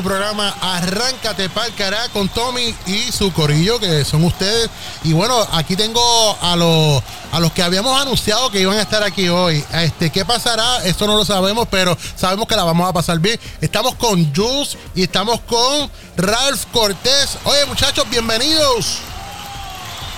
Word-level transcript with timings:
tu 0.00 0.08
programa 0.08 0.54
Arráncate 0.62 1.50
pa'l 1.50 1.74
cará 1.74 2.08
con 2.08 2.26
Tommy 2.30 2.74
y 2.86 3.12
su 3.12 3.30
corillo, 3.34 3.78
que 3.78 4.02
son 4.04 4.24
ustedes. 4.24 4.70
Y 5.04 5.12
bueno, 5.12 5.36
aquí 5.52 5.76
tengo 5.76 6.00
a 6.40 6.56
los, 6.56 7.02
a 7.32 7.38
los 7.38 7.52
que 7.52 7.62
habíamos 7.62 8.00
anunciado 8.00 8.50
que 8.50 8.60
iban 8.60 8.78
a 8.78 8.82
estar 8.82 9.02
aquí 9.02 9.28
hoy. 9.28 9.62
Este, 9.74 10.08
¿Qué 10.08 10.24
pasará? 10.24 10.84
Esto 10.84 11.06
no 11.06 11.16
lo 11.16 11.24
sabemos, 11.26 11.68
pero 11.70 11.96
sabemos 12.16 12.46
que 12.48 12.56
la 12.56 12.64
vamos 12.64 12.88
a 12.88 12.94
pasar 12.94 13.18
bien. 13.18 13.38
Estamos 13.60 13.94
con 13.96 14.34
Jules 14.34 14.78
y 14.94 15.02
estamos 15.02 15.40
con 15.40 15.90
Ralph 16.16 16.64
Cortés. 16.72 17.36
Oye, 17.44 17.66
muchachos, 17.66 18.08
bienvenidos. 18.08 19.00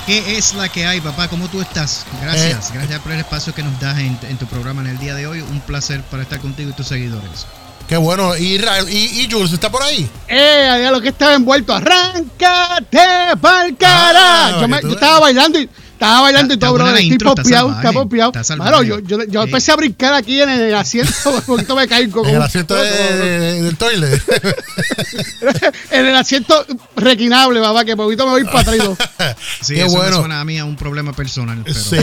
¿Qué 0.07 0.37
es 0.39 0.55
la 0.55 0.69
que 0.69 0.87
hay, 0.87 1.01
papá? 1.01 1.27
¿Cómo 1.27 1.49
tú 1.49 1.61
estás? 1.61 2.05
Gracias, 2.21 2.71
eh, 2.71 2.75
gracias 2.75 3.01
por 3.01 3.13
el 3.13 3.19
espacio 3.19 3.53
que 3.53 3.65
nos 3.65 3.81
das 3.81 3.99
en, 3.99 4.17
en, 4.29 4.37
tu 4.37 4.47
programa 4.47 4.83
en 4.83 4.89
el 4.89 4.99
día 4.99 5.17
de 5.17 5.27
hoy. 5.27 5.41
Un 5.41 5.61
placer 5.61 6.03
para 6.03 6.23
estar 6.23 6.41
contigo 6.41 6.71
y 6.71 6.73
tus 6.73 6.87
seguidores. 6.87 7.47
Qué 7.93 7.99
bueno. 7.99 8.35
¿Y, 8.39 8.57
y, 8.89 9.21
y 9.21 9.29
Jules 9.31 9.53
está 9.53 9.71
por 9.71 9.83
ahí? 9.83 10.09
Eh, 10.27 10.67
había 10.67 10.91
lo 10.91 11.03
que 11.03 11.11
estaba 11.11 11.35
envuelto. 11.35 11.75
¡Arráncate 11.75 13.37
pa'l 13.39 13.77
cara! 13.77 14.47
Ah, 14.47 14.59
yo, 14.63 14.67
me, 14.67 14.81
yo 14.81 14.93
estaba 14.93 15.21
bailando 15.21 15.61
y 15.61 15.69
estaba 16.03 16.23
bailando 16.23 16.55
y 16.55 16.57
todo, 16.57 16.73
bro. 16.73 16.89
Estoy 16.89 17.19
popeado, 17.19 17.71
está 17.71 17.93
popeado. 17.93 18.33
Claro, 18.33 18.83
yo, 18.83 18.99
yo, 19.01 19.23
yo 19.25 19.43
empecé 19.43 19.73
a 19.73 19.77
brincar 19.77 20.15
aquí 20.15 20.41
en 20.41 20.49
el 20.49 20.75
asiento, 20.75 21.13
un 21.27 21.43
poquito 21.43 21.77
me 21.77 21.87
caigo. 21.87 22.27
En 22.27 22.35
el 22.35 22.43
asiento 22.43 22.75
de, 22.75 23.63
del 23.63 23.77
toilet. 23.77 24.21
en 25.91 26.07
el 26.07 26.17
asiento 26.17 26.67
requinable, 26.97 27.61
papá, 27.61 27.85
que 27.85 27.95
poquito 27.95 28.25
me 28.25 28.33
voy 28.33 28.45
para 28.45 28.61
atrás. 28.61 28.79
sí, 29.61 29.75
Qué 29.75 29.83
eso 29.83 29.97
bueno. 29.97 30.11
me 30.11 30.19
suena 30.19 30.41
a 30.41 30.45
mí 30.45 30.59
a 30.59 30.65
un 30.65 30.77
problema 30.77 31.13
personal. 31.13 31.63
Pero... 31.65 31.79
Sí, 31.79 31.97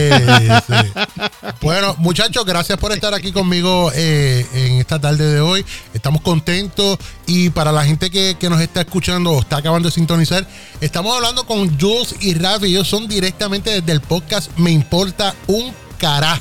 sí. 0.67 0.73
Bueno, 1.61 1.95
muchachos, 1.97 2.45
gracias 2.45 2.77
por 2.77 2.93
estar 2.93 3.13
aquí 3.13 3.33
conmigo 3.33 3.91
eh, 3.93 4.45
en 4.53 4.73
esta 4.75 4.99
tarde 4.99 5.25
de 5.25 5.41
hoy. 5.41 5.65
Estamos 5.93 6.21
contentos 6.21 6.97
y 7.27 7.49
para 7.49 7.71
la 7.71 7.83
gente 7.83 8.09
que, 8.09 8.37
que 8.39 8.49
nos 8.49 8.61
está 8.61 8.81
escuchando 8.81 9.31
o 9.31 9.41
está 9.41 9.57
acabando 9.57 9.89
de 9.89 9.93
sintonizar, 9.93 10.47
estamos 10.79 11.13
hablando 11.15 11.45
con 11.45 11.77
Jules 11.77 12.15
y 12.21 12.33
Rafi. 12.33 12.67
Ellos 12.67 12.87
son 12.87 13.07
directamente 13.07 13.71
desde 13.71 13.89
del 13.89 14.01
podcast 14.01 14.51
Me 14.57 14.71
Importa 14.71 15.35
un 15.47 15.73
Cará. 15.97 16.39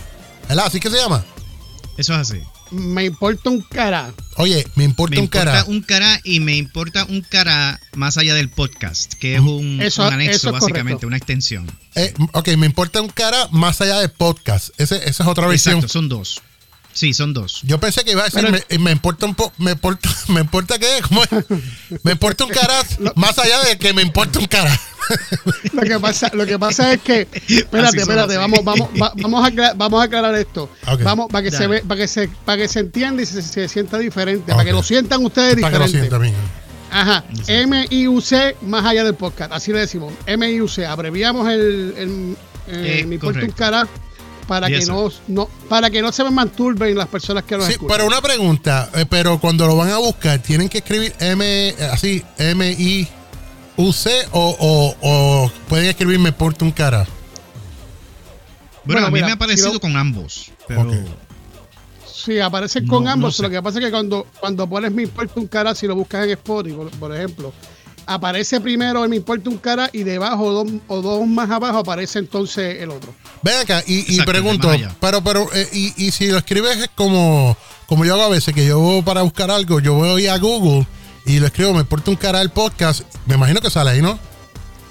¿Verdad? 0.49 0.67
¿Así 0.67 0.79
que 0.79 0.91
se 0.91 0.97
llama? 0.97 1.25
Eso 1.97 2.15
es 2.15 2.21
así. 2.21 2.43
Me 2.71 3.05
importa 3.05 3.51
un 3.51 3.61
cara. 3.61 4.13
Oye, 4.37 4.67
me 4.75 4.85
importa 4.85 5.21
un 5.21 5.27
cara. 5.27 5.53
Me 5.53 5.59
importa 5.59 5.71
un 5.71 5.83
cara 5.83 6.21
y 6.25 6.41
me 6.41 6.57
importa 6.57 7.05
un 7.05 7.21
cara 7.23 7.81
más 7.95 8.19
allá 8.19 8.35
del 8.35 8.49
podcast, 8.49 9.15
que 9.15 9.35
es 9.35 9.41
un, 9.41 9.81
anexo, 9.99 10.53
básicamente, 10.53 11.07
una 11.07 11.17
extensión. 11.17 11.71
Eh, 11.95 12.15
ok, 12.33 12.49
me 12.57 12.67
importa 12.67 13.01
un 13.01 13.09
cara 13.09 13.49
más 13.51 13.81
allá 13.81 13.99
del 13.99 14.11
podcast. 14.11 14.71
esa 14.79 14.97
es 14.97 15.21
otra 15.21 15.47
versión. 15.47 15.77
Exacto, 15.77 15.93
son 15.93 16.09
dos. 16.09 16.43
Sí, 16.99 17.15
son 17.15 17.33
dos. 17.33 17.61
Yo 17.63 17.79
pensé 17.79 18.03
que 18.03 18.11
iba 18.11 18.23
a 18.23 18.25
decir, 18.25 18.81
me, 18.81 18.91
importa 18.91 19.25
un 19.25 19.37
poco, 19.37 19.53
me 19.59 19.71
importa, 19.71 20.09
me 20.31 20.41
importa 20.41 20.81
qué, 20.81 20.89
¿Cómo 21.07 21.23
me 22.03 22.11
importa 22.11 22.45
un 22.45 22.51
cara 22.51 22.75
más 23.15 23.39
allá 23.39 23.63
de 23.63 23.79
que 23.79 23.93
me 23.93 24.03
importa 24.03 24.41
un 24.41 24.47
cara. 24.47 24.77
lo 25.75 25.83
que 25.83 26.01
pasa, 26.01 26.29
lo 26.35 26.45
que 26.45 26.59
pasa 26.59 26.93
es 26.93 27.01
que, 27.01 27.29
espérate, 27.47 27.99
espérate, 27.99 28.37
vamos, 28.37 28.65
vamos, 28.65 28.89
vamos, 29.15 29.45
a 29.45 29.47
aclarar, 29.47 29.77
vamos 29.77 30.01
a 30.01 30.05
aclarar 30.07 30.35
esto. 30.35 30.69
Vamos, 31.05 31.31
para 31.31 31.45
que 31.45 31.53
se 31.53 31.69
ve, 31.69 31.85
para 31.87 32.01
que 32.01 32.09
se, 32.09 32.27
para 32.45 32.63
que 32.63 32.67
se 32.67 32.81
entienda 32.81 33.23
y 33.23 33.27
se, 33.27 33.69
sienta 33.69 33.97
diferente, 33.99 34.51
para 34.51 34.65
que 34.65 34.73
lo 34.73 34.83
sientan 34.83 35.25
ustedes 35.25 35.55
diferente. 35.55 35.79
Para 35.79 35.87
que 35.87 35.93
lo 35.93 36.25
sientan, 36.25 36.35
Ajá, 36.91 37.25
M-I-U-C 37.47 38.57
más 38.63 38.85
allá 38.85 39.05
del 39.05 39.15
podcast, 39.15 39.53
así 39.53 39.73
le 39.73 39.79
decimos. 39.79 40.13
M-I-U-C, 40.27 40.85
abreviamos 40.85 41.49
el, 41.49 41.95
el, 41.97 42.37
eh, 42.67 43.05
me 43.07 43.15
importa 43.15 43.45
un 43.45 43.53
cara 43.53 43.87
para 44.49 44.67
que 44.69 44.85
no, 44.87 45.11
no, 45.29 45.47
para 45.69 45.91
que 45.91 46.01
no 46.01 46.11
se 46.11 46.25
me 46.25 46.31
masturben 46.31 46.97
las 46.97 47.07
personas 47.07 47.45
que 47.45 47.57
lo 47.57 47.67
sí, 47.67 47.75
Pero 47.87 48.07
una 48.07 48.23
pregunta, 48.23 48.91
eh, 48.95 49.05
pero 49.09 49.39
cuando 49.39 49.67
lo 49.67 49.77
van 49.77 49.91
a 49.91 49.99
buscar, 49.99 50.41
¿tienen 50.41 50.71
que 50.71 50.79
escribir 50.79 51.15
M, 51.21 51.75
así, 51.93 52.25
M-I-U-C 52.39 54.11
o, 54.33 54.97
o, 55.01 55.53
pueden 55.69 55.87
escribir 55.91 56.19
me 56.19 56.33
porta 56.33 56.65
un 56.65 56.73
cara? 56.73 57.07
Bueno, 58.85 59.07
a 59.07 59.11
mí 59.11 59.21
me 59.21 59.33
ha 59.33 59.37
parecido 59.37 59.79
con 59.79 59.95
ambos. 59.97 60.51
Pero... 60.67 60.91
Sí, 62.11 62.41
aparece 62.41 62.87
con 62.87 63.07
ambos. 63.07 63.39
Lo 63.41 63.51
que 63.51 63.63
pasa 63.63 63.79
es 63.79 63.85
que 63.85 63.91
cuando, 63.91 64.27
cuando 64.41 64.67
pones 64.67 64.91
me 64.93 65.03
importa 65.03 65.39
un 65.39 65.47
cara, 65.47 65.75
si 65.75 65.87
lo 65.87 65.95
buscas 65.95 66.25
en 66.25 66.31
Spotify, 66.31 66.89
por 66.99 67.15
ejemplo, 67.15 67.53
aparece 68.09 68.61
primero 68.61 69.05
el 69.05 69.11
me 69.11 69.17
importa 69.17 69.51
un 69.51 69.59
cara 69.59 69.91
y 69.93 70.03
debajo 70.03 70.51
dos, 70.51 70.73
o 70.89 71.03
dos 71.03 71.27
más 71.27 71.51
abajo 71.51 71.79
aparece 71.79 72.19
entonces 72.19 72.81
el 72.81 72.91
otro. 72.91 73.15
Ven 73.43 73.61
acá 73.61 73.83
y, 73.87 74.21
pregunto, 74.23 74.71
pero 75.01 75.23
pero 75.23 75.49
eh, 75.55 75.69
y, 75.73 76.07
y, 76.07 76.11
si 76.11 76.29
lo 76.29 76.39
escribes 76.39 76.91
como 76.95 77.57
como 77.87 78.05
yo 78.05 78.15
hago 78.15 78.25
a 78.25 78.29
veces 78.29 78.55
que 78.55 78.67
yo 78.67 79.03
para 79.05 79.23
buscar 79.23 79.51
algo, 79.51 79.81
yo 79.81 79.95
voy 79.95 80.27
a 80.27 80.37
Google 80.39 80.87
y 81.27 81.39
lo 81.39 81.47
escribo, 81.47 81.75
me 81.75 81.81
importa 81.81 82.11
un 82.11 82.17
cara 82.17 82.41
el 82.41 82.51
podcast, 82.51 83.03
me 83.27 83.35
imagino 83.35 83.61
que 83.61 83.71
sale 83.71 83.91
ahí, 83.91 84.03
¿no? 84.03 84.19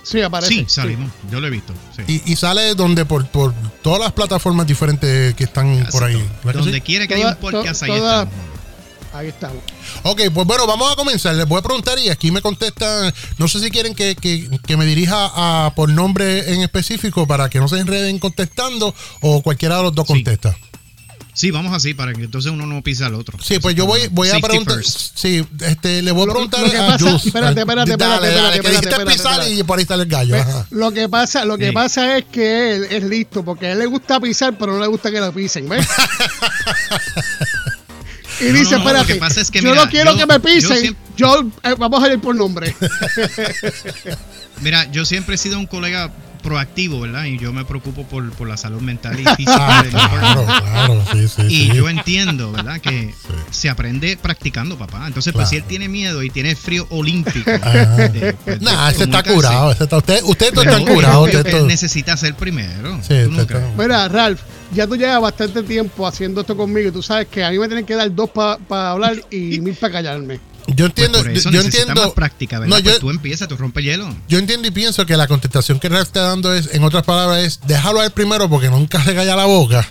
Sí, 0.07 0.21
aparece. 0.21 0.53
Sí, 0.53 0.65
salimos. 0.69 1.11
Yo 1.29 1.41
lo 1.41 1.47
he 1.47 1.49
visto. 1.49 1.73
Y, 2.07 2.35
sale 2.37 2.75
donde 2.75 3.03
por, 3.03 3.27
por 3.27 3.53
todas 3.81 3.99
las 3.99 4.13
plataformas 4.13 4.65
diferentes 4.65 5.35
que 5.35 5.43
están 5.43 5.85
por 5.91 6.05
ahí. 6.05 6.23
Donde 6.43 6.79
quiera 6.79 7.07
que 7.07 7.15
haya 7.15 7.31
un 7.31 7.35
podcast, 7.35 7.83
ahí 7.83 7.91
está. 7.91 8.27
Ahí 9.17 9.29
estamos. 9.29 9.57
Ok, 10.03 10.21
pues 10.31 10.45
bueno, 10.45 10.67
vamos 10.67 10.91
a 10.91 10.95
comenzar. 10.95 11.33
Les 11.33 11.47
voy 11.47 11.57
a 11.57 11.63
preguntar 11.63 11.97
y 11.97 12.09
aquí 12.09 12.29
me 12.29 12.39
contestan. 12.39 13.11
No 13.39 13.47
sé 13.47 13.59
si 13.59 13.71
quieren 13.71 13.95
que, 13.95 14.15
me 14.77 14.85
dirija 14.85 15.31
a, 15.33 15.73
por 15.75 15.89
nombre 15.89 16.53
en 16.53 16.61
específico 16.61 17.25
para 17.25 17.49
que 17.49 17.59
no 17.59 17.67
se 17.67 17.79
enreden 17.79 18.19
contestando 18.19 18.93
o 19.21 19.41
cualquiera 19.41 19.77
de 19.77 19.83
los 19.83 19.95
dos 19.95 20.05
contesta. 20.05 20.55
Sí, 21.33 21.49
vamos 21.49 21.73
así 21.73 21.95
para 21.95 22.13
que 22.13 22.23
entonces 22.23 22.51
uno 22.51 22.67
no 22.67 22.83
pisa 22.83 23.07
al 23.07 23.15
otro. 23.15 23.39
Sí, 23.41 23.57
pues 23.59 23.75
yo 23.75 23.87
voy, 23.87 24.01
voy 24.11 24.29
a 24.29 24.39
preguntar. 24.39 24.83
Sí, 24.83 25.43
este, 25.61 26.03
le 26.03 26.11
voy 26.11 26.27
a 26.27 26.31
preguntar 26.31 26.61
lo, 26.61 26.71
que 26.71 26.77
a 26.77 26.95
Espérate, 26.95 27.59
espérate, 27.59 27.91
espérate, 27.91 28.27
espérate, 28.27 28.69
espérate, 28.69 29.05
pisar 29.05 29.51
y 29.51 29.63
por 29.63 29.79
ahí 29.79 29.83
está 29.83 29.95
el 29.95 30.05
gallo. 30.05 30.35
Lo 30.71 30.91
que 30.91 31.09
pasa, 31.09 31.43
lo 31.43 31.57
que 31.57 31.71
pasa 31.73 32.17
es 32.17 32.25
que 32.25 32.75
él 32.75 32.87
es 32.89 33.03
listo 33.03 33.43
porque 33.43 33.67
a 33.67 33.71
él 33.73 33.79
le 33.79 33.87
gusta 33.87 34.19
pisar, 34.19 34.57
pero 34.59 34.73
no 34.73 34.79
le 34.79 34.87
gusta 34.87 35.09
que 35.11 35.19
lo 35.19 35.31
pisen, 35.31 35.69
¿ves? 35.69 35.87
Y 38.39 38.45
dice, 38.51 38.75
espérate, 38.75 39.19
yo 39.61 39.75
no 39.75 39.89
quiero 39.89 40.15
que 40.15 40.25
me 40.25 40.39
pisen, 40.39 40.95
yo, 41.15 41.49
eh, 41.63 41.75
vamos 41.77 42.03
a 42.03 42.11
ir 42.11 42.19
por 42.19 42.35
nombre. 42.35 42.75
Mira, 44.61 44.89
yo 44.91 45.05
siempre 45.05 45.35
he 45.35 45.37
sido 45.37 45.59
un 45.59 45.67
colega 45.67 46.11
proactivo, 46.47 47.01
¿verdad? 47.01 47.25
Y 47.25 47.37
yo 47.37 47.51
me 47.51 47.65
preocupo 47.65 48.05
por, 48.05 48.31
por 48.31 48.47
la 48.47 48.55
salud 48.55 48.79
mental 48.79 49.19
y 49.19 49.25
física. 49.35 49.83
claro, 49.89 50.45
claro, 50.45 51.03
sí, 51.11 51.27
sí, 51.27 51.41
y 51.49 51.75
yo 51.75 51.89
entiendo, 51.89 52.53
¿verdad? 52.53 52.79
Que 52.79 53.13
se 53.51 53.69
aprende 53.69 54.15
practicando, 54.15 54.77
papá. 54.77 55.07
Entonces, 55.07 55.33
pues 55.33 55.49
si 55.49 55.57
él 55.57 55.63
tiene 55.63 55.89
miedo 55.89 56.23
y 56.23 56.29
tiene 56.29 56.55
frío 56.55 56.87
olímpico. 56.89 57.51
Pues, 58.45 58.61
nah, 58.61 58.89
ese 58.89 59.03
está 59.03 59.23
curado. 59.23 59.73
Ese 59.73 59.83
está, 59.83 59.97
usted, 59.97 60.21
usted 60.23 60.57
está 60.57 60.79
curado. 60.85 61.23
Usted 61.23 61.63
necesita 61.63 62.15
ser 62.15 62.33
primero. 62.35 62.97
Sí, 63.05 63.15
Mira, 63.77 64.07
Ralph, 64.07 64.39
ya 64.73 64.87
tú 64.87 64.95
llevas 64.95 65.21
bastante 65.21 65.63
tiempo 65.63 66.07
haciendo 66.07 66.41
esto 66.41 66.55
conmigo 66.55 66.87
y 66.87 66.91
tú 66.93 67.03
sabes 67.03 67.27
que 67.27 67.43
a 67.43 67.51
mí 67.51 67.59
me 67.59 67.67
tienen 67.67 67.85
que 67.85 67.95
dar 67.95 68.13
dos 68.15 68.29
para 68.29 68.91
hablar 68.91 69.17
y 69.29 69.59
mil 69.59 69.75
para 69.75 69.93
callarme. 69.93 70.39
Yo 70.67 70.85
entiendo, 70.85 71.23
pues 71.23 71.45
yo 71.45 71.61
entiendo. 71.61 72.13
práctica, 72.13 72.59
¿verdad? 72.59 72.77
No, 72.77 72.83
pues 72.83 72.99
tú 72.99 73.09
empiezas, 73.09 73.47
tú 73.47 73.55
rompes 73.55 73.83
hielo. 73.83 74.13
Yo 74.27 74.37
entiendo 74.37 74.67
y 74.67 74.71
pienso 74.71 75.05
que 75.05 75.15
la 75.15 75.27
contestación 75.27 75.79
que 75.79 75.87
Ralph 75.89 76.07
está 76.07 76.23
dando 76.23 76.53
es, 76.53 76.73
en 76.73 76.83
otras 76.83 77.03
palabras, 77.03 77.43
es 77.43 77.59
déjalo 77.65 78.01
a 78.01 78.05
él 78.05 78.11
primero 78.11 78.49
porque 78.49 78.69
nunca 78.69 79.03
se 79.03 79.15
calla 79.15 79.35
la 79.35 79.45
boca 79.45 79.87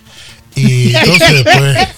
y 0.57 0.95
entonces 0.97 1.45
después. 1.45 1.89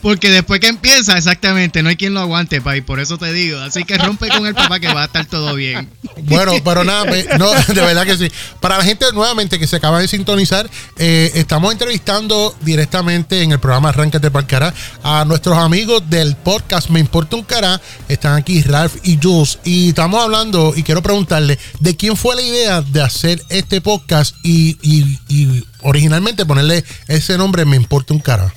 Porque 0.00 0.30
después 0.30 0.58
que 0.60 0.68
empieza, 0.68 1.16
exactamente, 1.16 1.82
no 1.82 1.90
hay 1.90 1.96
quien 1.96 2.14
lo 2.14 2.20
aguante, 2.20 2.60
pa, 2.60 2.76
y 2.76 2.80
por 2.80 2.98
eso 2.98 3.18
te 3.18 3.32
digo. 3.32 3.60
Así 3.60 3.84
que 3.84 3.98
rompe 3.98 4.28
con 4.28 4.46
el 4.46 4.54
papá 4.54 4.80
que 4.80 4.92
va 4.92 5.02
a 5.02 5.06
estar 5.06 5.26
todo 5.26 5.54
bien. 5.54 5.88
Bueno, 6.22 6.52
pero 6.64 6.82
nada, 6.82 7.04
no, 7.38 7.50
de 7.74 7.80
verdad 7.80 8.06
que 8.06 8.16
sí. 8.16 8.30
Para 8.60 8.78
la 8.78 8.84
gente 8.84 9.04
nuevamente 9.12 9.58
que 9.58 9.66
se 9.66 9.76
acaba 9.76 10.00
de 10.00 10.08
sintonizar, 10.08 10.68
eh, 10.98 11.30
estamos 11.34 11.72
entrevistando 11.72 12.56
directamente 12.62 13.42
en 13.42 13.52
el 13.52 13.60
programa 13.60 13.90
Arráncate 13.90 14.30
para 14.30 14.46
Cará 14.46 14.74
a 15.02 15.24
nuestros 15.26 15.58
amigos 15.58 16.08
del 16.08 16.36
podcast 16.36 16.88
Me 16.88 17.00
Importa 17.00 17.36
un 17.36 17.42
Cará. 17.42 17.80
Están 18.08 18.36
aquí 18.36 18.62
Ralph 18.62 18.94
y 19.02 19.18
Jules. 19.22 19.58
Y 19.64 19.90
estamos 19.90 20.22
hablando, 20.22 20.72
y 20.74 20.82
quiero 20.82 21.02
preguntarle, 21.02 21.58
¿de 21.80 21.96
quién 21.96 22.16
fue 22.16 22.34
la 22.34 22.42
idea 22.42 22.80
de 22.80 23.02
hacer 23.02 23.42
este 23.50 23.80
podcast 23.82 24.34
y, 24.42 24.78
y, 24.82 25.18
y 25.28 25.64
originalmente 25.86 26.44
ponerle 26.44 26.84
ese 27.08 27.38
nombre 27.38 27.64
me 27.64 27.76
importa 27.76 28.12
un 28.12 28.20
cara. 28.20 28.52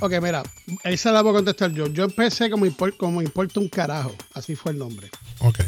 Ok, 0.00 0.14
mira, 0.20 0.42
esa 0.84 1.12
la 1.12 1.22
voy 1.22 1.30
a 1.30 1.34
contestar 1.34 1.70
yo. 1.72 1.86
Yo 1.86 2.04
empecé 2.04 2.50
como, 2.50 2.66
como 2.96 3.22
importa 3.22 3.60
un 3.60 3.68
carajo. 3.68 4.12
Así 4.34 4.56
fue 4.56 4.72
el 4.72 4.78
nombre. 4.78 5.08
Ok. 5.38 5.60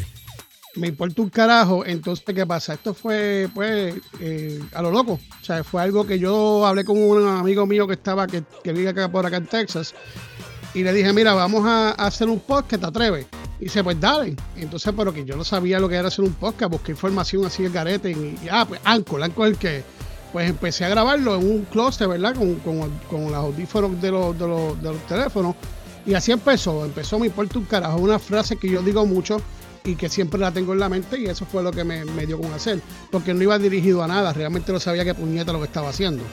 Me 0.75 0.89
importa 0.89 1.23
un 1.23 1.31
carajo. 1.31 1.87
Entonces, 1.87 2.25
¿qué 2.35 2.45
pasa? 2.45 2.75
Esto 2.75 2.95
fue, 2.95 3.49
pues, 3.55 3.95
eh, 4.19 4.61
a 4.73 4.83
lo 4.83 4.91
loco. 4.91 5.13
O 5.13 5.45
sea, 5.45 5.63
fue 5.63 5.83
algo 5.83 6.05
que 6.05 6.19
yo 6.19 6.67
hablé 6.67 6.85
con 6.85 6.99
un 6.99 7.29
amigo 7.29 7.65
mío 7.65 7.87
que 7.87 7.95
estaba, 7.95 8.27
que, 8.27 8.43
que 8.65 8.73
vive 8.73 8.89
acá 8.89 9.09
por 9.09 9.25
acá 9.25 9.37
en 9.37 9.47
Texas. 9.47 9.95
Y 10.75 10.83
le 10.83 10.93
dije, 10.93 11.13
mira, 11.13 11.33
vamos 11.35 11.65
a, 11.65 11.91
hacer 11.93 12.29
un 12.29 12.41
podcast, 12.41 12.83
¿te 12.83 12.89
atreves? 12.89 13.27
Y 13.61 13.65
dice, 13.67 13.85
pues 13.85 14.01
dale. 14.01 14.35
Entonces, 14.57 14.93
pero 14.97 15.15
que 15.15 15.25
yo 15.25 15.37
no 15.37 15.45
sabía 15.45 15.79
lo 15.79 15.89
que 15.89 15.95
era 15.95 16.09
hacer 16.09 16.25
un 16.25 16.35
podcast, 16.35 16.73
busqué 16.73 16.91
información 16.91 17.45
así 17.47 17.65
el 17.65 17.73
garete. 17.73 18.11
Y, 18.11 18.37
ah, 18.51 18.67
pues 18.67 18.81
Anco, 18.83 19.23
Anco 19.23 19.47
el 19.47 19.57
que 19.57 19.85
pues 20.35 20.51
empecé 20.51 20.85
a 20.85 20.89
grabarlo 20.89 21.37
en 21.37 21.49
un 21.49 21.65
closet, 21.67 22.09
¿verdad? 22.09 22.35
Con, 22.35 22.57
con, 22.57 22.91
con 23.09 23.27
los 23.27 23.35
audífonos 23.35 24.03
de 24.03 24.11
los, 24.11 24.37
de, 24.37 24.49
los, 24.49 24.83
de 24.83 24.93
teléfonos. 25.07 25.55
Y 26.05 26.15
así 26.15 26.33
empezó, 26.33 26.85
empezó 26.85 27.21
Me 27.21 27.27
importa 27.27 27.57
un 27.57 27.67
carajo, 27.67 27.99
una 27.99 28.19
frase 28.19 28.57
que 28.57 28.69
yo 28.69 28.83
digo 28.83 29.07
mucho 29.07 29.41
y 29.85 29.95
que 29.95 30.09
siempre 30.09 30.41
la 30.41 30.51
tengo 30.51 30.73
en 30.73 30.81
la 30.81 30.89
mente 30.89 31.21
y 31.21 31.27
eso 31.27 31.47
fue 31.47 31.63
lo 31.63 31.71
que 31.71 31.85
me, 31.85 32.05
dio 32.27 32.41
con 32.41 32.53
hacer, 32.53 32.81
porque 33.13 33.33
no 33.33 33.45
iba 33.45 33.57
dirigido 33.61 34.03
a 34.03 34.09
nada, 34.09 34.33
realmente 34.33 34.73
no 34.73 34.81
sabía 34.81 35.05
qué 35.05 35.15
puñeta 35.15 35.53
lo 35.53 35.61
que 35.61 35.67
estaba 35.67 35.91
haciendo. 35.91 36.25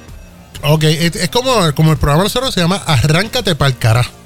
Ok, 0.63 0.83
es, 0.85 1.29
como, 1.29 1.51
como 1.75 1.91
el 1.91 1.97
programa 1.99 2.23
nosotros 2.23 2.55
se 2.55 2.59
llama 2.59 2.77
Arráncate 2.77 3.53
para 3.53 3.69
el 3.69 3.77
carajo. 3.77 4.20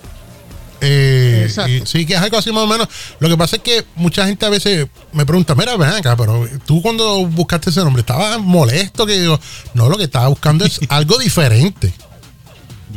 Eh, 0.85 1.81
sí, 1.85 2.05
que 2.05 2.13
es 2.13 2.19
algo 2.19 2.37
así 2.37 2.51
más 2.51 2.63
o 2.63 2.67
menos. 2.67 2.87
Lo 3.19 3.29
que 3.29 3.37
pasa 3.37 3.55
es 3.57 3.61
que 3.61 3.85
mucha 3.95 4.25
gente 4.25 4.45
a 4.45 4.49
veces 4.49 4.87
me 5.11 5.25
pregunta, 5.25 5.55
mira, 5.55 5.75
ven 5.77 5.89
acá, 5.89 6.15
pero 6.15 6.47
tú 6.65 6.81
cuando 6.81 7.25
buscaste 7.25 7.69
ese 7.69 7.81
nombre, 7.81 8.01
¿estabas 8.01 8.39
molesto? 8.39 9.05
Que 9.05 9.19
digo, 9.19 9.39
no, 9.73 9.89
lo 9.89 9.97
que 9.97 10.03
estaba 10.03 10.27
buscando 10.27 10.65
es 10.65 10.79
algo 10.89 11.17
diferente. 11.17 11.93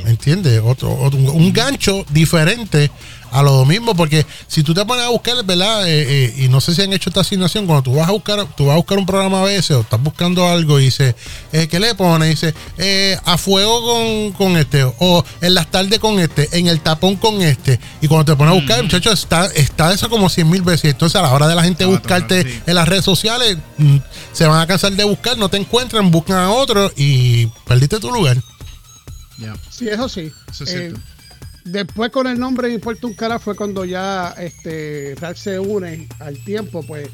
¿Me 0.04 0.10
entiendes? 0.10 0.60
Otro, 0.64 0.90
un 0.90 1.52
gancho 1.52 2.04
diferente 2.10 2.90
a 3.30 3.42
lo 3.42 3.64
mismo, 3.64 3.94
porque 3.94 4.24
si 4.46 4.62
tú 4.62 4.74
te 4.74 4.84
pones 4.84 5.04
a 5.04 5.08
buscar, 5.08 5.44
¿verdad? 5.44 5.88
Eh, 5.88 6.24
eh, 6.24 6.34
y 6.44 6.48
no 6.48 6.60
sé 6.60 6.74
si 6.74 6.82
han 6.82 6.92
hecho 6.92 7.10
esta 7.10 7.20
asignación, 7.20 7.66
cuando 7.66 7.82
tú 7.82 7.94
vas 7.94 8.08
a 8.08 8.12
buscar, 8.12 8.46
tú 8.56 8.66
vas 8.66 8.74
a 8.74 8.76
buscar 8.76 8.98
un 8.98 9.06
programa 9.06 9.42
a 9.42 9.44
veces 9.44 9.72
o 9.72 9.80
estás 9.80 10.02
buscando 10.02 10.48
algo 10.48 10.78
y 10.80 10.84
dice, 10.84 11.14
eh, 11.52 11.68
¿qué 11.68 11.80
le 11.80 11.94
pones? 11.94 12.28
Dice, 12.30 12.54
eh, 12.78 13.16
a 13.24 13.38
fuego 13.38 13.82
con, 13.82 14.32
con, 14.32 14.56
este, 14.56 14.84
o 14.84 15.24
en 15.40 15.54
las 15.54 15.70
tardes 15.70 15.98
con 15.98 16.18
este, 16.18 16.48
en 16.58 16.66
el 16.66 16.80
tapón 16.80 17.16
con 17.16 17.40
este. 17.42 17.78
Y 18.00 18.08
cuando 18.08 18.32
te 18.32 18.36
pones 18.36 18.52
a 18.52 18.58
buscar, 18.60 18.82
muchachos, 18.82 19.20
está, 19.20 19.46
está 19.46 19.92
eso 19.92 20.08
como 20.08 20.28
cien 20.28 20.48
mil 20.48 20.62
veces. 20.62 20.92
Entonces, 20.92 21.16
a 21.16 21.22
la 21.22 21.32
hora 21.32 21.48
de 21.48 21.54
la 21.54 21.62
gente 21.62 21.84
buscarte 21.84 22.62
en 22.66 22.74
las 22.74 22.88
redes 22.88 23.04
sociales, 23.04 23.58
mm, 23.78 23.96
se 24.32 24.46
van 24.46 24.60
a 24.60 24.66
cansar 24.66 24.92
de 24.92 25.04
buscar, 25.04 25.36
no 25.38 25.48
te 25.48 25.56
encuentran, 25.56 26.10
buscan 26.10 26.36
a 26.36 26.50
otro 26.50 26.90
y 26.96 27.46
perdiste 27.66 28.00
tu 28.00 28.10
lugar. 28.10 28.36
Sí, 29.70 29.88
eso 29.88 30.08
sí. 30.08 30.32
Eso 30.50 30.64
es 30.64 30.70
cierto. 30.70 31.00
Después 31.70 32.10
con 32.10 32.26
el 32.26 32.38
nombre 32.38 32.72
Importa 32.72 33.06
un 33.06 33.14
cara 33.14 33.38
fue 33.38 33.54
cuando 33.54 33.84
ya 33.84 34.34
este 34.38 35.14
Ralph 35.20 35.36
se 35.36 35.58
une 35.58 36.08
al 36.18 36.42
tiempo, 36.44 36.82
pues 36.82 37.08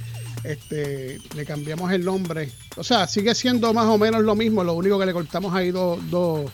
este 0.44 1.18
le 1.34 1.44
cambiamos 1.44 1.90
el 1.92 2.04
nombre. 2.04 2.50
O 2.76 2.84
sea, 2.84 3.08
sigue 3.08 3.34
siendo 3.34 3.72
más 3.72 3.86
o 3.86 3.98
menos 3.98 4.22
lo 4.22 4.34
mismo, 4.34 4.62
lo 4.62 4.74
único 4.74 4.98
que 4.98 5.06
le 5.06 5.12
cortamos 5.12 5.54
ahí 5.54 5.70
dos, 5.70 5.98
dos, 6.10 6.50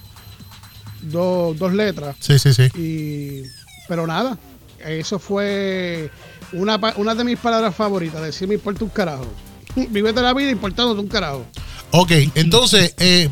dos, 1.02 1.75
letras. 1.75 2.17
Sí, 2.20 2.38
sí, 2.38 2.55
sí. 2.55 2.69
Y, 2.75 3.43
pero 3.88 4.06
nada, 4.06 4.38
eso 4.85 5.19
fue 5.19 6.11
una, 6.53 6.81
una 6.96 7.14
de 7.14 7.25
mis 7.25 7.38
palabras 7.38 7.75
favoritas, 7.75 8.23
decir 8.23 8.49
me 8.49 8.55
importa 8.55 8.85
un 8.85 8.91
carajo. 8.91 9.26
Vivete 9.76 10.23
la 10.23 10.32
vida 10.32 10.50
importándote 10.50 11.00
un 11.00 11.08
carajo. 11.08 11.44
Ok, 11.91 12.12
entonces, 12.35 12.94
eh, 12.99 13.29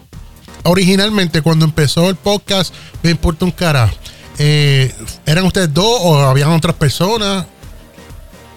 originalmente 0.64 1.40
cuando 1.40 1.64
empezó 1.64 2.10
el 2.10 2.16
podcast, 2.16 2.74
me 3.02 3.10
importa 3.10 3.44
un 3.44 3.52
carajo. 3.52 3.96
Eh, 4.38 4.94
¿Eran 5.26 5.44
ustedes 5.44 5.74
dos 5.74 6.00
o 6.00 6.16
habían 6.20 6.50
otras 6.50 6.76
personas? 6.76 7.44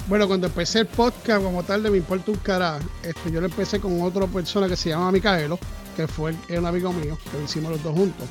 Bueno, 0.07 0.27
cuando 0.27 0.47
empecé 0.47 0.79
el 0.79 0.85
podcast 0.85 1.41
como 1.41 1.63
tal 1.63 1.81
de 1.81 1.89
Me 1.89 1.97
Importa 1.97 2.31
un 2.31 2.37
Cara, 2.37 2.79
este, 3.01 3.31
yo 3.31 3.39
lo 3.39 3.47
empecé 3.47 3.79
con 3.79 3.99
otra 4.01 4.27
persona 4.27 4.67
que 4.67 4.75
se 4.75 4.89
llama 4.89 5.11
Micaelo, 5.11 5.57
que 5.95 6.07
fue 6.07 6.35
un 6.49 6.65
amigo 6.65 6.93
mío, 6.93 7.17
que 7.31 7.37
lo 7.37 7.43
hicimos 7.45 7.71
los 7.71 7.83
dos 7.83 7.93
juntos. 7.95 8.27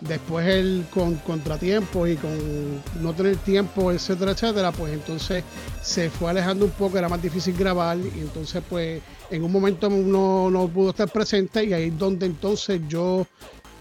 Después 0.00 0.46
él 0.46 0.86
con 0.92 1.16
contratiempos 1.16 2.08
y 2.08 2.16
con 2.16 2.82
no 3.02 3.12
tener 3.12 3.36
tiempo, 3.38 3.92
etcétera, 3.92 4.32
etcétera, 4.32 4.72
pues 4.72 4.92
entonces 4.92 5.42
se 5.82 6.10
fue 6.10 6.30
alejando 6.30 6.66
un 6.66 6.70
poco, 6.70 6.96
era 6.96 7.08
más 7.08 7.20
difícil 7.20 7.56
grabar 7.56 7.98
y 7.98 8.20
entonces 8.20 8.62
pues 8.68 9.02
en 9.30 9.42
un 9.42 9.52
momento 9.52 9.88
no, 9.90 10.50
no 10.50 10.68
pudo 10.68 10.90
estar 10.90 11.08
presente 11.08 11.64
y 11.64 11.72
ahí 11.72 11.88
es 11.88 11.98
donde 11.98 12.26
entonces 12.26 12.80
yo, 12.88 13.26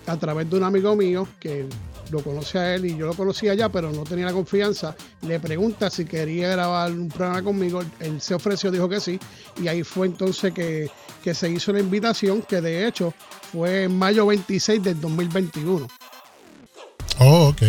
a 0.07 0.17
través 0.17 0.50
de 0.50 0.57
un 0.57 0.63
amigo 0.63 0.95
mío, 0.95 1.27
que 1.39 1.67
lo 2.12 2.24
conoce 2.24 2.60
a 2.60 2.75
él 2.75 2.86
y 2.86 2.98
yo 2.98 3.07
lo 3.07 3.13
conocía 3.13 3.54
ya, 3.54 3.69
pero 3.69 3.92
no 3.92 4.04
tenía 4.04 4.25
la 4.25 4.34
confianza. 4.34 4.96
Le 5.22 5.40
pregunta 5.40 5.90
si 5.90 6.06
quería 6.06 6.50
grabar 6.50 6.92
un 6.92 7.10
programa 7.10 7.44
conmigo. 7.44 7.84
Él 8.00 8.22
se 8.22 8.34
ofreció, 8.34 8.72
dijo 8.72 8.90
que 8.90 9.00
sí. 9.00 9.19
Y 9.62 9.68
ahí 9.68 9.84
fue 9.84 10.07
entonces 10.07 10.54
que, 10.54 10.90
se 11.34 11.50
hizo 11.50 11.74
la 11.74 11.80
invitación, 11.80 12.44
que 12.44 12.62
de 12.62 12.88
hecho 12.88 13.13
fue 13.52 13.84
en 13.84 13.98
mayo 13.98 14.28
26 14.28 14.84
del 14.84 15.02
2021. 15.02 15.88
Oh, 17.19 17.48
ok. 17.48 17.62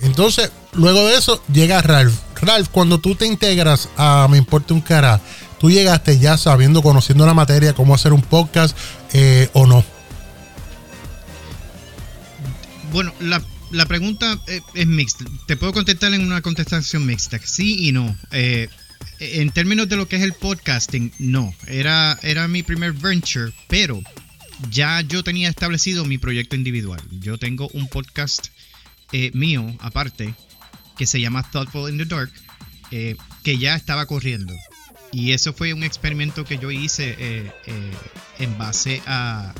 Entonces, 0.00 0.50
luego 0.72 1.06
de 1.06 1.16
eso 1.16 1.42
llega 1.52 1.82
Ralph. 1.82 2.14
Ralph, 2.40 2.68
cuando 2.70 2.98
tú 2.98 3.14
te 3.14 3.26
integras 3.26 3.88
a 3.96 4.26
Me 4.30 4.38
Importa 4.38 4.74
un 4.74 4.80
Cara, 4.80 5.20
tú 5.58 5.70
llegaste 5.70 6.18
ya 6.18 6.36
sabiendo, 6.36 6.82
conociendo 6.82 7.26
la 7.26 7.34
materia, 7.34 7.72
cómo 7.72 7.94
hacer 7.94 8.12
un 8.12 8.22
podcast 8.22 8.76
eh, 9.12 9.48
o 9.54 9.66
no. 9.66 9.84
Bueno, 12.94 13.12
la, 13.18 13.86
pregunta 13.86 14.40
eh, 14.46 14.60
es, 14.74 14.86
mixta. 14.86 15.24
Te 15.48 15.56
puedo 15.56 15.72
contestar 15.72 16.14
en 16.14 16.20
una 16.20 16.42
contestación 16.42 17.04
mixta. 17.04 17.40
Sí 17.44 17.88
y 17.88 17.90
no. 17.90 18.16
Eh, 18.30 18.68
en 19.18 19.50
términos 19.50 19.88
de 19.88 19.96
lo 19.96 20.06
que 20.06 20.14
es 20.14 20.22
el 20.22 20.32
podcasting, 20.32 21.12
no. 21.18 21.52
Era, 21.66 22.16
era 22.22 22.46
mi 22.46 22.62
primer 22.62 22.92
venture, 22.92 23.52
pero 23.66 24.00
ya 24.70 25.00
yo 25.00 25.24
tenía 25.24 25.48
establecido 25.48 26.04
mi 26.04 26.18
proyecto 26.18 26.54
individual. 26.54 27.02
Yo 27.18 27.36
tengo 27.36 27.68
un 27.72 27.88
podcast 27.88 28.46
eh, 29.10 29.32
mío, 29.34 29.76
aparte, 29.80 30.32
que 30.96 31.08
se 31.08 31.20
llama 31.20 31.42
Thoughtful 31.50 31.90
in 31.90 31.98
the 31.98 32.04
Dark, 32.04 32.30
que 33.42 33.58
ya 33.58 33.74
estaba 33.74 34.06
corriendo. 34.06 34.54
Y 35.10 35.32
eso 35.32 35.52
fue 35.52 35.74
un 35.74 35.82
experimento 35.82 36.44
que 36.44 36.58
yo 36.58 36.70
hice 36.70 37.50
en 38.38 38.56
base 38.56 39.02
a, 39.04 39.52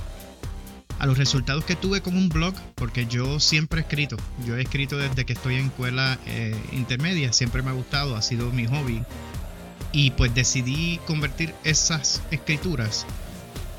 a 0.98 1.06
los 1.06 1.18
resultados 1.18 1.64
que 1.64 1.76
tuve 1.76 2.00
con 2.00 2.16
un 2.16 2.28
blog, 2.28 2.54
porque 2.74 3.06
yo 3.06 3.40
siempre 3.40 3.80
he 3.80 3.82
escrito, 3.82 4.16
yo 4.46 4.56
he 4.56 4.62
escrito 4.62 4.96
desde 4.96 5.24
que 5.24 5.32
estoy 5.32 5.56
en 5.56 5.66
escuela 5.66 6.18
eh, 6.26 6.56
intermedia, 6.72 7.32
siempre 7.32 7.62
me 7.62 7.70
ha 7.70 7.74
gustado, 7.74 8.16
ha 8.16 8.22
sido 8.22 8.50
mi 8.50 8.66
hobby, 8.66 9.02
y 9.92 10.10
pues 10.12 10.34
decidí 10.34 10.98
convertir 11.06 11.54
esas 11.64 12.22
escrituras 12.30 13.06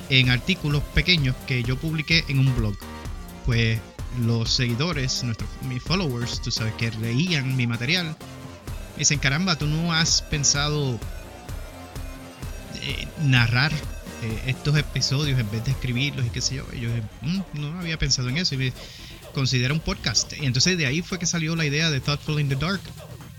en 0.09 0.29
artículos 0.29 0.83
pequeños 0.93 1.35
que 1.47 1.63
yo 1.63 1.77
publiqué 1.77 2.23
en 2.27 2.39
un 2.39 2.55
blog. 2.55 2.75
Pues 3.45 3.79
los 4.21 4.51
seguidores, 4.51 5.23
nuestros, 5.23 5.49
mis 5.67 5.83
followers, 5.83 6.41
tú 6.41 6.51
sabes, 6.51 6.73
que 6.75 6.91
leían 6.91 7.55
mi 7.55 7.67
material, 7.67 8.15
dicen, 8.97 9.19
caramba, 9.19 9.57
tú 9.57 9.67
no 9.67 9.91
has 9.91 10.21
pensado 10.21 10.99
eh, 12.81 13.07
narrar 13.23 13.71
eh, 14.25 14.41
estos 14.47 14.75
episodios 14.75 15.39
en 15.39 15.49
vez 15.51 15.63
de 15.65 15.71
escribirlos 15.71 16.25
y 16.25 16.29
qué 16.29 16.41
sé 16.41 16.55
yo. 16.55 16.65
yo 16.73 16.89
mm, 17.21 17.41
no 17.53 17.79
había 17.79 17.99
pensado 17.99 18.27
en 18.29 18.37
eso 18.37 18.55
y 18.55 18.57
me 18.57 18.73
considera 19.33 19.73
un 19.73 19.79
podcast. 19.79 20.33
Y 20.33 20.45
entonces 20.45 20.77
de 20.77 20.85
ahí 20.87 21.01
fue 21.01 21.19
que 21.19 21.25
salió 21.25 21.55
la 21.55 21.65
idea 21.65 21.91
de 21.91 21.99
Thoughtful 21.99 22.39
in 22.39 22.49
the 22.49 22.55
Dark. 22.55 22.81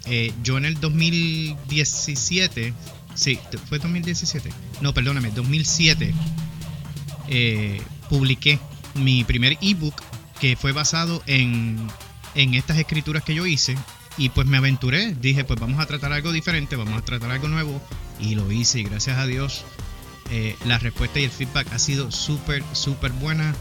Eh, 0.06 0.32
yo 0.44 0.56
en 0.58 0.64
el 0.64 0.78
2017, 0.78 2.72
sí, 3.14 3.40
fue 3.68 3.80
2017, 3.80 4.50
no, 4.80 4.94
perdóname, 4.94 5.32
2007, 5.32 6.14
eh, 7.28 7.82
publiqué 8.08 8.60
mi 8.94 9.24
primer 9.24 9.58
ebook 9.60 10.00
que 10.40 10.54
fue 10.54 10.70
basado 10.70 11.24
en, 11.26 11.76
en 12.36 12.54
estas 12.54 12.78
escrituras 12.78 13.24
que 13.24 13.34
yo 13.34 13.44
hice 13.46 13.76
y 14.16 14.28
pues 14.28 14.46
me 14.46 14.58
aventuré, 14.58 15.12
dije 15.14 15.42
pues 15.44 15.58
vamos 15.58 15.80
a 15.80 15.86
tratar 15.86 16.12
algo 16.12 16.30
diferente, 16.30 16.76
vamos 16.76 16.96
a 16.96 17.04
tratar 17.04 17.32
algo 17.32 17.48
nuevo 17.48 17.82
y 18.20 18.36
lo 18.36 18.52
hice 18.52 18.78
y 18.78 18.84
gracias 18.84 19.18
a 19.18 19.26
Dios 19.26 19.64
eh, 20.30 20.56
la 20.64 20.78
respuesta 20.78 21.20
y 21.20 21.24
el 21.24 21.30
feedback 21.30 21.72
ha 21.72 21.78
sido 21.78 22.10
súper, 22.10 22.62
súper 22.72 23.12
buena. 23.12 23.54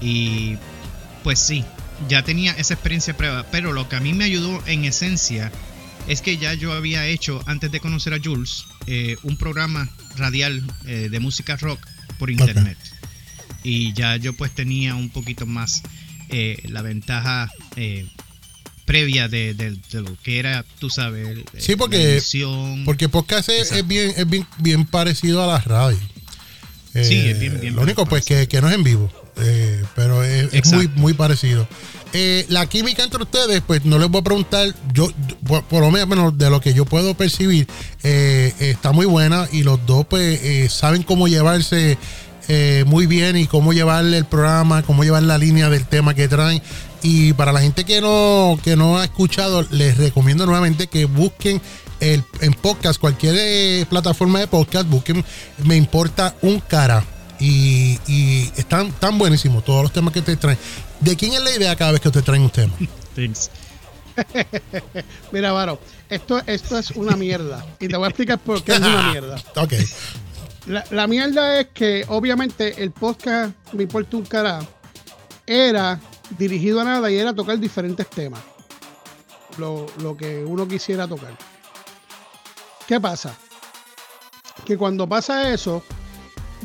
Y 0.00 0.56
pues 1.22 1.38
sí, 1.38 1.64
ya 2.08 2.22
tenía 2.22 2.52
esa 2.52 2.74
experiencia 2.74 3.16
prueba. 3.16 3.46
Pero 3.50 3.72
lo 3.72 3.88
que 3.88 3.96
a 3.96 4.00
mí 4.00 4.12
me 4.12 4.24
ayudó 4.24 4.62
en 4.66 4.84
esencia 4.84 5.52
es 6.08 6.22
que 6.22 6.36
ya 6.36 6.54
yo 6.54 6.72
había 6.72 7.06
hecho, 7.06 7.42
antes 7.46 7.72
de 7.72 7.80
conocer 7.80 8.14
a 8.14 8.20
Jules, 8.22 8.64
eh, 8.86 9.16
un 9.22 9.36
programa 9.36 9.88
radial 10.16 10.62
eh, 10.86 11.08
de 11.10 11.20
música 11.20 11.56
rock 11.56 11.84
por 12.18 12.30
internet. 12.30 12.78
Y 13.62 13.92
ya 13.94 14.16
yo 14.16 14.32
pues 14.32 14.54
tenía 14.54 14.94
un 14.94 15.10
poquito 15.10 15.46
más 15.46 15.82
la 16.28 16.82
ventaja 16.82 17.50
previa 18.86 19.28
de, 19.28 19.76
lo 19.92 20.16
que 20.22 20.38
era, 20.38 20.64
tú 20.78 20.88
sabes, 20.88 21.40
sí, 21.58 21.76
porque, 21.76 22.22
porque 22.84 23.08
podcast 23.08 23.48
es, 23.50 23.86
bien, 23.86 24.14
es 24.16 24.30
bien, 24.30 24.46
bien 24.58 24.86
parecido 24.86 25.42
a 25.42 25.46
la 25.46 25.58
radio. 25.58 25.98
sí, 26.94 27.28
es 27.28 27.38
bien, 27.38 27.60
bien 27.60 27.74
Lo 27.74 27.82
único, 27.82 28.06
pues, 28.06 28.24
que, 28.24 28.48
no 28.62 28.68
es 28.68 28.74
en 28.74 28.84
vivo, 28.84 29.10
eh, 29.38 29.84
pero 29.94 30.22
es, 30.22 30.72
muy, 30.72 30.88
muy 30.88 31.12
parecido. 31.12 31.68
Eh, 32.12 32.46
la 32.48 32.66
química 32.66 33.02
entre 33.02 33.24
ustedes, 33.24 33.60
pues 33.66 33.84
no 33.84 33.98
les 33.98 34.08
voy 34.08 34.20
a 34.20 34.24
preguntar, 34.24 34.72
yo, 34.94 35.12
por, 35.46 35.80
lo 35.80 35.90
menos 35.90 36.38
de 36.38 36.48
lo 36.48 36.60
que 36.60 36.72
yo 36.72 36.86
puedo 36.86 37.14
percibir, 37.14 37.66
eh, 38.04 38.54
está 38.60 38.92
muy 38.92 39.04
buena 39.04 39.48
y 39.52 39.64
los 39.64 39.84
dos, 39.84 40.06
pues, 40.06 40.72
saben 40.72 41.02
cómo 41.02 41.26
llevarse 41.26 41.98
muy 42.86 43.06
bien 43.06 43.36
y 43.36 43.48
cómo 43.48 43.72
llevarle 43.72 44.18
el 44.18 44.26
programa, 44.26 44.84
cómo 44.84 45.02
llevar 45.02 45.24
la 45.24 45.36
línea 45.36 45.68
del 45.68 45.84
tema 45.84 46.14
que 46.14 46.28
traen. 46.28 46.62
Y 47.02 47.32
para 47.34 47.52
la 47.52 47.60
gente 47.60 47.84
que 47.84 48.00
no, 48.00 48.58
que 48.62 48.76
no 48.76 48.98
ha 48.98 49.04
escuchado, 49.04 49.62
les 49.70 49.96
recomiendo 49.96 50.46
nuevamente 50.46 50.86
que 50.86 51.04
busquen 51.04 51.60
el, 52.00 52.24
en 52.40 52.52
podcast, 52.54 53.00
cualquier 53.00 53.36
eh, 53.38 53.86
plataforma 53.88 54.40
de 54.40 54.46
podcast, 54.46 54.88
busquen 54.88 55.24
Me 55.64 55.76
Importa 55.76 56.34
un 56.42 56.60
Cara. 56.60 57.04
Y, 57.38 57.98
y, 58.06 58.50
están 58.56 58.92
tan 58.92 59.18
buenísimos 59.18 59.64
todos 59.64 59.82
los 59.82 59.92
temas 59.92 60.14
que 60.14 60.22
te 60.22 60.36
traen. 60.36 60.58
¿De 61.00 61.16
quién 61.16 61.34
es 61.34 61.42
la 61.42 61.50
idea 61.50 61.76
cada 61.76 61.92
vez 61.92 62.00
que 62.00 62.10
te 62.10 62.22
traen 62.22 62.42
un 62.42 62.50
tema? 62.50 62.72
Mira, 65.32 65.52
Varo, 65.52 65.78
esto, 66.08 66.40
esto 66.46 66.78
es 66.78 66.92
una 66.92 67.14
mierda. 67.14 67.64
Y 67.78 67.88
te 67.88 67.96
voy 67.96 68.06
a 68.06 68.08
explicar 68.08 68.38
por 68.38 68.62
qué 68.62 68.72
es 68.72 68.78
una 68.78 69.02
mierda. 69.10 69.36
ok. 69.56 69.72
La, 70.66 70.84
la, 70.90 71.06
mierda 71.06 71.60
es 71.60 71.68
que, 71.72 72.04
obviamente, 72.08 72.82
el 72.82 72.90
podcast 72.90 73.54
Me 73.72 73.84
importa 73.84 74.16
un 74.16 74.24
cara 74.24 74.66
era 75.46 76.00
dirigido 76.30 76.80
a 76.80 76.84
nada 76.84 77.10
y 77.10 77.16
era 77.16 77.34
tocar 77.34 77.58
diferentes 77.58 78.08
temas. 78.08 78.40
Lo, 79.58 79.86
lo 80.00 80.16
que 80.16 80.44
uno 80.44 80.68
quisiera 80.68 81.06
tocar. 81.06 81.36
¿Qué 82.86 83.00
pasa? 83.00 83.34
Que 84.64 84.76
cuando 84.76 85.08
pasa 85.08 85.52
eso, 85.52 85.82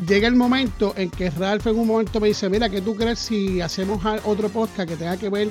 llega 0.07 0.27
el 0.27 0.35
momento 0.35 0.93
en 0.97 1.09
que 1.09 1.29
Ralph 1.29 1.67
en 1.67 1.79
un 1.79 1.87
momento 1.87 2.19
me 2.19 2.27
dice, 2.27 2.49
mira, 2.49 2.69
¿qué 2.69 2.81
tú 2.81 2.95
crees 2.95 3.19
si 3.19 3.61
hacemos 3.61 4.01
otro 4.25 4.49
podcast 4.49 4.89
que 4.89 4.97
tenga 4.97 5.17
que 5.17 5.29
ver 5.29 5.49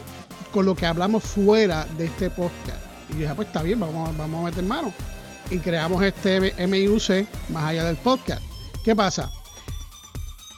con 0.53 0.67
lo 0.67 0.75
que 0.75 0.87
hablamos 0.87 1.25
fuera 1.25 1.85
de 1.97 2.07
este 2.07 2.31
podcast? 2.31 2.79
Y 3.09 3.13
yo 3.13 3.19
dije, 3.21 3.29
ah, 3.31 3.35
pues 3.37 3.49
está 3.49 3.63
bien, 3.63 3.81
vamos, 3.81 4.17
vamos 4.17 4.41
a 4.41 4.45
meter 4.51 4.65
mano. 4.65 4.93
Y 5.51 5.59
creamos 5.59 6.03
este 6.03 6.55
MIUC 6.67 7.27
más 7.51 7.65
allá 7.65 7.85
del 7.85 7.97
podcast. 7.97 8.43
¿Qué 8.85 8.95
pasa? 8.95 9.31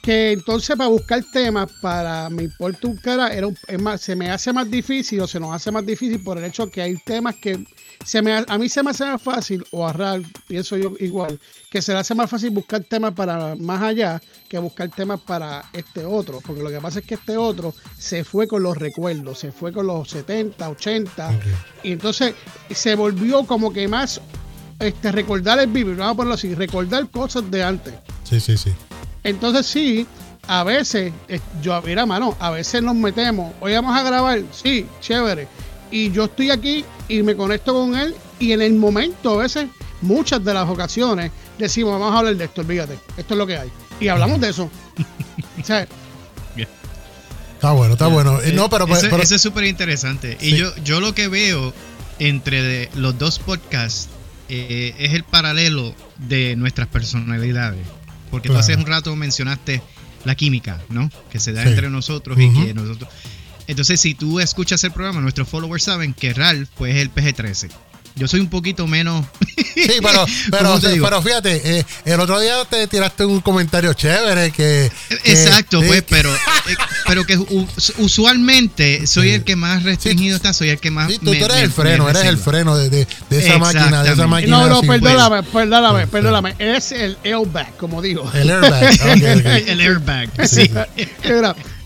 Que 0.03 0.33
entonces 0.33 0.77
para 0.77 0.91
buscar 0.91 1.23
temas 1.33 1.71
para 1.81 2.29
Me 2.29 2.43
importa 2.43 2.89
un 2.89 2.97
cara, 2.97 3.29
era 3.29 3.49
se 3.99 4.17
me 4.17 4.31
hace 4.31 4.53
más 4.53 4.71
difícil 4.71 5.21
o 5.21 5.29
se 5.29 5.39
nos 5.39 5.55
hace 5.55 5.71
más 5.71 5.87
difícil 5.87 6.23
por 6.23 6.39
el 6.39 6.45
hecho 6.45 6.69
que 6.69 6.83
hay 6.83 6.97
temas 6.97 7.37
que 7.37 7.65
se 8.05 8.21
me, 8.23 8.45
a 8.47 8.59
mí 8.59 8.69
se 8.69 8.83
me 8.83 8.91
hace 8.91 9.05
más 9.05 9.23
fácil, 9.23 9.65
o 9.71 9.87
a 9.87 9.93
Ralph, 9.93 10.27
pienso 10.47 10.77
yo 10.77 10.93
igual, 11.01 11.39
que 11.71 11.81
se 11.81 11.93
le 11.93 11.99
hace 11.99 12.15
más 12.15 12.29
fácil 12.29 12.51
buscar 12.51 12.83
temas 12.85 13.13
para 13.15 13.55
más 13.57 13.83
allá 13.83 14.21
que 14.49 14.59
buscar 14.59 14.91
temas 14.91 15.21
para 15.21 15.65
este 15.73 16.05
otro. 16.05 16.41
Porque 16.45 16.63
lo 16.63 16.71
que 16.71 16.81
pasa 16.81 16.99
es 16.99 17.07
que 17.07 17.15
este 17.15 17.37
otro 17.37 17.75
se 17.97 18.25
fue 18.25 18.47
con 18.49 18.63
los 18.63 18.77
recuerdos, 18.77 19.39
se 19.39 19.53
fue 19.53 19.73
con 19.73 19.87
los 19.87 20.09
70, 20.11 20.69
80, 20.71 21.41
y 21.83 21.93
entonces 21.93 22.35
se 22.71 22.95
volvió 22.95 23.45
como 23.45 23.73
que 23.73 23.87
más 23.89 24.21
este, 24.79 25.13
recordar 25.13 25.61
el 25.61 25.69
vivir, 25.69 25.97
vamos 25.97 26.15
a 26.15 26.17
ponerlo 26.17 26.35
así, 26.35 26.55
recordar 26.55 27.09
cosas 27.09 27.51
de 27.51 27.63
antes. 27.63 27.95
Sí, 28.25 28.41
sí, 28.41 28.57
sí. 28.57 28.73
Entonces 29.25 29.67
sí, 29.67 30.07
a 30.47 30.65
veces, 30.65 31.13
yo, 31.63 31.81
mira, 31.83 32.07
mano, 32.07 32.37
a 32.41 32.51
veces 32.51 32.83
nos 32.83 32.97
metemos, 32.97 33.53
hoy 33.61 33.73
vamos 33.75 33.97
a 33.97 34.03
grabar, 34.03 34.43
sí, 34.51 34.87
chévere. 35.01 35.47
Y 35.91 36.11
yo 36.11 36.25
estoy 36.25 36.51
aquí 36.51 36.85
y 37.09 37.23
me 37.23 37.37
conecto 37.37 37.75
con 37.75 37.97
él 37.97 38.15
y 38.39 38.53
en 38.53 38.63
el 38.63 38.75
momento, 38.75 39.39
a 39.39 39.43
veces, 39.43 39.69
muchas 40.01 40.45
de 40.45 40.55
las 40.55 40.69
ocasiones, 40.69 41.31
decimos, 41.59 41.93
vamos 41.93 42.15
a 42.15 42.19
hablar 42.19 42.37
de 42.37 42.45
esto, 42.45 42.63
olvídate, 42.63 42.99
esto 43.17 43.35
es 43.35 43.39
lo 43.39 43.47
que 43.47 43.57
hay. 43.57 43.71
Y 44.01 44.09
hablamos 44.09 44.41
de 44.41 44.51
eso. 44.51 44.71
Está 47.63 47.71
bueno, 47.75 47.93
está 47.93 48.09
bueno. 48.09 48.41
Eh, 48.43 48.51
no, 48.53 48.69
pero, 48.69 48.89
eso, 48.89 49.37
es 49.37 49.41
súper 49.41 49.63
interesante. 49.67 50.37
Y 50.41 50.57
yo, 50.57 50.75
yo 50.83 50.99
lo 50.99 51.15
que 51.15 51.29
veo 51.29 51.73
entre 52.19 52.91
los 52.97 53.17
dos 53.21 53.39
podcasts 53.39 54.09
eh, 54.49 54.97
es 54.99 55.13
el 55.13 55.23
paralelo 55.23 55.95
de 56.19 56.57
nuestras 56.57 56.89
personalidades. 56.89 57.87
Porque 58.33 58.49
tú 58.49 58.57
hace 58.57 58.75
un 58.75 58.87
rato 58.87 59.15
mencionaste 59.15 59.83
la 60.25 60.35
química, 60.35 60.81
¿no? 60.89 61.11
Que 61.31 61.39
se 61.39 61.53
da 61.53 61.65
entre 61.65 61.91
nosotros 61.91 62.41
y 62.41 62.51
que 62.51 62.73
nosotros... 62.73 63.11
Entonces, 63.67 64.01
si 64.01 64.15
tú 64.15 64.41
escuchas 64.41 64.83
el 64.85 64.91
programa, 64.91 65.21
nuestros 65.21 65.47
followers 65.47 65.85
saben 65.85 66.15
que 66.15 66.33
Ralph 66.33 66.71
pues, 66.79 66.97
es 66.97 67.03
el 67.03 67.13
PG-13. 67.13 67.71
Yo 68.15 68.29
soy 68.29 68.41
un 68.41 68.49
poquito 68.49 68.87
menos. 68.87 69.25
sí, 69.75 69.99
pero, 70.03 70.79
pero, 71.01 71.23
fíjate, 71.23 71.79
eh, 71.79 71.85
el 72.05 72.21
otro 72.21 72.39
día 72.41 72.57
te 72.69 72.87
tiraste 72.87 73.25
un 73.25 73.41
comentario 73.41 73.93
chévere 73.95 74.51
que. 74.51 74.91
Exacto, 75.25 75.81
pues, 75.87 76.05
pero, 76.09 76.33
eh, 76.35 76.77
pero 77.07 77.25
que 77.25 77.39
usualmente 77.99 79.07
soy 79.07 79.31
el 79.31 79.45
que 79.45 79.57
más 79.57 79.83
restringido 79.83 80.37
está, 80.37 80.53
soy 80.53 80.71
el 80.71 80.79
que 80.79 80.91
más. 80.91 81.11
Sí, 81.11 81.19
tú, 81.19 81.33
eres 81.33 81.57
el 81.57 81.73
freno, 81.73 82.09
eres 82.09 82.25
el 82.25 82.39
freno 82.39 82.77
de, 82.77 82.91
de, 82.91 83.07
esa 83.31 83.59
máquina, 83.59 84.03
de 84.03 84.13
esa 84.13 84.27
máquina. 84.27 84.59
No, 84.59 84.69
no, 84.69 84.81
perdóname, 84.83 85.43
perdóname, 85.43 86.07
perdóname. 86.07 86.55
Eres 86.59 86.93
el 86.93 87.17
airbag, 87.25 87.77
como 87.77 88.03
digo. 88.03 88.31
El 88.35 88.51
airbag. 88.51 89.01
el 89.67 89.81
airbag, 89.81 90.49
sí. 90.49 90.71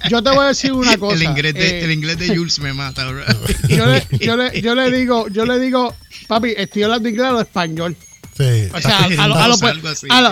Yo 0.09 0.23
te 0.23 0.31
voy 0.31 0.45
a 0.45 0.49
decir 0.49 0.73
una 0.73 0.97
cosa. 0.97 1.15
El 1.15 1.23
inglés 1.23 1.55
de, 1.55 1.81
eh, 1.81 1.85
el 1.85 1.93
inglés 1.93 2.19
de 2.19 2.37
Jules 2.37 2.59
me 2.61 2.73
mata, 2.73 3.07
bro. 3.07 3.23
Yo 3.69 3.87
le, 3.87 4.07
yo, 4.21 4.37
le, 4.37 4.61
yo 4.61 4.75
le 4.75 4.91
digo, 4.91 5.29
yo 5.29 5.45
le 5.45 5.59
digo, 5.59 5.95
papi, 6.29 6.55
estoy 6.57 6.85
hablando 6.85 7.09
inglés 7.09 7.31
o 7.31 7.41
español. 7.41 7.97
Sí. 8.37 8.69
O 8.73 8.81
sea, 8.81 8.99
a 8.99 9.29
los 9.29 9.63
a 9.63 10.23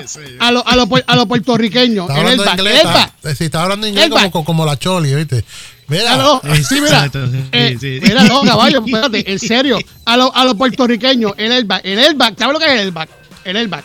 lo, 0.52 0.66
a 0.66 0.76
lo, 0.76 0.88
a 1.06 1.16
lo, 1.16 1.26
puertorriqueños. 1.26 2.08
Está 2.08 2.20
hablando 2.20 2.44
inglés. 2.44 2.84
Está, 2.84 3.34
sí, 3.34 3.44
está 3.44 3.62
hablando 3.62 3.86
inglés 3.86 4.10
como, 4.10 4.44
como 4.44 4.66
la 4.66 4.78
Choli, 4.78 5.14
¿viste? 5.14 5.44
Mira, 5.88 6.16
no, 6.16 6.40
sí, 6.66 6.80
mira. 6.80 7.10
Eh, 7.52 7.76
sí, 7.80 8.00
sí. 8.00 8.00
Mira, 8.02 8.24
no, 8.24 8.42
caballo, 8.42 8.82
espérate, 8.84 9.30
en 9.32 9.38
serio. 9.38 9.78
A 10.04 10.16
los 10.16 10.30
a 10.34 10.44
lo 10.44 10.54
puertorriqueños, 10.54 11.32
el 11.36 11.52
airbag. 11.52 11.80
El 11.84 11.98
airbag, 11.98 12.34
¿sabes 12.38 12.52
lo 12.54 12.58
que 12.58 12.66
es 12.66 12.72
el 12.72 12.78
airbag? 12.80 13.08
El 13.44 13.56
airbag. 13.56 13.84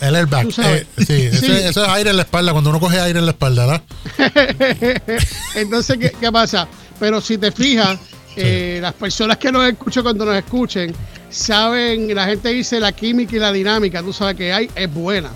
El 0.00 0.14
airbag. 0.16 0.46
Eh, 0.46 0.86
sí, 0.98 1.12
ese, 1.32 1.68
eso 1.68 1.84
es 1.84 1.90
aire 1.90 2.10
en 2.10 2.16
la 2.16 2.22
espalda, 2.22 2.52
cuando 2.52 2.70
uno 2.70 2.80
coge 2.80 3.00
aire 3.00 3.18
en 3.18 3.26
la 3.26 3.32
espalda, 3.32 3.66
¿verdad? 3.66 3.82
Entonces, 5.54 5.98
¿qué, 5.98 6.12
¿qué, 6.18 6.32
pasa? 6.32 6.68
Pero 6.98 7.20
si 7.20 7.38
te 7.38 7.52
fijas, 7.52 7.98
eh, 8.36 8.78
las 8.80 8.94
personas 8.94 9.36
que 9.38 9.50
nos 9.50 9.68
escuchan 9.68 10.02
cuando 10.02 10.24
nos 10.24 10.36
escuchen, 10.36 10.94
saben, 11.30 12.14
la 12.14 12.26
gente 12.26 12.48
dice 12.50 12.78
la 12.78 12.92
química 12.92 13.36
y 13.36 13.38
la 13.38 13.52
dinámica, 13.52 14.02
tú 14.02 14.12
sabes 14.12 14.36
que 14.36 14.52
hay, 14.52 14.70
es 14.74 14.92
buena. 14.92 15.30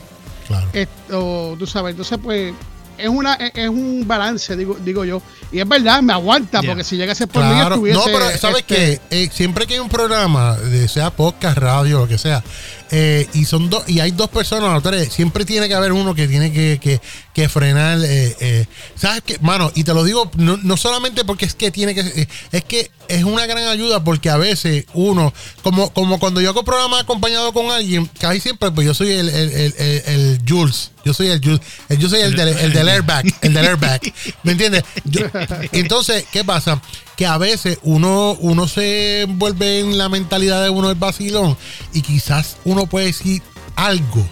Claro. 0.47 0.69
Esto, 0.73 1.57
tú 1.59 1.67
sabes, 1.67 1.93
entonces 1.93 2.19
pues 2.23 2.53
es 2.99 3.09
una 3.09 3.35
es 3.35 3.69
un 3.69 4.05
balance, 4.07 4.57
digo, 4.57 4.77
digo 4.85 5.05
yo. 5.05 5.23
Y 5.51 5.61
es 5.61 5.69
verdad, 5.69 6.01
me 6.03 6.13
aguanta, 6.13 6.63
porque 6.63 6.85
si 6.85 6.97
llega 6.97 7.13
a 7.13 7.15
ser 7.15 7.29
por 7.29 7.43
claro. 7.43 7.79
mí, 7.79 7.91
No, 7.91 8.05
pero 8.05 8.37
¿sabes 8.39 8.65
este, 8.67 8.75
que 8.75 9.01
eh, 9.11 9.31
siempre 9.33 9.67
que 9.67 9.75
hay 9.75 9.81
un 9.81 9.89
programa, 9.89 10.57
sea 10.89 11.11
podcast, 11.11 11.59
radio, 11.59 12.01
lo 12.01 12.09
que 12.09 12.19
sea, 12.19 12.43
eh, 12.95 13.27
y 13.33 13.47
son 13.47 13.71
dos 13.71 13.89
y 13.89 14.01
hay 14.01 14.11
dos 14.11 14.29
personas 14.29 14.85
o 14.85 15.11
siempre 15.11 15.47
tiene 15.47 15.67
que 15.67 15.73
haber 15.73 15.93
uno 15.93 16.15
que 16.15 16.29
tiene 16.29 16.53
que, 16.53 17.01
que, 17.33 17.49
frenar. 17.49 17.99
Eh, 18.05 18.37
eh, 18.39 18.67
¿Sabes 18.97 19.23
qué? 19.25 19.39
Mano, 19.41 19.73
y 19.75 19.83
te 19.83 19.95
lo 19.95 20.05
digo 20.05 20.31
no, 20.37 20.59
no, 20.59 20.77
solamente 20.77 21.25
porque 21.25 21.47
es 21.47 21.55
que 21.55 21.71
tiene 21.71 21.95
que. 21.95 22.29
Es 22.53 22.65
que 22.65 22.91
es 23.09 23.25
una 23.25 23.47
gran 23.47 23.67
ayuda 23.67 24.05
porque 24.05 24.29
a 24.29 24.37
veces 24.37 24.85
uno, 24.93 25.33
como, 25.63 25.91
como 25.95 26.19
cuando 26.19 26.43
yo 26.43 26.51
hago 26.51 26.65
programa 26.65 27.01
acompañado 27.01 27.55
con 27.55 27.71
alguien, 27.71 28.11
casi 28.21 28.41
siempre, 28.41 28.71
pues 28.71 28.87
yo 28.87 28.93
soy 28.93 29.13
el, 29.13 29.31
el, 29.31 29.53
el, 29.55 29.75
el 29.79 30.41
Jules. 30.47 30.91
Yo 31.03 31.15
soy 31.15 31.29
el 31.29 31.43
Jules. 31.43 31.61
Yo 31.99 32.11
soy 32.11 32.21
el 32.21 32.37
del, 32.37 32.49
el 32.49 32.75
del 32.75 32.89
airbag. 32.91 33.25
El 33.41 33.55
del 33.55 33.67
airbag. 33.69 34.03
¿Me 34.43 34.53
entiendes? 34.53 34.85
entonces, 35.73 36.27
¿qué 36.31 36.45
pasa? 36.45 36.81
Que 37.17 37.27
a 37.27 37.39
veces 37.39 37.79
uno, 37.83 38.37
uno 38.41 38.69
se 38.69 39.27
vuelve 39.29 39.81
en 39.81 39.99
la 39.99 40.09
mentalidad 40.09 40.63
de 40.63 40.71
uno 40.71 40.91
el 40.91 40.97
vacilón 40.97 41.57
y 41.93 42.03
quizás 42.03 42.57
uno 42.65 42.87
puede 42.87 43.07
decir 43.07 43.43
algo 43.77 44.27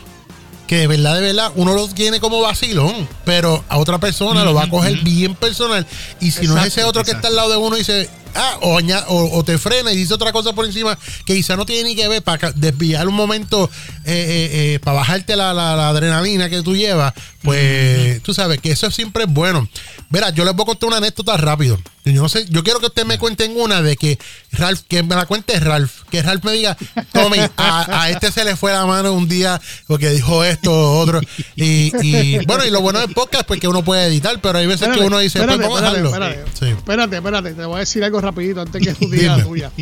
que 0.70 0.76
de 0.76 0.86
verdad, 0.86 1.16
de 1.16 1.20
verdad, 1.22 1.50
uno 1.56 1.74
lo 1.74 1.88
tiene 1.88 2.20
como 2.20 2.40
vacilón, 2.40 3.08
pero 3.24 3.64
a 3.68 3.78
otra 3.78 3.98
persona 3.98 4.44
lo 4.44 4.54
va 4.54 4.62
a 4.62 4.70
coger 4.70 5.00
bien 5.02 5.34
personal. 5.34 5.84
Y 6.20 6.30
si 6.30 6.46
no 6.46 6.56
es 6.58 6.66
ese 6.66 6.84
otro 6.84 7.02
que 7.02 7.10
está 7.10 7.26
al 7.26 7.34
lado 7.34 7.50
de 7.50 7.56
uno 7.56 7.74
y 7.74 7.80
dice, 7.80 8.08
ah, 8.34 8.58
o, 9.08 9.44
te 9.44 9.58
frena 9.58 9.92
y 9.92 9.96
dice 9.96 10.14
otra 10.14 10.32
cosa 10.32 10.52
por 10.52 10.64
encima 10.64 10.98
que 11.24 11.34
quizá 11.34 11.56
no 11.56 11.66
tiene 11.66 11.90
ni 11.90 11.96
que 11.96 12.08
ver 12.08 12.22
para 12.22 12.52
desviar 12.52 13.08
un 13.08 13.14
momento, 13.14 13.70
eh, 14.04 14.12
eh, 14.12 14.50
eh, 14.52 14.78
para 14.82 14.98
bajarte 14.98 15.36
la, 15.36 15.52
la, 15.52 15.88
adrenalina 15.88 16.48
que 16.48 16.62
tú 16.62 16.76
llevas, 16.76 17.14
pues 17.42 18.22
tú 18.22 18.34
sabes 18.34 18.60
que 18.60 18.72
eso 18.72 18.90
siempre 18.90 19.24
es 19.24 19.30
bueno. 19.32 19.68
Verá, 20.10 20.30
yo 20.30 20.44
les 20.44 20.54
voy 20.54 20.64
a 20.64 20.66
contar 20.66 20.88
una 20.88 20.96
anécdota 20.98 21.36
rápido. 21.36 21.78
Yo 22.04 22.22
no 22.22 22.28
sé, 22.28 22.46
yo 22.48 22.64
quiero 22.64 22.80
que 22.80 22.86
ustedes 22.86 23.06
me 23.06 23.18
cuenten 23.18 23.52
una 23.60 23.82
de 23.82 23.94
que 23.94 24.18
Ralph, 24.52 24.80
que 24.88 25.02
me 25.02 25.14
la 25.14 25.26
cuente 25.26 25.60
Ralph, 25.60 26.02
que 26.10 26.22
Ralph 26.22 26.42
me 26.44 26.52
diga, 26.52 26.76
Tommy, 27.12 27.38
a, 27.58 28.08
este 28.10 28.32
se 28.32 28.42
le 28.42 28.56
fue 28.56 28.72
la 28.72 28.86
mano 28.86 29.12
un 29.12 29.28
día 29.28 29.60
porque 29.86 30.08
dijo 30.08 30.42
esto, 30.42 30.98
otro. 30.98 31.20
Y, 31.56 31.92
y 32.02 32.44
bueno, 32.46 32.64
y 32.64 32.70
lo 32.70 32.80
bueno 32.80 33.00
del 33.00 33.12
podcast 33.12 33.46
pues 33.46 33.60
que 33.60 33.68
uno 33.68 33.84
puede 33.84 34.06
editar, 34.06 34.40
pero 34.40 34.58
hay 34.58 34.66
veces 34.66 34.88
que 34.88 35.00
uno 35.00 35.18
dice, 35.18 35.42
pues, 35.42 35.60
espérate, 35.60 36.02
espérate, 36.02 36.40
espérate, 36.72 37.16
espérate, 37.16 37.54
te 37.54 37.64
voy 37.66 37.76
a 37.76 37.80
decir 37.80 38.02
algo 38.02 38.19
rapidito 38.20 38.60
antes 38.60 38.82
que 38.82 38.94
tú 38.94 39.08
digas 39.10 39.38
la 39.38 39.44
tuya. 39.44 39.72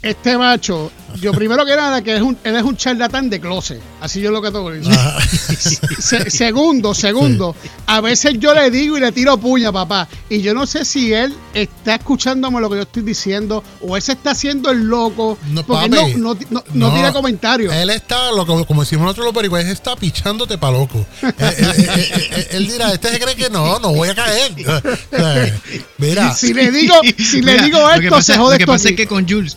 Este 0.00 0.38
macho, 0.38 0.92
yo 1.20 1.32
primero 1.32 1.66
que 1.66 1.74
nada, 1.74 2.02
que 2.02 2.14
es 2.14 2.22
un, 2.22 2.38
él 2.44 2.54
es 2.54 2.62
un 2.62 2.76
charlatán 2.76 3.28
de 3.28 3.40
closet. 3.40 3.80
Así 4.00 4.20
yo 4.20 4.30
lo 4.30 4.40
que 4.40 4.52
tengo 4.52 4.70
que 4.70 4.78
decir. 4.78 6.30
segundo, 6.30 6.94
segundo, 6.94 7.56
a 7.86 8.00
veces 8.00 8.34
yo 8.38 8.54
le 8.54 8.70
digo 8.70 8.96
y 8.96 9.00
le 9.00 9.10
tiro 9.10 9.36
puña, 9.38 9.72
papá. 9.72 10.06
Y 10.30 10.40
yo 10.40 10.54
no 10.54 10.66
sé 10.66 10.84
si 10.84 11.12
él 11.12 11.34
está 11.52 11.96
escuchándome 11.96 12.60
lo 12.60 12.70
que 12.70 12.76
yo 12.76 12.82
estoy 12.82 13.02
diciendo 13.02 13.64
o 13.80 13.96
él 13.96 14.02
se 14.02 14.12
está 14.12 14.30
haciendo 14.30 14.70
el 14.70 14.84
loco. 14.84 15.36
No, 15.48 15.66
porque 15.66 15.88
no, 15.88 16.36
no, 16.48 16.64
no, 16.74 16.94
tira 16.94 17.12
comentarios. 17.12 17.74
Él 17.74 17.90
está, 17.90 18.30
loco, 18.30 18.64
como 18.66 18.82
decimos 18.82 19.04
nosotros 19.04 19.26
los 19.26 19.34
pericos, 19.34 19.58
él 19.58 19.68
está 19.68 19.96
pichándote 19.96 20.58
para 20.58 20.78
loco. 20.78 21.04
él, 22.52 22.68
dirá, 22.68 22.92
este 22.92 23.10
se 23.10 23.18
cree 23.18 23.34
que 23.34 23.50
no, 23.50 23.80
no 23.80 23.92
voy 23.94 24.10
a 24.10 24.14
caer. 24.14 24.52
Mira. 25.98 26.32
Si 26.34 26.54
le 26.54 26.70
digo, 26.70 26.94
si 27.18 27.42
le 27.42 27.62
digo 27.62 27.90
esto, 27.90 28.22
se 28.22 28.36
jode 28.36 28.54
Lo 28.54 28.58
que 28.58 28.66
pasa 28.66 28.90
es 28.90 28.94
que 28.94 29.08
con 29.08 29.28
Jules 29.28 29.56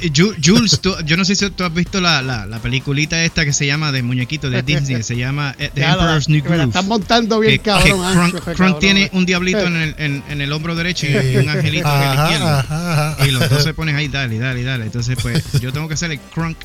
Eh, 0.00 0.10
Jules, 0.14 0.80
yo 1.04 1.16
no 1.16 1.24
sé 1.24 1.34
si 1.34 1.50
tú 1.50 1.64
has 1.64 1.74
visto 1.74 2.00
la, 2.00 2.22
la, 2.22 2.46
la, 2.46 2.58
peliculita 2.58 3.22
esta 3.24 3.44
que 3.44 3.52
se 3.52 3.66
llama 3.66 3.92
de 3.92 4.02
muñequito 4.02 4.50
de 4.50 4.62
Disney, 4.62 5.02
se 5.02 5.16
llama 5.16 5.54
eh, 5.58 5.70
The 5.74 5.82
Emperor's 5.84 6.28
New 6.28 6.42
Groove. 6.42 6.64
están 6.64 6.88
montando 6.88 7.40
bien, 7.40 7.58
cabrón. 7.58 8.32
Crunk, 8.54 8.78
tiene 8.78 9.10
un 9.12 9.26
diablito 9.26 9.60
en 9.60 9.76
el, 9.76 9.94
en, 9.98 10.22
en 10.28 10.40
el 10.40 10.52
hombro 10.52 10.74
derecho 10.74 11.06
y 11.06 11.36
un 11.36 11.48
angelito 11.48 11.88
en 11.88 12.02
el 12.02 12.18
izquierdo. 12.18 13.26
Y 13.26 13.30
los 13.30 13.50
dos 13.50 13.62
se 13.62 13.74
ponen 13.74 13.96
ahí, 13.96 14.08
dale, 14.08 14.38
dale, 14.38 14.62
dale. 14.62 14.84
Entonces, 14.84 15.16
pues, 15.20 15.44
yo 15.60 15.72
tengo 15.72 15.88
que 15.88 15.94
hacerle 15.94 16.20
Crunk 16.34 16.56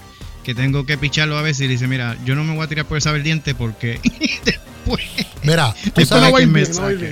que 0.44 0.56
tengo 0.56 0.86
que 0.86 0.98
picharlo 0.98 1.38
a 1.38 1.42
veces 1.42 1.62
y 1.62 1.68
dice, 1.68 1.88
mira, 1.88 2.18
yo 2.26 2.36
no 2.36 2.44
me 2.44 2.56
voy 2.56 2.64
a 2.64 2.68
tirar 2.68 2.86
por 2.86 2.98
esa 2.98 3.12
vertiente 3.12 3.56
porque 3.56 4.00
después... 4.46 5.04
Mira, 5.44 5.76
tú 5.94 6.06
sabes 6.06 6.34
que 6.34 6.48
me 6.48 6.64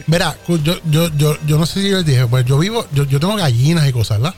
Mira, 0.07 0.35
yo, 0.47 0.79
yo, 0.89 1.15
yo, 1.15 1.37
yo 1.45 1.57
no 1.57 1.65
sé 1.65 1.81
si 1.81 1.89
les 1.89 2.05
dije, 2.05 2.25
pues 2.27 2.45
yo 2.45 2.57
vivo, 2.57 2.87
yo, 2.93 3.03
yo 3.05 3.19
tengo 3.19 3.35
gallinas 3.35 3.87
y 3.87 3.91
cosas, 3.91 4.19
¿verdad? 4.19 4.35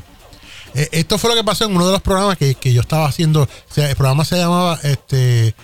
Eh, 0.73 0.89
esto 0.91 1.17
fue 1.17 1.29
lo 1.29 1.35
que 1.35 1.43
pasó 1.43 1.65
en 1.65 1.75
uno 1.75 1.85
de 1.85 1.93
los 1.93 2.01
programas 2.01 2.37
que, 2.37 2.55
que 2.55 2.73
yo 2.73 2.81
estaba 2.81 3.07
haciendo. 3.07 3.43
O 3.43 3.73
sea, 3.73 3.89
el 3.89 3.95
programa 3.95 4.25
se 4.25 4.37
llamaba 4.37 4.79
este 4.83 5.55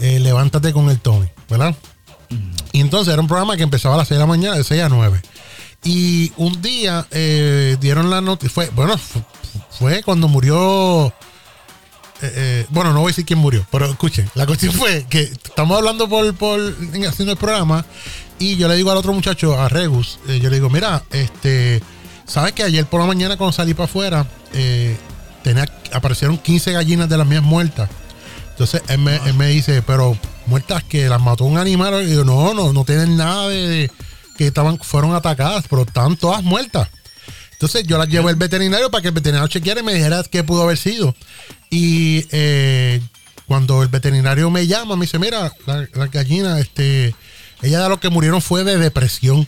eh, 0.00 0.20
Levántate 0.20 0.72
con 0.72 0.90
el 0.90 1.00
Tony, 1.00 1.28
¿verdad? 1.48 1.74
Y 2.72 2.80
entonces 2.80 3.12
era 3.12 3.20
un 3.20 3.28
programa 3.28 3.56
que 3.56 3.62
empezaba 3.62 3.94
a 3.94 3.98
las 3.98 4.08
6 4.08 4.18
de 4.18 4.22
la 4.22 4.26
mañana, 4.26 4.56
de 4.56 4.64
6 4.64 4.82
a 4.82 4.88
9. 4.88 5.20
Y 5.82 6.32
un 6.36 6.60
día 6.60 7.06
eh, 7.10 7.76
dieron 7.80 8.10
la 8.10 8.20
noticia. 8.20 8.50
Fue, 8.50 8.68
bueno, 8.70 8.96
fue 9.70 10.02
cuando 10.02 10.28
murió. 10.28 11.12
bueno, 12.68 12.92
no 12.92 13.00
voy 13.00 13.08
a 13.08 13.12
decir 13.12 13.24
quién 13.24 13.38
murió, 13.38 13.66
pero 13.72 13.86
escuchen, 13.86 14.30
la 14.34 14.46
cuestión 14.46 14.72
fue 14.74 15.06
que 15.08 15.22
estamos 15.22 15.76
hablando 15.76 16.08
por, 16.08 16.34
por 16.34 16.60
haciendo 17.08 17.32
el 17.32 17.38
programa 17.38 17.84
y 18.38 18.56
yo 18.56 18.68
le 18.68 18.76
digo 18.76 18.90
al 18.90 18.98
otro 18.98 19.12
muchacho, 19.12 19.58
a 19.58 19.68
Regus, 19.68 20.18
yo 20.26 20.48
le 20.48 20.56
digo, 20.56 20.70
mira, 20.70 21.02
este, 21.10 21.82
¿sabes 22.30 22.52
que 22.52 22.62
ayer 22.62 22.86
por 22.86 23.00
la 23.00 23.06
mañana 23.06 23.36
cuando 23.36 23.52
salí 23.52 23.74
para 23.74 23.84
afuera, 23.84 24.26
eh, 24.54 24.96
tenía, 25.42 25.66
aparecieron 25.92 26.38
15 26.38 26.72
gallinas 26.72 27.08
de 27.08 27.18
las 27.18 27.26
mías 27.26 27.42
muertas. 27.42 27.90
Entonces 28.50 28.82
él 28.88 28.98
me, 28.98 29.48
dice, 29.48 29.82
pero 29.82 30.16
muertas 30.46 30.84
que 30.84 31.08
las 31.08 31.20
mató 31.20 31.44
un 31.44 31.58
animal. 31.58 32.06
Y 32.06 32.14
yo, 32.14 32.24
no, 32.24 32.54
no, 32.54 32.72
no 32.72 32.84
tienen 32.84 33.16
nada 33.16 33.48
de, 33.48 33.90
que 34.36 34.46
estaban, 34.46 34.78
fueron 34.78 35.14
atacadas, 35.14 35.64
pero 35.68 35.82
están 35.82 36.16
todas 36.16 36.42
muertas. 36.42 36.88
Entonces 37.52 37.84
yo 37.84 37.98
las 37.98 38.08
llevo 38.08 38.28
al 38.28 38.36
veterinario 38.36 38.90
para 38.90 39.02
que 39.02 39.08
el 39.08 39.14
veterinario 39.14 39.48
chequeara 39.48 39.80
y 39.80 39.84
me 39.84 39.94
dijera 39.94 40.22
qué 40.30 40.44
pudo 40.44 40.62
haber 40.62 40.78
sido. 40.78 41.14
Y 41.70 42.26
eh, 42.30 43.00
cuando 43.46 43.82
el 43.82 43.88
veterinario 43.88 44.50
me 44.50 44.66
llama, 44.66 44.94
me 44.94 45.06
dice, 45.06 45.18
mira, 45.18 45.52
la, 45.66 45.88
la 45.94 46.06
gallina, 46.06 46.58
este, 46.58 47.14
ella 47.62 47.82
de 47.82 47.88
lo 47.88 47.98
que 47.98 48.10
murieron 48.10 48.40
fue 48.40 48.62
de 48.62 48.76
depresión. 48.76 49.46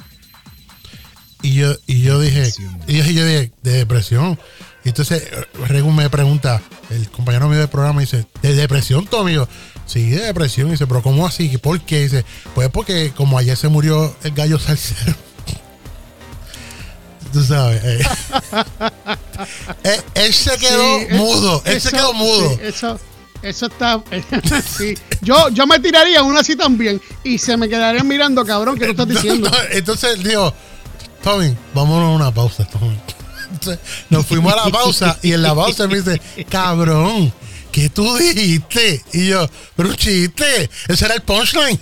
Y 1.42 1.54
yo, 1.54 1.74
y 1.86 2.02
yo 2.02 2.20
dije, 2.20 2.52
y 2.86 2.98
yo, 2.98 3.04
dije, 3.04 3.52
de 3.62 3.72
depresión. 3.72 4.38
Y 4.84 4.88
entonces 4.88 5.22
Regu 5.68 5.90
me 5.90 6.08
pregunta, 6.10 6.60
el 6.90 7.08
compañero 7.10 7.48
mío 7.48 7.58
del 7.58 7.68
programa 7.68 8.00
dice, 8.00 8.26
¿de 8.42 8.54
depresión, 8.54 9.06
Tommy? 9.06 9.34
Yo, 9.34 9.48
sí, 9.86 10.10
de 10.10 10.22
depresión. 10.22 10.68
Y 10.68 10.72
dice, 10.72 10.86
¿pero 10.86 11.02
cómo 11.02 11.26
así? 11.26 11.56
¿Por 11.58 11.80
qué? 11.80 12.02
dice, 12.02 12.24
pues 12.54 12.68
porque 12.70 13.12
como 13.16 13.38
ayer 13.38 13.56
se 13.56 13.68
murió 13.68 14.14
el 14.22 14.32
gallo 14.32 14.58
salsero. 14.58 15.14
Tú 17.32 17.42
sabes. 17.42 17.82
Eh. 17.84 18.06
Eh, 19.82 20.00
él, 20.14 20.32
se 20.32 20.56
quedó 20.56 21.00
mudo. 21.16 21.62
Él 21.64 21.80
se 21.80 21.90
quedó 21.90 22.12
mudo. 22.12 22.60
eso, 22.62 23.00
eso 23.42 23.66
está. 23.66 24.00
sí. 24.78 24.94
Yo, 25.20 25.48
yo 25.48 25.66
me 25.66 25.80
tiraría 25.80 26.22
una 26.22 26.40
así 26.40 26.54
también. 26.54 27.00
Y 27.24 27.38
se 27.38 27.56
me 27.56 27.68
quedaría 27.68 28.04
mirando, 28.04 28.44
cabrón, 28.44 28.78
que 28.78 28.84
tú 28.84 28.90
estás 28.92 29.08
diciendo. 29.08 29.50
entonces, 29.72 30.22
digo, 30.22 30.54
Tommy, 31.22 31.56
vámonos 31.74 32.04
a 32.04 32.14
una 32.14 32.34
pausa, 32.34 32.64
Tommy 32.64 32.98
nos 34.10 34.26
fuimos 34.26 34.52
a 34.52 34.56
la 34.56 34.70
pausa 34.70 35.18
y 35.22 35.32
en 35.32 35.42
la 35.42 35.54
pausa 35.54 35.86
me 35.86 36.00
dice, 36.00 36.20
cabrón, 36.48 37.32
¿qué 37.70 37.88
tú 37.88 38.16
dijiste? 38.16 39.02
Y 39.12 39.28
yo, 39.28 39.48
pero 39.76 39.90
un 39.90 39.96
chiste, 39.96 40.70
ese 40.88 41.04
era 41.04 41.14
el 41.14 41.22
punchline. 41.22 41.80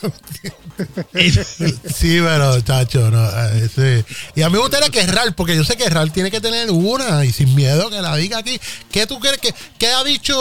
sí, 1.94 2.20
pero 2.20 2.60
chacho, 2.60 3.10
no, 3.10 3.28
eh, 3.28 4.04
Y 4.36 4.42
a 4.42 4.48
mí 4.48 4.54
me 4.54 4.60
gustaría 4.60 4.90
que 4.90 5.04
Ral, 5.06 5.34
porque 5.34 5.56
yo 5.56 5.64
sé 5.64 5.76
que 5.76 5.88
Ral 5.88 6.12
tiene 6.12 6.30
que 6.30 6.40
tener 6.40 6.70
una 6.70 7.24
y 7.24 7.32
sin 7.32 7.52
miedo 7.54 7.90
que 7.90 8.00
la 8.00 8.14
diga 8.16 8.38
aquí. 8.38 8.60
¿Qué 8.90 9.06
tú 9.06 9.18
crees 9.18 9.38
que 9.38 9.52
qué 9.76 9.88
ha 9.88 10.04
dicho 10.04 10.36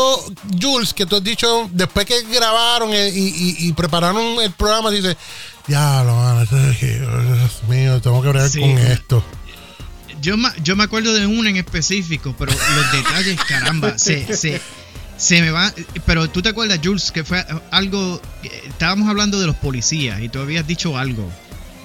Jules? 0.62 0.93
Que 0.93 1.05
tú 1.05 1.15
has 1.15 1.23
dicho 1.23 1.67
después 1.71 2.05
que 2.05 2.21
grabaron 2.23 2.91
y, 2.93 3.73
prepararon 3.73 4.39
el 4.41 4.51
programa, 4.51 4.91
dice, 4.91 5.17
ya, 5.67 6.03
lo 6.03 6.45
Dios 6.45 7.63
mío, 7.67 8.01
tengo 8.01 8.21
que 8.21 8.27
hablar 8.27 8.51
con 8.51 8.77
esto 8.77 9.23
yo, 10.21 10.36
yo 10.63 10.75
me 10.75 10.84
acuerdo 10.84 11.13
de 11.13 11.25
una 11.25 11.49
en 11.49 11.58
específico, 11.58 12.36
pero 12.38 12.51
los 12.51 12.91
detalles, 12.91 13.39
caramba, 13.47 13.97
se, 13.97 14.36
se, 14.36 14.62
se 15.17 15.41
me 15.41 15.51
va. 15.51 15.73
Pero 16.06 16.30
tú 16.30 16.41
te 16.41 16.49
acuerdas, 16.49 16.80
Jules, 16.84 17.12
que 17.12 17.23
fue 17.23 17.45
algo. 17.71 18.21
Estábamos 18.65 19.10
hablando 19.10 19.39
de 19.39 19.47
los 19.47 19.56
policías 19.56 20.21
y 20.21 20.30
tú 20.30 20.39
habías 20.39 20.65
dicho 20.65 20.97
algo. 20.97 21.32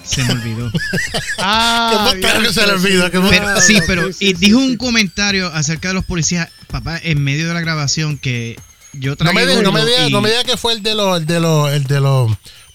Se 0.05 0.25
me 0.25 0.33
olvidó. 0.33 0.71
ah, 1.38 2.12
que 2.12 2.53
se 2.53 2.66
le 2.66 2.73
olvida. 2.73 3.61
sí, 3.61 3.79
pero 3.87 4.11
y 4.18 4.33
dijo 4.35 4.59
un 4.59 4.77
comentario 4.77 5.47
acerca 5.49 5.88
de 5.88 5.95
los 5.95 6.05
policías, 6.05 6.49
papá, 6.68 6.99
en 7.03 7.23
medio 7.23 7.47
de 7.47 7.55
la 7.55 7.61
grabación 7.61 8.18
que 8.18 8.59
yo 8.92 9.16
traía. 9.16 9.33
No 9.33 9.40
me 9.40 9.47
diga, 9.47 9.62
no 9.62 9.73
me 9.73 9.85
diga, 9.85 10.11
no 10.11 10.21
me 10.21 10.31
diga 10.31 10.45
que 10.45 10.57
fue 10.57 10.73
el 10.73 10.83
de 10.83 10.95
los, 10.95 11.18
el 11.18 11.27
de 11.27 11.38
los, 11.38 11.73
el 11.73 11.85
de 11.85 12.01
los, 12.01 12.33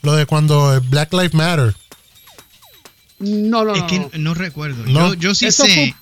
lo 0.08 0.16
de 0.16 0.26
cuando 0.26 0.80
Black 0.90 1.12
Lives 1.12 1.34
Matter. 1.34 1.76
No, 3.20 3.66
no, 3.66 3.76
es 3.76 3.84
que 3.84 4.10
no, 4.18 4.34
recuerdo. 4.34 4.86
Yo, 4.86 5.16
yo, 5.16 5.36
sí 5.36 5.52
sé. 5.52 5.94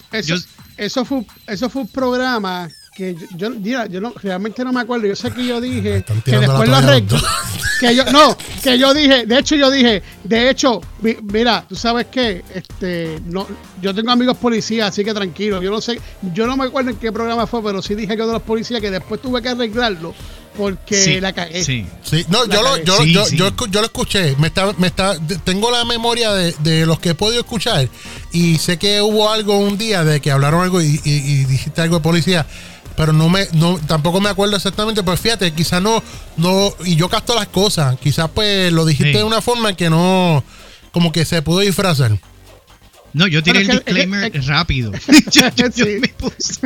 eso, 0.77 1.05
fue, 1.05 1.25
eso 1.47 1.69
fue 1.71 1.81
un 1.81 1.87
programa 1.87 2.69
que 2.95 3.15
yo, 3.35 3.55
yo, 3.55 3.85
yo 3.87 4.01
no, 4.01 4.13
realmente 4.21 4.63
no 4.63 4.71
me 4.71 4.81
acuerdo. 4.81 5.07
Yo 5.07 5.15
sé 5.15 5.31
que 5.31 5.47
yo 5.47 5.59
dije 5.59 6.05
que 6.23 6.37
después 6.37 6.69
lo 6.69 6.75
arreglo. 6.75 7.17
que 7.79 7.95
yo, 7.95 8.05
no, 8.11 8.37
que 8.63 8.77
yo 8.77 8.93
dije, 8.93 9.25
de 9.25 9.39
hecho 9.39 9.55
yo 9.55 9.71
dije, 9.71 10.03
de 10.23 10.51
hecho, 10.51 10.81
mira, 11.23 11.65
tú 11.67 11.75
sabes 11.75 12.05
que 12.05 12.43
este, 12.53 13.19
no, 13.25 13.47
yo 13.81 13.95
tengo 13.95 14.11
amigos 14.11 14.37
policías, 14.37 14.89
así 14.89 15.03
que 15.03 15.15
tranquilo. 15.15 15.63
Yo 15.63 15.71
no 15.71 15.81
sé, 15.81 15.99
yo 16.31 16.45
no 16.45 16.55
me 16.55 16.65
acuerdo 16.65 16.91
en 16.91 16.97
qué 16.97 17.11
programa 17.11 17.47
fue, 17.47 17.63
pero 17.63 17.81
sí 17.81 17.95
dije 17.95 18.15
que 18.15 18.21
de 18.21 18.33
los 18.33 18.43
policías 18.43 18.81
que 18.81 18.91
después 18.91 19.19
tuve 19.19 19.41
que 19.41 19.49
arreglarlo 19.49 20.13
porque 20.57 21.19
la 21.21 21.33
cagué. 21.33 21.63
Sí. 21.63 21.85
sí. 22.03 22.25
No, 22.29 22.45
yo 22.47 22.61
lo, 22.61 22.77
yo, 22.77 23.03
yo, 23.03 23.27
yo, 23.29 23.51
yo, 23.67 23.81
lo 23.81 23.85
escuché. 23.85 24.35
Me 24.37 24.47
está, 24.47 24.73
me 24.77 24.87
está, 24.87 25.17
tengo 25.43 25.71
la 25.71 25.85
memoria 25.85 26.33
de, 26.33 26.53
de, 26.59 26.85
los 26.85 26.99
que 26.99 27.09
he 27.09 27.15
podido 27.15 27.41
escuchar 27.41 27.89
y 28.31 28.57
sé 28.57 28.77
que 28.77 29.01
hubo 29.01 29.29
algo 29.29 29.57
un 29.57 29.77
día 29.77 30.03
de 30.03 30.19
que 30.19 30.31
hablaron 30.31 30.61
algo 30.61 30.81
y, 30.81 30.99
y, 31.03 31.45
dijiste 31.45 31.81
algo 31.81 31.97
de 31.97 32.01
policía 32.03 32.45
pero 32.95 33.11
no 33.11 33.27
me 33.27 33.47
no 33.53 33.77
tampoco 33.87 34.21
me 34.21 34.29
acuerdo 34.29 34.55
exactamente 34.55 35.03
pues 35.03 35.19
fíjate 35.19 35.51
quizás 35.51 35.81
no 35.81 36.01
no 36.37 36.73
y 36.85 36.95
yo 36.95 37.09
casto 37.09 37.35
las 37.35 37.47
cosas 37.47 37.97
quizás 37.99 38.29
pues 38.33 38.71
lo 38.71 38.85
dijiste 38.85 39.17
de 39.17 39.23
una 39.23 39.41
forma 39.41 39.75
que 39.75 39.89
no 39.89 40.43
como 40.91 41.11
que 41.11 41.25
se 41.25 41.41
pudo 41.41 41.59
disfrazar 41.59 42.17
no, 43.15 43.27
yo 43.27 43.41
tiré 43.41 43.61
el 43.61 43.67
disclaimer 43.67 44.45
rápido. 44.45 44.91
yo, 45.31 45.85
me 46.01 46.09
puse. 46.09 46.59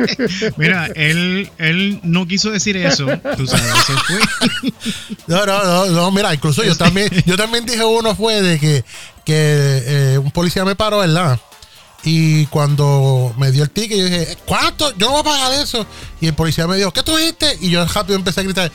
Mira, 0.56 0.86
él, 0.96 1.48
él 1.58 2.00
no 2.02 2.26
quiso 2.26 2.50
decir 2.50 2.76
eso. 2.76 3.06
Tú 3.36 3.46
sabes, 3.46 3.66
eso 3.66 3.92
fue. 4.04 4.72
no, 5.28 5.46
no, 5.46 5.64
no, 5.64 5.86
no, 5.86 6.10
mira, 6.10 6.34
incluso 6.34 6.64
yo 6.64 6.76
también, 6.76 7.08
yo 7.24 7.36
también 7.36 7.64
dije 7.64 7.84
uno 7.84 8.16
fue 8.16 8.42
de 8.42 8.58
que, 8.58 8.84
que 9.24 9.34
eh, 9.36 10.18
un 10.18 10.32
policía 10.32 10.64
me 10.64 10.74
paró, 10.74 10.98
¿verdad? 10.98 11.38
Y 12.02 12.46
cuando 12.46 13.32
me 13.38 13.52
dio 13.52 13.62
el 13.62 13.70
ticket, 13.70 13.98
yo 13.98 14.04
dije, 14.06 14.36
¿cuánto? 14.44 14.90
Yo 14.96 15.06
no 15.06 15.12
voy 15.12 15.20
a 15.20 15.24
pagar 15.24 15.52
eso. 15.52 15.86
Y 16.20 16.26
el 16.26 16.34
policía 16.34 16.66
me 16.66 16.76
dijo, 16.76 16.90
¿qué 16.92 17.04
tú 17.04 17.16
dijiste? 17.16 17.58
Y 17.60 17.70
yo 17.70 17.84
rápido 17.84 18.16
empecé 18.16 18.40
a 18.40 18.42
gritar, 18.42 18.72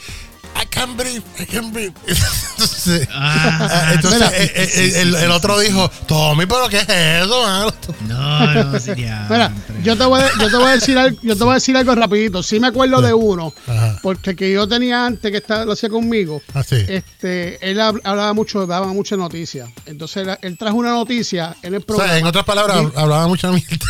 I 0.58 0.66
can't 0.66 0.96
breathe, 0.96 1.24
I 1.38 1.46
can't 1.46 1.74
breathe. 1.74 1.94
entonces, 2.08 3.08
ah, 3.12 3.92
entonces 3.94 4.22
eh, 4.34 4.52
eh, 4.56 5.02
el, 5.02 5.32
otro 5.32 5.60
dijo, 5.60 5.90
Tommy, 6.08 6.46
pero 6.46 6.70
¿qué 6.70 6.78
es 6.78 6.90
eso, 6.90 7.72
No, 8.08 8.64
no, 8.64 8.80
sería. 8.80 9.28
Mira, 9.30 9.52
yo 9.84 9.98
te 9.98 10.06
voy 10.06 10.22
a, 10.22 10.30
yo 10.40 10.50
te 10.50 10.56
voy 10.56 10.68
a 10.68 10.72
decir 10.72 10.98
algo, 10.98 11.18
yo 11.22 11.36
te 11.36 11.44
voy 11.44 11.52
a 11.52 11.56
decir 11.56 11.76
algo 11.76 11.94
rapidito. 11.94 12.42
Sí 12.42 12.60
me 12.62 12.68
acuerdo 12.68 13.02
de 13.02 13.14
uno, 13.14 13.54
porque 14.02 14.36
que 14.36 14.52
yo 14.52 14.66
tenía 14.68 15.06
antes 15.06 15.30
que 15.30 15.38
estaba, 15.38 15.66
lo 15.66 15.74
hacía 15.74 15.90
conmigo. 15.90 16.42
Ah, 16.54 16.64
este, 16.70 17.70
él 17.70 17.82
hablaba 17.82 18.34
mucho, 18.34 18.66
daba 18.66 18.88
muchas 18.88 19.20
noticias. 19.20 19.70
Entonces 19.86 20.38
él, 20.42 20.58
trajo 20.58 20.78
una 20.78 20.92
noticia 20.92 21.56
en 21.64 21.76
el 21.76 21.82
programa. 21.82 22.12
O 22.12 22.14
sea, 22.14 22.20
en 22.20 22.28
otras 22.28 22.46
palabras, 22.46 22.78
hablaba 22.96 23.28
mucha 23.28 23.52
mierda. 23.52 23.86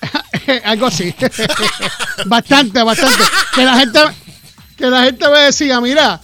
algo 0.64 0.86
así. 0.86 1.12
bastante, 2.26 2.82
bastante. 2.82 3.24
Que 3.54 3.64
la 3.64 3.76
gente 3.78 3.98
que 4.78 4.86
la 4.86 5.02
gente 5.02 5.28
me 5.28 5.38
decía, 5.40 5.80
mira, 5.80 6.20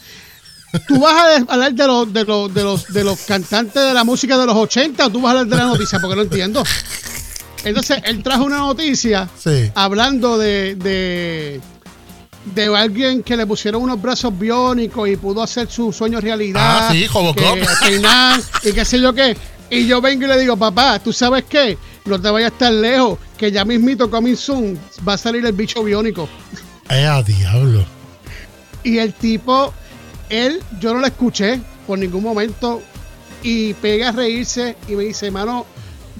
tú 0.87 1.01
vas 1.01 1.13
a 1.13 1.53
hablar 1.53 1.75
de 1.75 1.87
los, 1.87 2.13
de 2.13 2.25
los, 2.25 2.55
de 2.55 2.63
los, 2.63 2.93
de 2.93 3.05
los 3.05 3.21
cantantes 3.21 3.83
de 3.83 3.93
la 3.93 4.05
música 4.05 4.39
de 4.39 4.47
los 4.47 4.57
80 4.57 5.07
o 5.07 5.11
tú 5.11 5.21
vas 5.21 5.35
a 5.35 5.41
hablar 5.41 5.47
de 5.47 5.57
la 5.57 5.69
noticia, 5.71 5.99
porque 5.99 6.17
no 6.17 6.23
entiendo. 6.23 6.63
Entonces, 7.65 8.01
él 8.05 8.23
trajo 8.23 8.45
una 8.45 8.59
noticia 8.59 9.29
hablando 9.75 10.39
de, 10.39 10.75
de, 10.77 11.61
de, 12.55 12.77
alguien 12.77 13.23
que 13.23 13.37
le 13.37 13.47
pusieron 13.47 13.83
unos 13.83 14.01
brazos 14.01 14.39
biónicos 14.39 15.09
y 15.09 15.17
pudo 15.17 15.43
hacer 15.43 15.71
su 15.71 15.93
sueño 15.93 16.21
realidad. 16.21 16.89
Ah, 16.89 16.89
sí, 16.93 17.07
y 18.63 18.73
qué 18.73 18.85
sé 18.85 19.01
yo 19.01 19.13
qué. 19.15 19.37
Y 19.71 19.87
yo 19.87 20.01
vengo 20.01 20.27
y 20.27 20.29
le 20.29 20.39
digo, 20.39 20.57
papá, 20.57 20.99
¿tú 20.99 21.13
sabes 21.13 21.45
qué? 21.49 21.79
No 22.05 22.21
te 22.21 22.31
vayas 22.31 22.53
tan 22.59 22.83
lejos, 22.83 23.19
que 23.39 23.51
ya 23.51 23.65
mismito, 23.65 24.11
coming 24.11 24.37
soon, 24.37 24.79
va 25.09 25.15
a 25.15 25.19
salir 25.19 25.45
el 25.47 25.53
bicho 25.53 25.83
biónico. 25.83 26.29
¡Eh, 26.91 27.07
a 27.07 27.23
diablo! 27.23 27.94
Y 28.85 28.99
el 28.99 29.13
tipo, 29.13 29.75
él, 30.29 30.63
yo 30.79 30.95
no 30.95 31.01
lo 31.01 31.07
escuché 31.07 31.61
por 31.87 31.99
ningún 31.99 32.23
momento 32.23 32.83
y 33.43 33.75
pega 33.75 34.11
a 34.11 34.13
reírse 34.13 34.77
y 34.89 34.93
me 34.93 35.05
dice, 35.05 35.31
mano, 35.31 35.67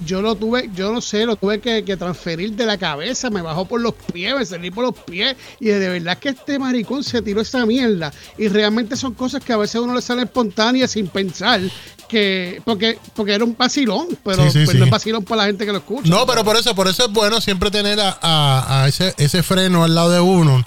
yo 0.05 0.21
lo 0.21 0.35
tuve, 0.35 0.71
yo 0.75 0.93
no 0.93 1.01
sé, 1.01 1.25
lo 1.25 1.37
tuve 1.37 1.61
que, 1.61 1.97
transferir 1.97 2.53
de 2.53 2.67
la 2.67 2.77
cabeza, 2.77 3.31
me 3.31 3.43
bajó 3.43 3.65
por 3.65 3.81
los 3.81 3.95
pies, 4.13 4.35
me 4.37 4.45
salí 4.45 4.71
por 4.71 4.85
los 4.85 4.95
pies 4.95 5.37
y 5.61 5.67
de 5.67 5.89
verdad 5.89 6.19
que 6.19 6.31
este 6.31 6.59
maricón 6.59 7.05
se 7.05 7.23
tiró 7.23 7.41
esa 7.41 7.65
mierda 7.65 8.13
y 8.37 8.49
realmente 8.49 8.97
son 8.97 9.15
cosas 9.15 9.43
que 9.43 9.53
a 9.53 9.57
veces 9.57 9.81
uno 9.81 9.95
le 9.95 10.03
sale 10.03 10.23
espontáneas 10.23 10.91
sin 10.91 11.07
pensar 11.07 11.61
que 12.09 12.61
porque 12.65 12.99
porque 13.15 13.35
era 13.35 13.45
un 13.45 13.57
vacilón, 13.57 14.09
pero 14.25 14.43
pues 14.43 14.75
no 14.75 14.85
es 14.85 14.91
vacilón 14.91 15.25
para 15.25 15.43
la 15.43 15.47
gente 15.47 15.65
que 15.65 15.73
lo 15.73 15.79
escucha. 15.79 16.09
No, 16.09 16.27
pero 16.27 16.45
por 16.45 16.57
eso 16.57 16.75
por 16.75 16.89
eso 16.89 17.07
es 17.07 17.13
bueno 17.13 17.41
siempre 17.41 17.71
tener 17.71 17.99
a, 18.01 18.85
ese, 18.89 19.15
ese 19.17 19.43
freno 19.43 19.85
al 19.85 19.95
lado 19.95 20.11
de 20.11 20.21
uno. 20.21 20.65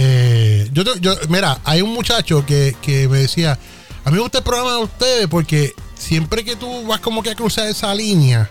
Eh, 0.00 0.70
yo, 0.72 0.84
yo, 0.96 1.16
mira, 1.28 1.60
hay 1.64 1.82
un 1.82 1.92
muchacho 1.92 2.46
que, 2.46 2.76
que 2.80 3.08
me 3.08 3.18
decía, 3.18 3.58
a 4.04 4.10
mí 4.10 4.16
me 4.16 4.22
gusta 4.22 4.38
el 4.38 4.44
programa 4.44 4.74
de 4.74 4.84
ustedes 4.84 5.26
porque 5.26 5.72
siempre 5.98 6.44
que 6.44 6.54
tú 6.54 6.86
vas 6.86 7.00
como 7.00 7.20
que 7.20 7.30
a 7.30 7.34
cruzar 7.34 7.66
esa 7.66 7.92
línea, 7.94 8.48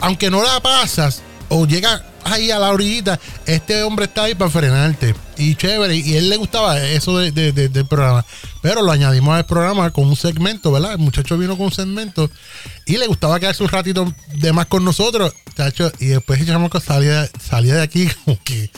aunque 0.00 0.30
no 0.30 0.42
la 0.42 0.60
pasas 0.60 1.22
o 1.48 1.66
llegas 1.66 2.02
ahí 2.24 2.50
a 2.50 2.58
la 2.58 2.70
orillita, 2.70 3.18
este 3.46 3.82
hombre 3.82 4.04
está 4.04 4.24
ahí 4.24 4.34
para 4.34 4.50
frenarte. 4.50 5.14
Y 5.36 5.54
chévere, 5.54 5.96
y 5.96 6.16
él 6.16 6.28
le 6.28 6.36
gustaba 6.36 6.80
eso 6.82 7.18
del 7.18 7.86
programa. 7.88 8.24
Pero 8.60 8.82
lo 8.82 8.92
añadimos 8.92 9.34
al 9.34 9.46
programa 9.46 9.90
con 9.90 10.06
un 10.06 10.16
segmento, 10.16 10.70
¿verdad? 10.72 10.92
El 10.92 10.98
muchacho 10.98 11.36
vino 11.38 11.56
con 11.56 11.66
un 11.66 11.72
segmento 11.72 12.30
y 12.86 12.96
le 12.98 13.06
gustaba 13.06 13.40
quedarse 13.40 13.62
un 13.62 13.70
ratito 13.70 14.14
de 14.36 14.52
más 14.52 14.66
con 14.66 14.84
nosotros, 14.84 15.32
Y 15.98 16.06
después 16.06 16.40
echamos 16.40 16.70
que 16.70 16.80
salía, 16.80 17.28
salía 17.40 17.76
de 17.76 17.82
aquí 17.82 18.08
como 18.24 18.38
que 18.44 18.70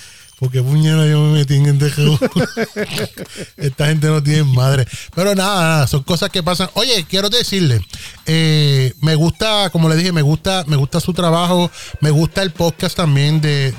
porque 0.45 0.63
puñera 0.63 1.07
yo 1.07 1.23
me 1.23 1.39
metí 1.39 1.55
en 1.55 1.79
DGU. 1.79 2.19
Esta 3.57 3.87
gente 3.87 4.09
no 4.09 4.23
tiene 4.23 4.45
madre. 4.45 4.87
Pero 5.15 5.35
nada, 5.35 5.87
son 5.87 6.03
cosas 6.03 6.29
que 6.29 6.43
pasan. 6.43 6.69
Oye, 6.75 7.07
quiero 7.09 7.31
decirle, 7.31 7.81
eh, 8.27 8.93
me 9.01 9.15
gusta, 9.15 9.71
como 9.71 9.89
le 9.89 9.97
dije, 9.97 10.13
me 10.13 10.21
gusta, 10.21 10.65
me 10.67 10.77
gusta 10.77 11.01
su 11.01 11.15
trabajo, 11.15 11.71
me 12.01 12.11
gusta 12.11 12.43
el 12.43 12.51
podcast 12.51 12.95
también 12.95 13.41
de, 13.41 13.73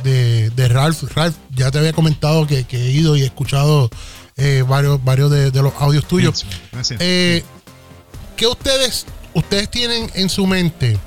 de, 0.56 0.68
Ralph. 0.68 1.04
Ralph, 1.14 1.36
ya 1.52 1.70
te 1.70 1.78
había 1.78 1.94
comentado 1.94 2.48
que, 2.48 2.66
he 2.68 2.90
ido 2.90 3.16
y 3.16 3.22
he 3.22 3.26
escuchado 3.26 3.92
eh, 4.36 4.64
varios, 4.68 5.04
varios 5.04 5.30
de, 5.30 5.52
los 5.62 5.74
audios 5.78 6.08
tuyos. 6.08 6.48
Gracias. 6.72 7.00
Eh, 7.00 7.44
¿Qué 8.36 8.48
ustedes, 8.48 9.06
ustedes 9.36 9.70
tienen 9.70 10.10
en 10.16 10.30
su 10.30 10.48
mente, 10.48 10.98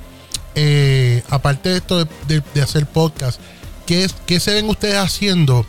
aparte 1.31 1.71
de 1.71 1.79
esto 1.79 2.09
de 2.29 2.63
hacer 2.63 2.87
podcast? 2.87 3.41
¿Qué, 4.27 4.41
se 4.41 4.55
ven 4.55 4.69
ustedes 4.69 4.97
haciendo? 4.97 5.65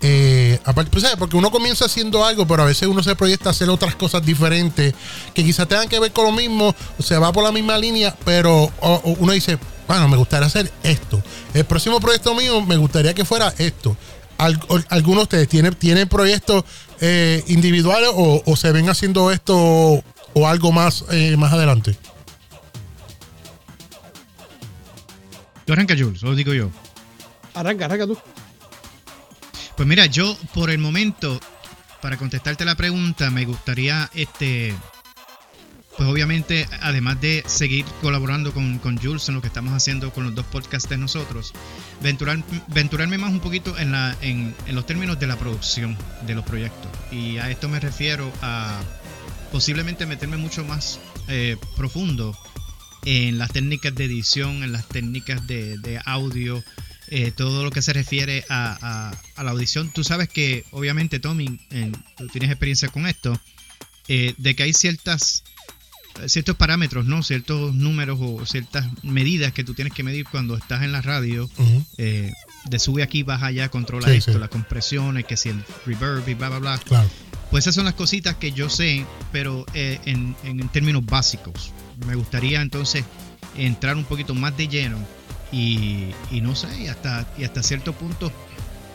Eh, 0.00 0.58
aparte, 0.64 0.90
pues, 0.90 1.04
porque 1.18 1.36
uno 1.36 1.50
comienza 1.50 1.84
haciendo 1.84 2.24
algo, 2.24 2.46
pero 2.46 2.62
a 2.62 2.66
veces 2.66 2.88
uno 2.88 3.02
se 3.02 3.14
proyecta 3.16 3.50
a 3.50 3.52
hacer 3.52 3.68
otras 3.68 3.94
cosas 3.96 4.24
diferentes 4.24 4.94
que 5.34 5.44
quizás 5.44 5.68
tengan 5.68 5.88
que 5.88 5.98
ver 5.98 6.12
con 6.12 6.24
lo 6.24 6.32
mismo, 6.32 6.74
se 6.98 7.18
va 7.18 7.32
por 7.32 7.44
la 7.44 7.52
misma 7.52 7.76
línea, 7.76 8.16
pero 8.24 8.70
uno 9.18 9.32
dice, 9.32 9.58
bueno, 9.86 10.08
me 10.08 10.16
gustaría 10.16 10.46
hacer 10.46 10.72
esto. 10.82 11.22
El 11.52 11.64
próximo 11.64 12.00
proyecto 12.00 12.34
mío 12.34 12.62
me 12.62 12.76
gustaría 12.76 13.12
que 13.12 13.24
fuera 13.24 13.52
esto. 13.58 13.96
¿Algunos 14.38 15.16
de 15.16 15.22
ustedes 15.22 15.48
tienen, 15.48 15.74
tienen 15.74 16.08
proyectos 16.08 16.64
eh, 17.00 17.42
individuales 17.48 18.08
o, 18.14 18.56
se 18.56 18.70
ven 18.70 18.88
haciendo 18.88 19.32
esto 19.32 19.56
o, 19.56 20.46
algo 20.46 20.70
más, 20.70 21.04
eh, 21.10 21.36
más 21.36 21.52
adelante? 21.52 21.96
Tú 25.66 25.72
arranca, 25.72 25.94
Jules, 25.98 26.22
lo 26.22 26.34
digo 26.34 26.54
yo. 26.54 26.70
Arranca, 27.58 27.86
arranca 27.86 28.06
tú. 28.06 28.18
Pues 29.76 29.88
mira, 29.88 30.06
yo 30.06 30.36
por 30.54 30.70
el 30.70 30.78
momento, 30.78 31.40
para 32.02 32.16
contestarte 32.16 32.64
la 32.64 32.74
pregunta, 32.74 33.30
me 33.30 33.44
gustaría, 33.44 34.10
este, 34.14 34.74
pues 35.96 36.08
obviamente, 36.08 36.68
además 36.80 37.20
de 37.20 37.42
seguir 37.46 37.84
colaborando 38.00 38.52
con, 38.52 38.80
Jules 38.98 39.28
en 39.28 39.34
lo 39.34 39.40
que 39.40 39.48
estamos 39.48 39.72
haciendo 39.72 40.12
con 40.12 40.24
los 40.24 40.34
dos 40.34 40.46
podcasts 40.46 40.88
de 40.88 40.96
nosotros, 40.96 41.52
venturar, 42.02 42.42
venturarme 42.68 43.18
más 43.18 43.32
un 43.32 43.40
poquito 43.40 43.76
en, 43.78 43.92
la, 43.92 44.16
en, 44.20 44.54
los 44.68 44.86
términos 44.86 45.18
de 45.18 45.26
la 45.26 45.36
producción 45.36 45.96
de 46.26 46.34
los 46.36 46.44
proyectos. 46.44 46.90
Y 47.10 47.38
a 47.38 47.50
esto 47.50 47.68
me 47.68 47.80
refiero 47.80 48.32
a 48.42 48.80
posiblemente 49.50 50.06
meterme 50.06 50.36
mucho 50.36 50.64
más 50.64 51.00
eh, 51.26 51.56
profundo 51.76 52.36
en 53.04 53.38
las 53.38 53.52
técnicas 53.52 53.94
de 53.94 54.04
edición, 54.04 54.62
en 54.62 54.72
las 54.72 54.86
técnicas 54.86 55.46
de, 55.46 55.78
de 55.78 56.00
audio, 56.04 56.62
eh, 57.10 57.32
todo 57.34 57.64
lo 57.64 57.70
que 57.70 57.80
se 57.80 57.92
refiere 57.92 58.44
a, 58.50 59.16
la 59.36 59.50
audición. 59.50 59.90
Tú 59.90 60.04
sabes 60.04 60.28
que, 60.28 60.64
obviamente, 60.72 61.18
Tommy, 61.20 61.58
tú 62.16 62.26
tienes 62.28 62.50
experiencia 62.50 62.88
con 62.88 63.06
esto, 63.06 63.40
eh, 64.08 64.34
de 64.36 64.54
que 64.54 64.64
hay 64.64 64.72
ciertas 64.72 65.44
ciertos 66.26 66.56
parámetros, 66.56 67.06
¿no? 67.06 67.22
Ciertos 67.22 67.74
números 67.74 68.18
o 68.20 68.44
ciertas 68.44 68.86
medidas 69.04 69.52
que 69.52 69.62
tú 69.62 69.74
tienes 69.74 69.94
que 69.94 70.02
medir 70.02 70.26
cuando 70.28 70.56
estás 70.56 70.82
en 70.82 70.90
la 70.90 71.00
radio. 71.00 71.48
Eh, 71.96 72.32
de 72.64 72.78
sube 72.80 73.04
aquí, 73.04 73.22
baja 73.22 73.46
allá, 73.46 73.68
controla 73.68 74.12
esto, 74.12 74.36
las 74.36 74.48
compresiones, 74.48 75.24
que 75.26 75.36
si 75.36 75.50
el 75.50 75.62
reverb 75.86 76.28
y 76.28 76.34
bla, 76.34 76.48
bla, 76.48 76.58
bla. 76.58 76.78
Claro. 76.78 77.08
Pues 77.50 77.64
esas 77.64 77.76
son 77.76 77.84
las 77.84 77.94
cositas 77.94 78.34
que 78.34 78.50
yo 78.52 78.68
sé, 78.68 79.06
pero 79.30 79.64
en, 79.74 80.34
en 80.42 80.68
términos 80.70 81.06
básicos. 81.06 81.72
Me 82.04 82.16
gustaría 82.16 82.60
entonces 82.62 83.04
entrar 83.56 83.96
un 83.96 84.04
poquito 84.04 84.34
más 84.34 84.56
de 84.56 84.66
lleno 84.66 84.98
y, 85.52 86.12
no 86.42 86.54
sé, 86.54 86.68
y 86.78 86.88
hasta, 86.88 87.26
y 87.38 87.44
hasta 87.44 87.62
cierto 87.62 87.92
punto, 87.92 88.32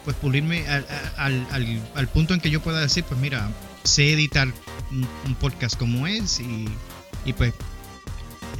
pues 0.05 0.15
pulirme 0.17 0.65
al, 1.17 1.47
al, 1.95 2.07
punto 2.07 2.33
en 2.33 2.39
que 2.39 2.49
yo 2.49 2.61
pueda 2.61 2.81
decir, 2.81 3.03
pues 3.03 3.19
mira, 3.19 3.49
sé 3.83 4.13
editar 4.13 4.47
un, 4.91 5.35
podcast 5.35 5.77
como 5.77 6.07
es 6.07 6.39
y, 6.39 6.67
y, 7.25 7.33
pues 7.33 7.53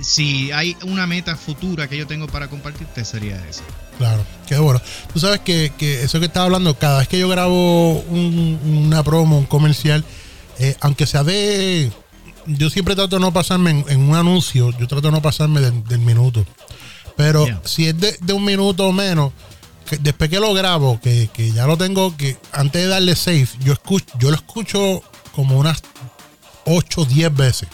si 0.01 0.51
hay 0.51 0.75
una 0.83 1.05
meta 1.05 1.35
futura 1.35 1.87
que 1.87 1.97
yo 1.97 2.07
tengo 2.07 2.27
para 2.27 2.49
compartirte 2.49 3.05
sería 3.05 3.35
esa. 3.47 3.63
Claro, 3.97 4.25
qué 4.47 4.57
bueno. 4.57 4.81
Tú 5.13 5.19
sabes 5.19 5.39
que, 5.41 5.71
eso 6.03 6.19
que 6.19 6.25
estaba 6.25 6.45
hablando, 6.45 6.77
cada 6.77 6.99
vez 6.99 7.07
que 7.07 7.19
yo 7.19 7.29
grabo 7.29 7.99
una 8.01 9.03
promo, 9.03 9.37
un 9.37 9.45
comercial, 9.45 10.03
eh, 10.59 10.75
aunque 10.81 11.05
sea 11.05 11.23
de... 11.23 11.91
Yo 12.45 12.69
siempre 12.69 12.95
trato 12.95 13.15
de 13.15 13.21
no 13.21 13.31
pasarme 13.31 13.85
en, 13.87 13.99
un 14.01 14.15
anuncio, 14.15 14.71
yo 14.77 14.87
trato 14.87 15.07
de 15.07 15.11
no 15.11 15.21
pasarme 15.21 15.61
del 15.61 15.99
minuto. 15.99 16.45
Pero 17.15 17.45
si 17.63 17.87
es 17.87 17.95
de, 17.99 18.33
un 18.33 18.43
minuto 18.43 18.87
o 18.87 18.91
menos, 18.91 19.31
después 19.99 20.29
que 20.29 20.39
lo 20.39 20.53
grabo, 20.53 20.99
que, 21.01 21.29
ya 21.53 21.67
lo 21.67 21.77
tengo, 21.77 22.15
que 22.17 22.37
antes 22.51 22.81
de 22.81 22.87
darle 22.87 23.15
save, 23.15 23.47
yo 23.63 23.73
escucho, 23.73 24.05
yo 24.19 24.29
lo 24.29 24.35
escucho 24.35 25.01
como 25.35 25.57
unas 25.57 25.81
8 26.65 27.01
o 27.01 27.05
10 27.05 27.35
veces. 27.35 27.69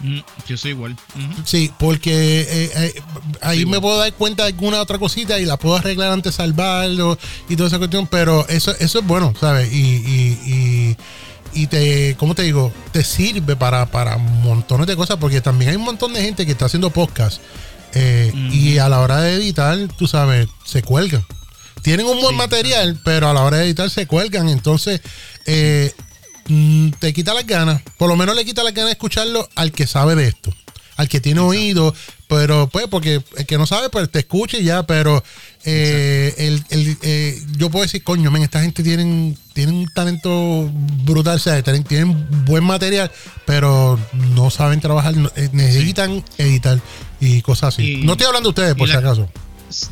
Mm, 0.00 0.18
yo 0.48 0.56
soy 0.56 0.72
igual. 0.72 0.96
Sí, 1.44 1.70
porque 1.78 2.40
eh, 2.40 2.70
eh, 2.74 3.02
ahí 3.40 3.64
me 3.64 3.80
puedo 3.80 3.98
dar 3.98 4.12
cuenta 4.14 4.42
de 4.42 4.50
alguna 4.50 4.80
otra 4.80 4.98
cosita 4.98 5.38
y 5.38 5.44
la 5.44 5.56
puedo 5.56 5.76
arreglar 5.76 6.10
antes 6.10 6.32
de 6.32 6.36
salvarlo 6.36 7.16
y 7.48 7.56
toda 7.56 7.68
esa 7.68 7.78
cuestión, 7.78 8.08
pero 8.08 8.46
eso, 8.48 8.74
eso 8.80 8.98
es 8.98 9.06
bueno, 9.06 9.32
¿sabes? 9.38 9.72
Y, 9.72 9.78
y, 9.78 10.96
y, 11.54 11.66
te, 11.68 12.16
¿cómo 12.18 12.34
te 12.34 12.42
digo? 12.42 12.72
Te 12.90 13.04
sirve 13.04 13.54
para, 13.54 13.86
para 13.86 14.18
montones 14.18 14.88
de 14.88 14.96
cosas, 14.96 15.18
porque 15.18 15.40
también 15.40 15.70
hay 15.70 15.76
un 15.76 15.84
montón 15.84 16.12
de 16.12 16.22
gente 16.22 16.44
que 16.46 16.52
está 16.52 16.64
haciendo 16.64 16.90
podcast 16.90 17.40
eh, 17.94 18.32
y 18.50 18.78
a 18.78 18.88
la 18.88 19.00
hora 19.00 19.20
de 19.20 19.34
editar, 19.34 19.78
tú 19.98 20.06
sabes, 20.06 20.48
se 20.64 20.82
cuelgan. 20.82 21.24
Tienen 21.82 22.06
un 22.06 22.20
buen 22.20 22.36
material, 22.36 22.98
pero 23.04 23.28
a 23.28 23.34
la 23.34 23.42
hora 23.42 23.58
de 23.58 23.64
editar 23.64 23.90
se 23.90 24.06
cuelgan. 24.06 24.48
Entonces, 24.48 25.00
eh, 25.46 25.92
mm, 26.48 26.90
te 26.98 27.12
quita 27.12 27.34
las 27.34 27.46
ganas. 27.46 27.82
Por 27.98 28.08
lo 28.08 28.16
menos 28.16 28.36
le 28.36 28.44
quita 28.44 28.62
las 28.62 28.72
ganas 28.72 28.88
de 28.88 28.92
escucharlo 28.92 29.48
al 29.56 29.72
que 29.72 29.86
sabe 29.86 30.14
de 30.14 30.28
esto. 30.28 30.54
Al 30.96 31.08
que 31.08 31.20
tiene 31.20 31.40
oído, 31.40 31.94
pero 32.28 32.68
pues, 32.68 32.86
porque 32.88 33.22
el 33.36 33.46
que 33.46 33.58
no 33.58 33.66
sabe, 33.66 33.88
pues 33.88 34.10
te 34.10 34.20
escuche 34.20 34.62
ya, 34.62 34.84
pero 34.84 35.22
eh, 35.64 36.34
el, 36.38 36.64
el, 36.70 37.58
yo 37.58 37.70
puedo 37.70 37.82
decir, 37.82 38.04
coño, 38.04 38.30
men, 38.30 38.42
esta 38.42 38.62
gente 38.62 38.82
tienen, 38.82 39.36
tienen 39.52 39.74
un 39.74 39.88
talento 39.88 40.70
brutal, 41.04 41.36
o 41.36 41.38
sea, 41.38 41.62
tienen, 41.62 42.26
buen 42.44 42.64
material, 42.64 43.10
pero 43.46 43.98
no 44.34 44.50
saben 44.50 44.80
trabajar, 44.80 45.14
necesitan 45.52 46.24
editar 46.38 46.80
y 47.22 47.40
cosas 47.40 47.74
así. 47.74 47.98
no 47.98 48.12
estoy 48.12 48.26
hablando 48.26 48.48
de 48.48 48.50
ustedes, 48.50 48.74
por 48.74 48.88
si 48.88 48.96
acaso. 48.96 49.28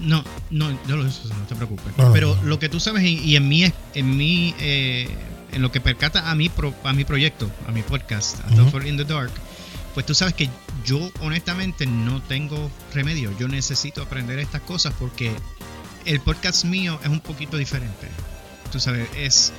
No, 0.01 0.25
no, 0.51 0.71
no, 0.88 0.97
no 0.97 1.47
te 1.49 1.55
preocupes. 1.55 1.95
Pero 2.12 2.37
lo 2.43 2.59
que 2.59 2.69
tú 2.69 2.81
sabes, 2.81 3.05
y, 3.05 3.37
en 3.37 3.49
mí, 3.49 3.73
en 3.95 4.16
mí, 4.16 4.53
eh, 4.59 5.09
en 5.53 5.62
lo 5.62 5.71
que 5.71 5.81
percata 5.81 6.29
a 6.29 6.35
mi, 6.35 6.51
a 6.83 6.93
mi 6.93 7.05
proyecto, 7.05 7.49
a 7.69 7.71
mi 7.71 7.83
podcast, 7.83 8.38
a 8.40 8.87
in 8.87 8.97
the 8.97 9.05
Dark, 9.05 9.31
pues 9.95 10.05
tú 10.07 10.14
sabes 10.14 10.35
que 10.35 10.51
yo 10.85 10.99
honestamente 11.21 11.87
no 11.87 12.21
tengo 12.21 12.69
remedio. 12.93 13.31
Yo 13.38 13.47
necesito 13.47 14.03
aprender 14.03 14.40
estas 14.40 14.62
cosas 14.62 14.93
porque 14.99 15.33
el 16.07 16.21
podcast 16.21 16.64
mío 16.64 16.99
es 17.05 17.11
un 17.11 17.21
poquito 17.21 17.57
diferente. 17.57 18.09
Tú 18.73 18.81
sabes, 18.81 19.09
es 19.16 19.53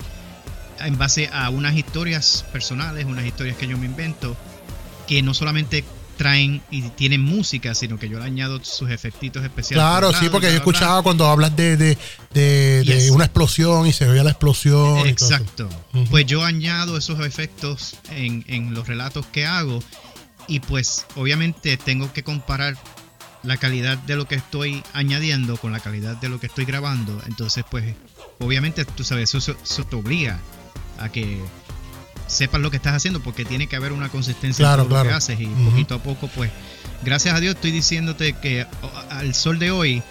en 0.80 0.98
base 0.98 1.30
a 1.32 1.50
unas 1.50 1.76
historias 1.76 2.46
personales, 2.52 3.06
unas 3.06 3.26
historias 3.26 3.56
que 3.56 3.68
yo 3.68 3.78
me 3.78 3.86
invento, 3.86 4.36
que 5.08 5.22
no 5.22 5.34
solamente 5.34 5.86
traen 6.22 6.62
y 6.70 6.84
tienen 6.90 7.20
música, 7.20 7.74
sino 7.74 7.98
que 7.98 8.08
yo 8.08 8.20
le 8.20 8.26
añado 8.26 8.64
sus 8.64 8.92
efectitos 8.92 9.44
especiales. 9.44 9.84
Claro, 9.84 10.14
sí, 10.14 10.30
porque 10.30 10.52
yo 10.52 10.58
escuchaba 10.58 11.02
cuando 11.02 11.26
hablas 11.26 11.56
de, 11.56 11.76
de, 11.76 11.98
de, 12.32 13.10
una 13.10 13.26
explosión 13.26 13.88
y 13.88 13.92
se 13.92 14.08
veía 14.08 14.24
la 14.24 14.30
explosión. 14.30 15.00
Exacto. 15.08 15.68
Pues 16.12 16.28
yo 16.28 16.44
añado 16.44 16.96
esos 16.96 17.26
efectos 17.26 17.96
en, 18.12 18.46
en 18.48 18.76
los 18.76 18.88
relatos 18.88 19.26
que 19.26 19.48
hago 19.48 19.84
y 20.48 20.60
pues 20.60 21.08
obviamente 21.16 21.76
tengo 21.78 22.14
que 22.14 22.22
comparar 22.22 22.78
la 23.42 23.58
calidad 23.58 23.98
de 23.98 24.16
lo 24.16 24.28
que 24.28 24.36
estoy 24.36 24.84
añadiendo 24.94 25.58
con 25.58 25.72
la 25.72 25.80
calidad 25.80 26.18
de 26.18 26.30
lo 26.30 26.40
que 26.40 26.46
estoy 26.46 26.66
grabando. 26.66 27.20
Entonces 27.26 27.66
pues 27.68 27.96
obviamente 28.38 28.86
tú 28.86 29.04
sabes, 29.04 29.34
eso, 29.34 29.56
eso 29.64 29.84
te 29.86 29.96
obliga 29.96 30.40
a 31.00 31.10
que 31.10 31.42
sepas 32.32 32.62
lo 32.62 32.72
que 32.72 32.78
estás 32.78 32.94
haciendo 32.94 33.22
porque 33.22 33.46
tiene 33.46 33.68
que 33.68 33.76
haber 33.76 33.92
una 33.92 34.10
consistencia 34.10 34.74
en 34.74 34.90
lo 34.90 35.04
que 35.04 35.12
haces 35.12 35.40
y 35.40 35.46
poquito 35.46 35.96
a 35.96 36.04
poco 36.04 36.28
pues 36.30 36.50
gracias 37.04 37.36
a 37.36 37.40
Dios 37.40 37.56
estoy 37.56 37.72
diciéndote 37.72 38.34
que 38.34 38.66
al 39.10 39.36
sol 39.36 39.60
de 39.60 39.72
hoy 39.72 40.04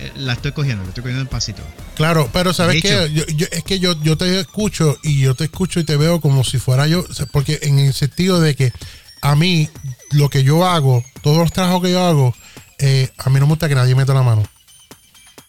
eh, 0.00 0.12
la 0.16 0.32
estoy 0.32 0.52
cogiendo, 0.52 0.82
la 0.82 0.88
estoy 0.88 1.02
cogiendo 1.02 1.22
en 1.22 1.28
pasito. 1.28 1.62
Claro, 1.94 2.28
pero 2.32 2.52
sabes 2.52 2.82
que 2.82 3.24
es 3.50 3.64
que 3.64 3.78
yo, 3.78 4.00
yo 4.02 4.16
te 4.16 4.40
escucho 4.40 4.98
y 5.02 5.20
yo 5.20 5.34
te 5.34 5.44
escucho 5.44 5.80
y 5.80 5.84
te 5.84 5.96
veo 5.96 6.20
como 6.20 6.42
si 6.44 6.58
fuera 6.58 6.86
yo, 6.86 7.04
porque 7.30 7.58
en 7.62 7.78
el 7.78 7.94
sentido 7.94 8.40
de 8.40 8.56
que 8.56 8.72
a 9.20 9.36
mí 9.36 9.68
lo 10.10 10.28
que 10.28 10.42
yo 10.42 10.66
hago, 10.66 11.04
todos 11.22 11.38
los 11.38 11.52
trabajos 11.52 11.82
que 11.82 11.92
yo 11.92 12.04
hago, 12.04 12.34
eh, 12.78 13.10
a 13.18 13.30
mí 13.30 13.34
no 13.38 13.46
me 13.46 13.52
gusta 13.52 13.68
que 13.68 13.74
nadie 13.74 13.94
meta 13.94 14.14
la 14.14 14.22
mano. 14.22 14.42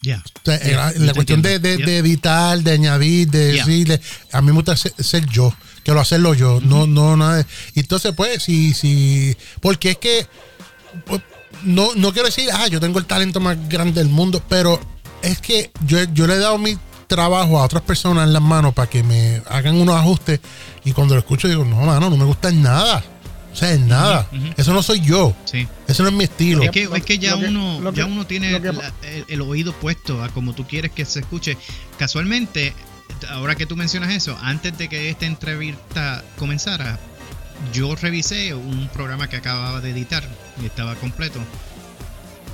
Ya. 0.01 0.21
la 0.43 1.13
cuestión 1.13 1.41
de, 1.41 1.55
editar, 1.55 2.59
de 2.61 2.73
añadir, 2.73 3.29
de 3.29 3.53
decirle, 3.53 4.01
a 4.33 4.41
mí 4.41 4.47
me 4.47 4.53
gusta 4.53 4.75
ser 4.75 5.25
yo 5.27 5.53
quiero 5.83 5.99
hacerlo 5.99 6.33
yo, 6.33 6.59
no, 6.61 6.87
no, 6.87 7.15
nada. 7.15 7.45
entonces, 7.75 8.13
pues, 8.15 8.43
si, 8.43 8.73
si, 8.73 9.35
porque 9.61 9.91
es 9.91 9.97
que, 9.97 10.27
pues, 11.05 11.21
no, 11.63 11.89
no 11.95 12.11
quiero 12.13 12.27
decir, 12.27 12.49
ah, 12.53 12.67
yo 12.67 12.79
tengo 12.79 12.99
el 12.99 13.05
talento 13.05 13.39
más 13.39 13.57
grande 13.69 14.01
del 14.01 14.09
mundo, 14.09 14.41
pero 14.47 14.79
es 15.21 15.39
que 15.39 15.71
yo, 15.85 16.03
yo 16.13 16.27
le 16.27 16.35
he 16.35 16.39
dado 16.39 16.57
mi 16.57 16.77
trabajo 17.07 17.59
a 17.59 17.63
otras 17.63 17.83
personas 17.83 18.25
en 18.25 18.33
las 18.33 18.41
manos 18.41 18.73
para 18.73 18.89
que 18.89 19.03
me 19.03 19.41
hagan 19.47 19.75
unos 19.75 19.95
ajustes 19.95 20.39
y 20.83 20.91
cuando 20.91 21.15
lo 21.15 21.19
escucho 21.19 21.47
digo, 21.47 21.63
no, 21.63 21.77
mano, 21.77 22.09
no 22.09 22.17
me 22.17 22.25
gusta 22.25 22.49
en 22.49 22.63
nada. 22.63 23.03
O 23.51 23.55
sea, 23.55 23.71
en 23.71 23.87
nada. 23.87 24.27
Eso 24.57 24.73
no 24.73 24.81
soy 24.81 24.99
yo. 25.01 25.35
Sí. 25.45 25.67
Eso 25.87 26.01
no 26.01 26.09
es 26.09 26.15
mi 26.15 26.23
estilo. 26.23 26.63
Es 26.63 26.71
que, 26.71 26.89
es 26.91 27.05
que 27.05 27.19
ya, 27.19 27.35
uno, 27.35 27.93
ya 27.93 28.07
uno 28.07 28.25
tiene 28.25 28.55
el, 28.55 28.73
el, 29.27 29.41
oído 29.41 29.73
puesto 29.73 30.23
a 30.23 30.29
como 30.29 30.53
tú 30.53 30.65
quieres 30.65 30.91
que 30.91 31.05
se 31.05 31.19
escuche. 31.19 31.55
Casualmente, 31.99 32.73
ahora 33.29 33.55
que 33.55 33.65
tú 33.65 33.75
mencionas 33.75 34.11
eso, 34.13 34.37
antes 34.41 34.77
de 34.77 34.89
que 34.89 35.09
esta 35.09 35.25
entrevista 35.25 36.23
comenzara, 36.37 36.99
yo 37.73 37.95
revisé 37.95 38.53
un 38.53 38.89
programa 38.89 39.29
que 39.29 39.37
acababa 39.37 39.81
de 39.81 39.91
editar 39.91 40.23
y 40.61 40.65
estaba 40.65 40.95
completo. 40.95 41.39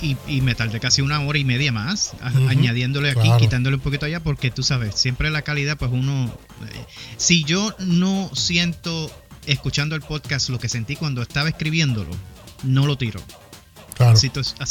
Y, 0.01 0.39
me 0.39 0.55
tardé 0.55 0.79
casi 0.79 1.01
una 1.01 1.19
hora 1.19 1.37
y 1.39 1.43
media 1.43 1.73
más, 1.73 2.13
añadiéndole 2.21 3.11
aquí, 3.11 3.29
quitándole 3.37 3.75
un 3.75 3.81
poquito 3.81 4.05
allá, 4.05 4.21
porque 4.21 4.49
tú 4.49 4.63
sabes, 4.63 4.95
siempre 4.95 5.29
la 5.29 5.41
calidad, 5.41 5.77
pues 5.77 5.91
uno. 5.91 6.25
Eh, 6.25 6.85
si 7.17 7.43
yo 7.43 7.75
no 7.79 8.31
siento 8.33 9.11
escuchando 9.45 9.95
el 9.95 10.01
podcast 10.01 10.47
lo 10.49 10.57
que 10.57 10.69
sentí 10.69 10.95
cuando 10.95 11.21
estaba 11.21 11.49
escribiéndolo, 11.49 12.11
no 12.63 12.87
lo 12.87 12.97
tiro. 12.97 13.19
Así, 13.99 14.29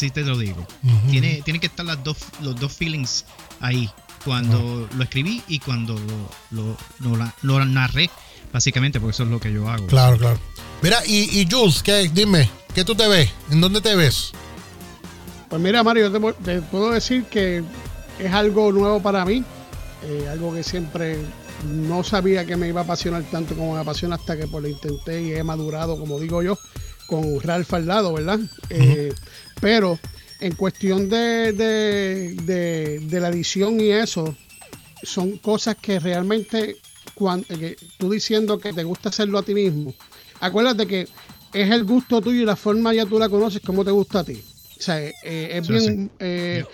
te 0.09 0.23
lo 0.23 0.39
digo. 0.39 0.67
tiene, 1.11 1.43
tiene 1.43 1.61
que 1.61 1.67
estar 1.67 1.85
las 1.85 2.03
dos, 2.03 2.17
los 2.41 2.59
dos 2.59 2.73
feelings 2.73 3.27
ahí 3.61 3.91
cuando 4.29 4.87
lo 4.95 5.03
escribí 5.03 5.43
y 5.49 5.59
cuando 5.59 5.97
lo, 6.51 6.77
lo, 7.43 7.65
narré, 7.65 8.11
básicamente, 8.53 9.01
porque 9.01 9.13
eso 9.13 9.23
es 9.23 9.31
lo 9.31 9.41
que 9.41 9.51
yo 9.51 9.69
hago. 9.71 9.87
Claro, 9.87 10.19
claro. 10.19 10.39
Mira, 10.83 10.99
y, 11.07 11.41
y 11.41 11.49
Jules, 11.51 11.83
¿qué, 11.83 12.11
dime, 12.13 12.51
¿qué 12.75 12.85
tú 12.85 12.95
te 12.95 13.09
ves? 13.09 13.31
¿En 13.51 13.63
dónde 13.63 13.81
te 13.81 13.97
ves? 13.97 14.33
Pues 15.49 15.63
mira, 15.63 15.83
Mario, 15.83 16.13
te, 16.45 16.61
puedo 16.61 16.91
decir 16.91 17.25
que 17.25 17.65
es 18.19 18.33
algo 18.33 18.71
nuevo 18.71 19.01
para 19.01 19.25
mí, 19.25 19.43
eh, 20.05 20.29
algo 20.31 20.53
que 20.53 20.63
siempre 20.63 21.17
no 21.65 22.05
sabía 22.05 22.45
que 22.45 22.57
me 22.57 22.69
iba 22.69 22.83
a 22.83 22.85
apasionar 22.85 23.23
tanto 23.31 23.55
como 23.55 23.75
me 23.77 23.81
apasiona 23.81 24.17
hasta 24.17 24.37
que 24.37 24.47
pues 24.47 24.63
lo 24.63 24.69
intenté 24.69 25.23
y 25.23 25.33
he 25.33 25.43
madurado, 25.43 25.99
como 25.99 26.21
digo 26.21 26.43
yo, 26.43 26.59
con 27.07 27.41
Ralph 27.41 27.73
al 27.73 27.87
lado, 27.87 28.13
¿verdad? 28.13 28.41
Eh, 28.69 29.15
pero 29.59 29.99
en 30.41 30.55
cuestión 30.55 31.09
de, 31.09 31.53
de, 31.53 33.21
la 33.21 33.29
edición 33.29 33.81
y 33.81 33.91
eso, 33.91 34.37
son 35.03 35.39
cosas 35.39 35.77
que 35.77 35.99
realmente, 35.99 36.77
cuando, 37.15 37.47
tú 37.99 38.11
diciendo 38.11 38.59
que 38.59 38.73
te 38.73 38.85
gusta 38.85 39.09
hacerlo 39.09 39.39
a 39.39 39.43
ti 39.43 39.55
mismo, 39.55 39.95
acuérdate 40.41 40.87
que 40.87 41.09
es 41.53 41.71
el 41.71 41.85
gusto 41.85 42.21
tuyo 42.21 42.43
y 42.43 42.45
la 42.45 42.57
forma 42.57 42.95
ya 42.95 43.07
tú 43.07 43.19
la 43.19 43.29
conoces 43.29 43.61
como 43.63 43.85
te 43.85 43.91
gusta 43.91 44.21
a 44.21 44.25
ti. 44.25 44.43
O 44.79 44.83
sea, 44.83 45.01
eh, 45.01 45.13
es 45.25 45.67
bien, 45.67 46.11
eh, 46.21 46.65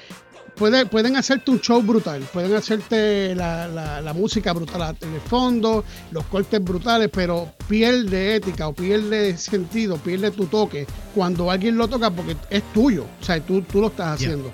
pueden 0.57 1.17
hacerte 1.17 1.51
un 1.51 1.61
show 1.61 1.83
brutal, 1.83 2.23
pueden 2.33 2.55
hacerte 2.55 3.35
la, 3.35 4.13
música 4.15 4.53
brutal 4.53 4.97
en 5.01 5.15
el 5.15 5.21
fondo, 5.21 5.85
los 6.11 6.25
cortes 6.27 6.63
brutales, 6.63 7.11
pero 7.13 7.53
pierde 7.69 8.37
ética 8.37 8.69
o 8.69 8.73
pierde 8.73 9.37
sentido, 9.37 9.97
pierde 9.97 10.31
tu 10.31 10.47
toque 10.47 10.87
cuando 11.15 11.51
alguien 11.51 11.77
lo 11.77 11.89
toca 11.89 12.11
porque 12.11 12.37
es 12.51 12.63
tuyo, 12.73 13.05
o 13.21 13.25
sea, 13.25 13.41
tú, 13.41 13.63
tú 13.63 13.81
lo 13.81 13.89
estás 13.89 14.15
haciendo. 14.15 14.53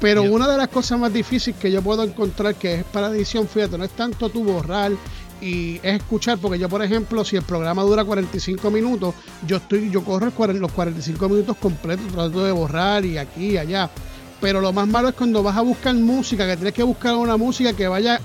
Pero 0.00 0.22
una 0.22 0.48
de 0.48 0.56
las 0.56 0.68
cosas 0.68 0.98
más 0.98 1.12
difíciles 1.12 1.58
que 1.58 1.70
yo 1.70 1.80
puedo 1.80 2.04
encontrar 2.04 2.54
que 2.56 2.74
es 2.74 2.84
para 2.84 3.08
edición, 3.08 3.48
fíjate, 3.48 3.78
no 3.78 3.84
es 3.84 3.90
tanto 3.92 4.28
tu 4.28 4.44
borrar 4.44 4.92
y 5.40 5.76
es 5.76 5.96
escuchar, 5.96 6.38
porque 6.38 6.58
yo, 6.58 6.68
por 6.68 6.82
ejemplo, 6.82 7.24
si 7.24 7.36
el 7.36 7.42
programa 7.42 7.82
dura 7.82 8.04
45 8.04 8.70
minutos, 8.70 9.14
yo 9.46 9.58
estoy, 9.58 9.90
yo 9.90 10.04
corro 10.04 10.32
los 10.54 10.72
45 10.72 11.28
minutos 11.28 11.56
completos, 11.56 12.06
trato 12.12 12.44
de 12.44 12.52
borrar 12.52 13.04
y 13.04 13.18
aquí 13.18 13.52
y 13.52 13.56
allá. 13.56 13.90
Pero 14.44 14.60
lo 14.60 14.74
más 14.74 14.86
malo 14.86 15.08
es 15.08 15.14
cuando 15.14 15.42
vas 15.42 15.56
a 15.56 15.62
buscar 15.62 15.94
música, 15.94 16.46
que 16.46 16.56
tienes 16.56 16.74
que 16.74 16.82
buscar 16.82 17.16
una 17.16 17.38
música 17.38 17.72
que 17.72 17.88
vaya. 17.88 18.20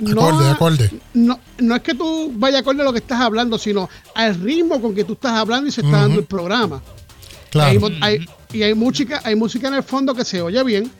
No, 0.00 0.36
acorde, 0.50 0.90
No, 1.14 1.38
no 1.58 1.76
es 1.76 1.82
que 1.82 1.94
tú 1.94 2.32
vayas 2.34 2.62
acorde 2.62 2.82
a 2.82 2.84
lo 2.84 2.92
que 2.92 2.98
estás 2.98 3.20
hablando, 3.20 3.56
sino 3.56 3.88
al 4.16 4.34
ritmo 4.34 4.82
con 4.82 4.96
que 4.96 5.04
tú 5.04 5.12
estás 5.12 5.34
hablando 5.34 5.68
y 5.68 5.70
se 5.70 5.82
está 5.82 6.00
dando 6.00 6.18
el 6.18 6.26
programa. 6.26 6.82
Claro. 7.50 7.88
y 8.52 8.62
hay 8.64 8.74
música, 8.74 9.20
hay 9.22 9.36
música 9.36 9.68
en 9.68 9.74
el 9.74 9.84
fondo 9.84 10.12
que 10.12 10.24
se 10.24 10.42
oye 10.42 10.60
bien, 10.64 10.90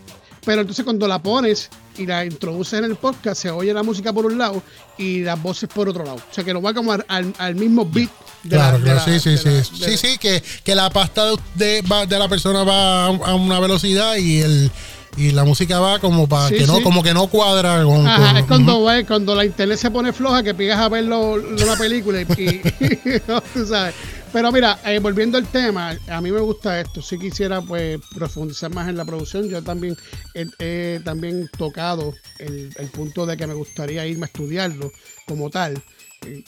pero 0.44 0.62
entonces 0.62 0.84
cuando 0.84 1.06
la 1.08 1.22
pones 1.22 1.68
y 1.96 2.06
la 2.06 2.24
introduces 2.24 2.78
en 2.78 2.84
el 2.84 2.96
podcast, 2.96 3.42
se 3.42 3.50
oye 3.50 3.72
la 3.74 3.82
música 3.82 4.12
por 4.12 4.26
un 4.26 4.38
lado 4.38 4.62
y 4.96 5.20
las 5.20 5.40
voces 5.42 5.68
por 5.68 5.88
otro 5.88 6.04
lado. 6.04 6.16
O 6.16 6.34
sea 6.34 6.44
que 6.44 6.54
no 6.54 6.62
va 6.62 6.72
como 6.72 6.92
al 6.92 7.54
mismo 7.54 7.84
beat 7.84 8.10
claro, 8.48 8.78
claro, 8.80 9.00
sí, 9.00 9.18
sí, 9.18 9.36
sí. 9.36 9.62
sí, 9.62 9.96
sí, 9.96 10.18
que, 10.18 10.42
que 10.64 10.74
la 10.74 10.90
pasta 10.90 11.24
de, 11.54 11.82
de, 11.82 12.18
la 12.18 12.28
persona 12.28 12.64
va 12.64 13.06
a 13.06 13.34
una 13.34 13.60
velocidad 13.60 14.16
y 14.16 14.40
el 14.40 14.70
y 15.16 15.32
la 15.32 15.42
música 15.42 15.80
va 15.80 15.98
como 15.98 16.28
para 16.28 16.50
que 16.50 16.66
no 16.66 16.80
como 16.82 17.02
que 17.02 17.12
no 17.12 17.26
cuadra 17.26 17.82
con, 17.82 18.06
Ajá, 18.06 18.38
es 18.38 18.44
cuando 18.44 18.86
cuando 19.06 19.34
la 19.34 19.44
internet 19.44 19.78
se 19.78 19.90
pone 19.90 20.12
floja 20.12 20.42
que 20.42 20.54
pigas 20.54 20.78
a 20.78 20.88
verlo 20.88 21.32
una 21.32 21.76
película 21.76 22.20
y, 22.20 22.26
tú 23.54 23.66
sabes 23.66 23.94
pero 24.32 24.52
mira 24.52 24.78
eh, 24.84 24.98
volviendo 24.98 25.38
al 25.38 25.46
tema 25.46 25.96
a 26.08 26.20
mí 26.20 26.30
me 26.30 26.40
gusta 26.40 26.80
esto 26.80 27.02
si 27.02 27.18
quisiera 27.18 27.60
pues 27.62 28.00
profundizar 28.14 28.72
más 28.74 28.88
en 28.88 28.96
la 28.96 29.04
producción 29.04 29.48
yo 29.48 29.62
también 29.62 29.96
he, 30.34 31.00
también 31.04 31.48
tocado 31.56 32.14
el, 32.38 32.72
el 32.76 32.88
punto 32.88 33.26
de 33.26 33.36
que 33.36 33.46
me 33.46 33.54
gustaría 33.54 34.06
irme 34.06 34.24
a 34.24 34.26
estudiarlo 34.26 34.90
como 35.26 35.50
tal 35.50 35.82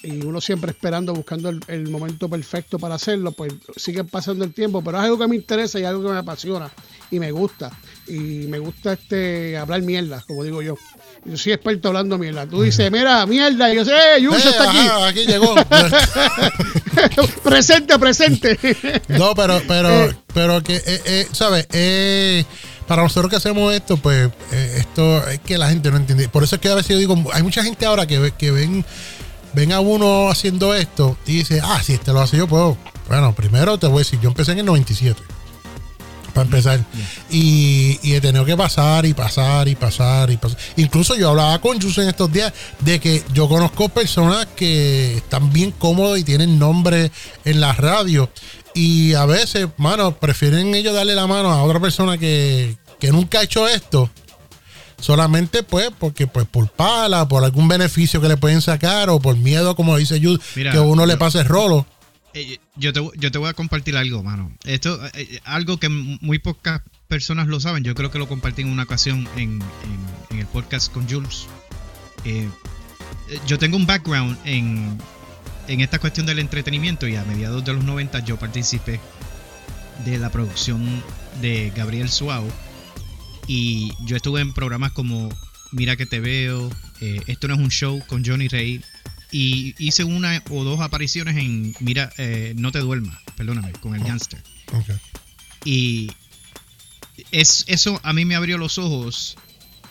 y 0.02 0.24
uno 0.24 0.40
siempre 0.40 0.72
esperando, 0.72 1.14
buscando 1.14 1.48
el, 1.48 1.88
momento 1.88 2.28
perfecto 2.28 2.78
para 2.78 2.96
hacerlo, 2.96 3.32
pues 3.32 3.52
sigue 3.76 4.04
pasando 4.04 4.44
el 4.44 4.52
tiempo, 4.52 4.82
pero 4.82 4.98
es 4.98 5.04
algo 5.04 5.18
que 5.18 5.28
me 5.28 5.36
interesa 5.36 5.78
y 5.78 5.84
algo 5.84 6.02
que 6.02 6.12
me 6.12 6.18
apasiona 6.18 6.70
y 7.10 7.20
me 7.20 7.30
gusta. 7.30 7.70
Y 8.06 8.46
me 8.48 8.58
gusta 8.58 8.94
este 8.94 9.56
hablar 9.56 9.82
mierda, 9.82 10.24
como 10.26 10.42
digo 10.42 10.62
yo. 10.62 10.76
Yo 11.24 11.36
soy 11.36 11.52
experto 11.52 11.88
hablando 11.88 12.16
mierda. 12.18 12.46
Tú 12.46 12.62
dices, 12.62 12.90
mira, 12.90 13.26
mierda, 13.26 13.72
y 13.72 13.76
yo 13.76 13.84
sé, 13.84 13.92
¡eh, 13.92 14.22
Yuso 14.22 14.48
eh, 14.48 14.50
está 14.50 14.70
aquí! 14.70 14.88
aquí 15.06 15.26
llegó. 15.26 15.54
presente, 17.42 17.98
presente. 17.98 18.58
no, 19.08 19.34
pero, 19.34 19.60
pero, 19.68 20.04
eh. 20.06 20.16
pero 20.32 20.62
que, 20.62 20.82
eh, 20.84 21.26
¿sabes? 21.32 21.66
para 22.86 23.02
nosotros 23.02 23.30
que 23.30 23.36
hacemos 23.36 23.72
esto, 23.72 23.96
pues 23.98 24.30
esto 24.50 25.28
es 25.28 25.38
que 25.40 25.58
la 25.58 25.68
gente 25.68 25.90
no 25.90 25.98
entiende. 25.98 26.28
Por 26.28 26.42
eso 26.42 26.56
es 26.56 26.60
que 26.60 26.68
a 26.68 26.74
veces 26.74 26.90
yo 26.90 26.98
digo, 26.98 27.16
hay 27.32 27.42
mucha 27.42 27.62
gente 27.62 27.86
ahora 27.86 28.06
que, 28.06 28.32
que 28.36 28.50
ven 28.50 28.84
ven 29.52 29.72
a 29.72 29.80
uno 29.80 30.30
haciendo 30.30 30.74
esto 30.74 31.16
y 31.26 31.38
dice, 31.38 31.60
ah, 31.62 31.82
si 31.82 31.94
este 31.94 32.12
lo 32.12 32.20
hace 32.20 32.36
yo 32.36 32.46
puedo. 32.46 32.76
Bueno, 33.08 33.34
primero 33.34 33.78
te 33.78 33.86
voy 33.86 33.96
a 33.96 33.98
decir, 34.00 34.20
yo 34.20 34.28
empecé 34.28 34.52
en 34.52 34.60
el 34.60 34.66
97. 34.66 35.20
Para 36.32 36.44
empezar. 36.44 36.84
Y, 37.30 37.98
he 38.02 38.20
tenido 38.20 38.44
que 38.44 38.56
pasar 38.56 39.06
y 39.06 39.14
pasar 39.14 39.68
y 39.68 39.74
pasar 39.74 40.30
y 40.30 40.36
pasar. 40.36 40.58
Incluso 40.76 41.16
yo 41.16 41.30
hablaba 41.30 41.60
con 41.60 41.80
Jus 41.80 41.98
en 41.98 42.08
estos 42.08 42.32
días 42.32 42.52
de 42.80 43.00
que 43.00 43.22
yo 43.32 43.48
conozco 43.48 43.88
personas 43.88 44.46
que 44.56 45.16
están 45.16 45.52
bien 45.52 45.72
cómodos 45.72 46.18
y 46.18 46.24
tienen 46.24 46.58
nombre 46.58 47.10
en 47.44 47.60
la 47.60 47.72
radio. 47.72 48.30
Y 48.74 49.14
a 49.14 49.26
veces, 49.26 49.68
mano, 49.76 50.16
prefieren 50.16 50.74
ellos 50.74 50.94
darle 50.94 51.14
la 51.14 51.26
mano 51.26 51.50
a 51.50 51.62
otra 51.62 51.80
persona 51.80 52.18
que, 52.18 52.76
que 52.98 53.10
nunca 53.10 53.40
ha 53.40 53.42
hecho 53.42 53.66
esto 53.68 54.10
solamente 55.00 55.62
pues 55.62 55.90
porque 55.98 56.26
pues 56.26 56.46
por 56.46 56.68
pala, 56.68 57.26
por 57.26 57.42
algún 57.42 57.68
beneficio 57.68 58.20
que 58.20 58.28
le 58.28 58.36
pueden 58.36 58.60
sacar 58.60 59.10
o 59.10 59.18
por 59.18 59.36
miedo, 59.36 59.74
como 59.74 59.96
dice 59.96 60.20
Jude, 60.22 60.40
que 60.54 60.78
uno 60.78 61.06
le 61.06 61.16
pase 61.16 61.40
el 61.40 61.46
rolo. 61.46 61.86
Eh, 62.34 62.58
yo, 62.76 62.92
te, 62.92 63.00
yo 63.16 63.30
te 63.30 63.38
voy 63.38 63.48
a 63.48 63.54
compartir 63.54 63.96
algo, 63.96 64.22
mano. 64.22 64.52
Esto, 64.64 65.00
eh, 65.14 65.40
algo 65.44 65.78
que 65.78 65.88
muy 65.88 66.38
pocas 66.38 66.82
personas 67.08 67.48
lo 67.48 67.60
saben. 67.60 67.84
Yo 67.84 67.94
creo 67.94 68.10
que 68.10 68.18
lo 68.18 68.28
compartí 68.28 68.62
en 68.62 68.68
una 68.68 68.84
ocasión 68.84 69.28
en, 69.36 69.60
el 70.30 70.46
podcast 70.46 70.92
con 70.92 71.08
Jules. 71.08 71.46
yo 73.46 73.58
tengo 73.58 73.76
un 73.76 73.86
background 73.86 74.38
en, 74.44 74.98
en 75.68 75.80
esta 75.80 75.98
cuestión 75.98 76.26
del 76.26 76.38
entretenimiento 76.38 77.06
y 77.06 77.16
a 77.16 77.24
mediados 77.24 77.64
de 77.64 77.72
los 77.72 77.84
90 77.84 78.20
yo 78.20 78.38
participé 78.38 79.00
de 80.04 80.18
la 80.18 80.30
producción 80.30 81.02
de 81.40 81.72
Gabriel 81.76 82.08
Suau 82.08 82.44
y 83.46 83.92
yo 84.06 84.16
estuve 84.16 84.40
en 84.40 84.52
programas 84.52 84.92
como 84.92 85.28
Mira 85.72 85.96
que 85.96 86.06
te 86.06 86.18
veo, 86.18 86.68
eh, 87.00 87.20
Esto 87.28 87.46
no 87.46 87.54
es 87.54 87.60
un 87.60 87.70
show 87.70 88.02
con 88.08 88.24
Johnny 88.24 88.48
Rey 88.48 88.82
y 89.30 89.74
hice 89.78 90.04
una 90.04 90.42
o 90.50 90.64
dos 90.64 90.80
apariciones 90.80 91.36
en 91.36 91.74
Mira, 91.80 92.12
eh, 92.18 92.54
no 92.56 92.72
te 92.72 92.80
duermas, 92.80 93.18
perdóname, 93.36 93.72
con 93.72 93.94
el 93.94 94.02
Gangster. 94.02 94.42
Y 95.64 96.10
es, 97.30 97.64
eso 97.68 98.00
a 98.02 98.12
mí 98.12 98.24
me 98.24 98.34
abrió 98.34 98.58
los 98.58 98.78
ojos 98.78 99.36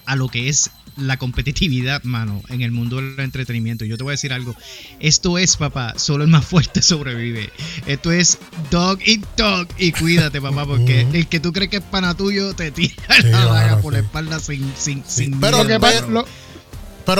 a 0.05 0.15
lo 0.15 0.27
que 0.27 0.49
es 0.49 0.71
la 0.97 1.17
competitividad, 1.17 2.03
mano, 2.03 2.41
en 2.49 2.61
el 2.61 2.71
mundo 2.71 2.97
del 2.97 3.19
entretenimiento. 3.19 3.85
Yo 3.85 3.97
te 3.97 4.03
voy 4.03 4.11
a 4.11 4.13
decir 4.13 4.33
algo. 4.33 4.55
Esto 4.99 5.37
es, 5.37 5.55
papá, 5.55 5.93
solo 5.97 6.23
el 6.23 6.29
más 6.29 6.45
fuerte 6.45 6.81
sobrevive. 6.81 7.49
Esto 7.85 8.11
es 8.11 8.39
dog 8.69 8.99
y 9.05 9.21
dog. 9.37 9.67
Y 9.77 9.91
cuídate, 9.91 10.41
papá, 10.41 10.65
porque 10.65 11.07
el 11.13 11.27
que 11.27 11.39
tú 11.39 11.53
crees 11.53 11.69
que 11.69 11.77
es 11.77 11.83
pana 11.83 12.15
tuyo 12.15 12.53
te 12.53 12.71
tira 12.71 12.95
la 13.23 13.45
daga 13.45 13.81
por 13.81 13.93
la 13.93 13.99
espalda 13.99 14.39
sin, 14.39 14.73
sin, 14.75 15.03
sin 15.05 15.39
pero, 15.39 15.63
pero, 15.79 16.25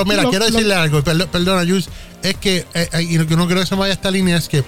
mira, 0.06 0.24
quiero 0.30 0.46
decirle 0.46 0.74
algo. 0.76 1.04
Perdona, 1.04 1.62
Jules. 1.62 1.90
Es 2.24 2.36
que, 2.36 2.66
eh, 2.74 2.90
eh, 2.94 3.04
y 3.04 3.18
lo 3.18 3.28
que 3.28 3.36
no 3.36 3.46
quiero 3.46 3.62
que 3.62 3.68
se 3.68 3.76
vaya 3.76 3.92
a 3.92 3.96
esta 3.96 4.12
línea 4.12 4.38
es 4.38 4.48
que, 4.50 4.64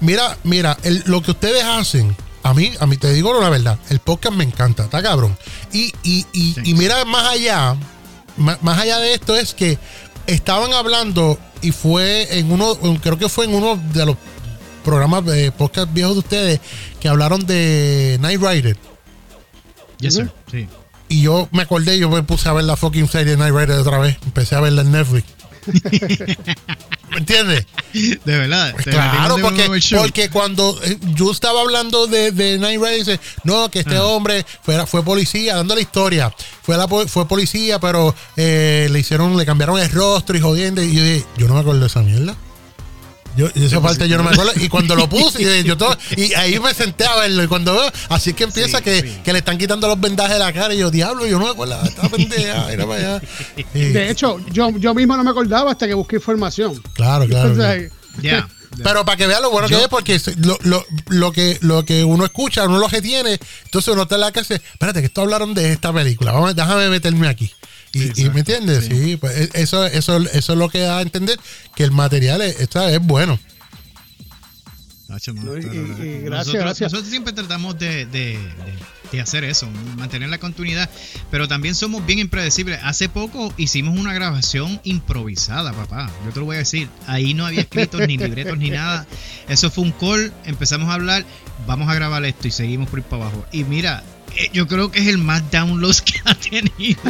mira, 0.00 0.36
mira, 0.44 0.76
lo 1.06 1.22
que 1.22 1.32
ustedes 1.32 1.64
hacen 1.64 2.16
a 2.42 2.54
mí, 2.54 2.72
a 2.80 2.86
mí 2.86 2.96
te 2.96 3.12
digo 3.12 3.38
la 3.40 3.50
verdad, 3.50 3.78
el 3.90 3.98
podcast 3.98 4.34
me 4.34 4.44
encanta, 4.44 4.84
está 4.84 5.02
cabrón. 5.02 5.36
Y, 5.72 5.92
y, 6.02 6.24
y, 6.32 6.54
y 6.64 6.74
mira 6.74 7.04
más 7.04 7.26
allá, 7.28 7.76
más, 8.36 8.78
allá 8.78 8.98
de 8.98 9.14
esto 9.14 9.36
es 9.36 9.54
que 9.54 9.78
estaban 10.26 10.72
hablando 10.72 11.38
y 11.60 11.72
fue 11.72 12.38
en 12.38 12.50
uno, 12.50 12.76
creo 13.02 13.18
que 13.18 13.28
fue 13.28 13.44
en 13.44 13.54
uno 13.54 13.76
de 13.92 14.06
los 14.06 14.16
programas 14.84 15.24
de 15.26 15.52
podcast 15.52 15.92
viejos 15.92 16.14
de 16.14 16.18
ustedes 16.20 16.60
que 17.00 17.08
hablaron 17.08 17.44
de 17.46 18.16
Night 18.20 18.40
Rider. 18.40 18.76
Yes, 19.98 20.14
sir. 20.14 20.32
Sí. 20.50 20.68
Y 21.08 21.22
yo 21.22 21.48
me 21.52 21.62
acordé, 21.62 21.98
yo 21.98 22.10
me 22.10 22.22
puse 22.22 22.48
a 22.48 22.52
ver 22.52 22.64
la 22.64 22.76
fucking 22.76 23.08
serie 23.08 23.32
de 23.32 23.36
Night 23.38 23.54
Rider 23.54 23.78
otra 23.78 23.98
vez. 23.98 24.18
Empecé 24.24 24.56
a 24.56 24.60
verla 24.60 24.82
en 24.82 24.92
Netflix. 24.92 25.26
¿Me 27.10 27.18
entiendes? 27.18 27.66
De 27.92 28.38
verdad. 28.38 28.74
Claro, 28.76 29.36
porque, 29.40 29.80
porque 29.96 30.30
cuando 30.30 30.78
eh, 30.84 30.98
yo 31.14 31.30
estaba 31.30 31.62
hablando 31.62 32.06
de, 32.06 32.32
de 32.32 32.58
Night 32.58 32.80
Rider, 32.80 32.98
dice, 32.98 33.20
no, 33.44 33.70
que 33.70 33.80
este 33.80 33.96
ah. 33.96 34.04
hombre 34.04 34.44
fue, 34.62 34.86
fue 34.86 35.02
policía, 35.02 35.56
dando 35.56 35.74
la 35.74 35.80
historia. 35.80 36.32
Fue, 36.62 36.76
la, 36.76 36.86
fue 36.86 37.26
policía, 37.26 37.78
pero 37.78 38.14
eh, 38.36 38.88
le 38.90 38.98
hicieron, 38.98 39.36
le 39.36 39.46
cambiaron 39.46 39.78
el 39.78 39.90
rostro 39.90 40.36
y 40.36 40.40
jodiendo. 40.40 40.82
Y 40.82 40.94
yo 40.94 41.02
dije, 41.02 41.24
yo 41.36 41.48
no 41.48 41.54
me 41.54 41.60
acuerdo 41.60 41.80
de 41.80 41.86
esa 41.86 42.02
mierda. 42.02 42.36
Yo, 43.38 43.46
esa 43.54 43.80
parte 43.80 44.08
yo 44.08 44.16
no 44.16 44.24
me 44.24 44.30
acuerdo. 44.32 44.50
Y 44.56 44.68
cuando 44.68 44.96
lo 44.96 45.08
puse, 45.08 45.40
y, 45.40 45.62
yo 45.62 45.76
todo, 45.76 45.96
y 46.16 46.34
ahí 46.34 46.58
me 46.58 46.74
senté 46.74 47.04
a 47.06 47.14
verlo. 47.14 47.44
Y 47.44 47.46
cuando 47.46 47.72
veo, 47.72 47.88
así 48.08 48.32
que 48.32 48.42
empieza 48.42 48.80
que, 48.80 49.20
que, 49.24 49.32
le 49.32 49.38
están 49.38 49.56
quitando 49.56 49.86
los 49.86 50.00
vendajes 50.00 50.32
de 50.32 50.40
la 50.40 50.52
cara. 50.52 50.74
Y 50.74 50.78
yo, 50.78 50.90
diablo, 50.90 51.24
yo 51.24 51.38
no 51.38 51.44
me 51.44 51.52
acuerdo. 51.52 51.80
Estaba 51.84 52.08
pendeja, 52.08 52.66
para 52.86 52.94
allá. 52.94 53.22
De 53.72 54.10
hecho, 54.10 54.40
yo, 54.50 54.70
yo 54.70 54.92
mismo 54.92 55.16
no 55.16 55.22
me 55.22 55.30
acordaba 55.30 55.70
hasta 55.70 55.86
que 55.86 55.94
busqué 55.94 56.16
información. 56.16 56.82
Claro, 56.94 57.26
claro. 57.26 57.54
ya. 58.20 58.48
Pero 58.82 59.04
para 59.04 59.16
que 59.16 59.26
vea 59.26 59.40
lo 59.40 59.50
bueno 59.50 59.68
que 59.68 59.76
es, 59.76 59.88
porque 59.88 60.20
lo, 60.38 60.58
lo, 60.62 60.84
lo, 61.06 61.32
que, 61.32 61.58
lo 61.62 61.84
que 61.84 62.04
uno 62.04 62.24
escucha, 62.24 62.64
uno 62.64 62.78
lo 62.78 62.88
que 62.88 63.00
tiene, 63.00 63.38
entonces 63.64 63.94
uno 63.94 64.06
te 64.06 64.18
la 64.18 64.30
que 64.30 64.40
hace, 64.40 64.56
espérate, 64.56 65.00
que 65.00 65.06
esto 65.06 65.22
hablaron 65.22 65.54
de 65.54 65.72
esta 65.72 65.92
película, 65.92 66.32
vamos, 66.32 66.54
déjame 66.54 66.88
meterme 66.88 67.28
aquí. 67.28 67.50
Y, 68.16 68.30
me 68.30 68.40
entiendes, 68.40 68.86
sí, 68.86 69.16
pues 69.16 69.36
e, 69.36 69.50
eso, 69.54 69.86
eso, 69.86 70.18
eso 70.18 70.52
es 70.52 70.58
lo 70.58 70.68
que 70.68 70.80
da 70.80 70.98
a 70.98 71.02
entender 71.02 71.38
que 71.74 71.84
el 71.84 71.92
material 71.92 72.42
es, 72.42 72.58
es 72.60 73.00
bueno. 73.00 73.38
gracias, 75.08 76.54
gracias. 76.54 76.92
Nosotros 76.92 77.10
siempre 77.10 77.32
tratamos 77.32 77.78
de, 77.78 78.04
de, 78.06 78.38
de, 79.10 79.20
hacer 79.20 79.44
eso, 79.44 79.68
mantener 79.96 80.28
la 80.28 80.38
continuidad, 80.38 80.90
pero 81.30 81.48
también 81.48 81.74
somos 81.74 82.04
bien 82.04 82.18
impredecibles. 82.18 82.78
Hace 82.82 83.08
poco 83.08 83.52
hicimos 83.56 83.98
una 83.98 84.12
grabación 84.12 84.80
improvisada, 84.84 85.72
papá. 85.72 86.10
Yo 86.26 86.32
te 86.32 86.40
lo 86.40 86.46
voy 86.46 86.56
a 86.56 86.60
decir. 86.60 86.88
Ahí 87.06 87.32
no 87.32 87.46
había 87.46 87.62
escritos 87.62 88.06
ni 88.06 88.18
libretos 88.18 88.58
ni 88.58 88.70
nada. 88.70 89.06
Eso 89.48 89.70
fue 89.70 89.84
un 89.84 89.92
call, 89.92 90.32
empezamos 90.44 90.90
a 90.90 90.94
hablar, 90.94 91.24
vamos 91.66 91.88
a 91.88 91.94
grabar 91.94 92.24
esto 92.24 92.48
y 92.48 92.50
seguimos 92.50 92.88
por 92.90 92.98
ir 92.98 93.04
para 93.06 93.24
abajo. 93.24 93.46
Y 93.50 93.64
mira, 93.64 94.04
yo 94.52 94.66
creo 94.66 94.90
que 94.90 95.00
es 95.00 95.08
el 95.08 95.18
más 95.18 95.50
downloads 95.50 96.02
que 96.02 96.20
ha 96.24 96.34
tenido. 96.34 97.00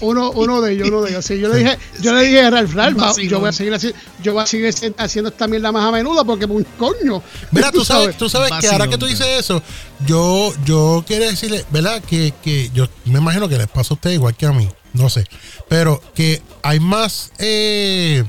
uno, 0.00 0.30
uno, 0.32 0.60
de 0.60 0.72
ellos, 0.72 0.88
uno 0.88 1.02
de 1.02 1.10
ellos. 1.10 1.28
yo 1.28 1.48
le 1.48 1.58
dije, 1.58 1.78
yo 2.00 2.14
le 2.14 2.24
dije 2.24 2.42
a 2.42 2.50
Ralph, 2.50 2.74
Ralph, 2.74 3.18
yo 3.18 3.40
voy 3.40 3.48
a 3.48 3.52
seguir 3.52 3.74
así, 3.74 3.92
yo 4.22 4.34
voy 4.34 4.42
a 4.42 4.46
seguir 4.46 4.74
haciendo 4.98 5.30
esta 5.30 5.46
mierda 5.46 5.72
más 5.72 5.84
a 5.86 5.90
menudo 5.90 6.24
porque 6.24 6.44
un 6.44 6.64
coño. 6.78 7.22
Mira, 7.50 7.70
tú 7.70 7.84
sabes, 7.84 8.16
tú 8.16 8.28
sabes 8.28 8.52
que 8.60 8.68
ahora 8.68 8.88
que 8.88 8.98
tú 8.98 9.06
dices 9.06 9.26
eso, 9.38 9.62
yo, 10.06 10.52
yo 10.64 11.04
quiero 11.06 11.26
decirle, 11.26 11.64
¿verdad? 11.70 12.02
Que, 12.02 12.32
que 12.42 12.70
yo 12.74 12.88
me 13.04 13.18
imagino 13.18 13.48
que 13.48 13.58
les 13.58 13.68
pasa 13.68 13.94
a 13.94 13.96
ustedes 13.96 14.16
igual 14.16 14.36
que 14.36 14.46
a 14.46 14.52
mí, 14.52 14.68
no 14.92 15.08
sé. 15.08 15.24
Pero 15.68 16.02
que 16.14 16.42
hay 16.62 16.80
más 16.80 17.32
eh, 17.38 18.24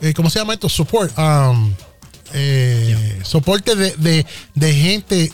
eh 0.00 0.14
¿cómo 0.14 0.30
se 0.30 0.38
llama 0.38 0.54
esto? 0.54 0.68
Support. 0.68 1.16
Um, 1.18 1.74
eh, 2.34 3.20
soporte 3.24 3.74
de, 3.74 3.92
de, 3.96 4.26
de 4.54 4.74
gente 4.74 5.32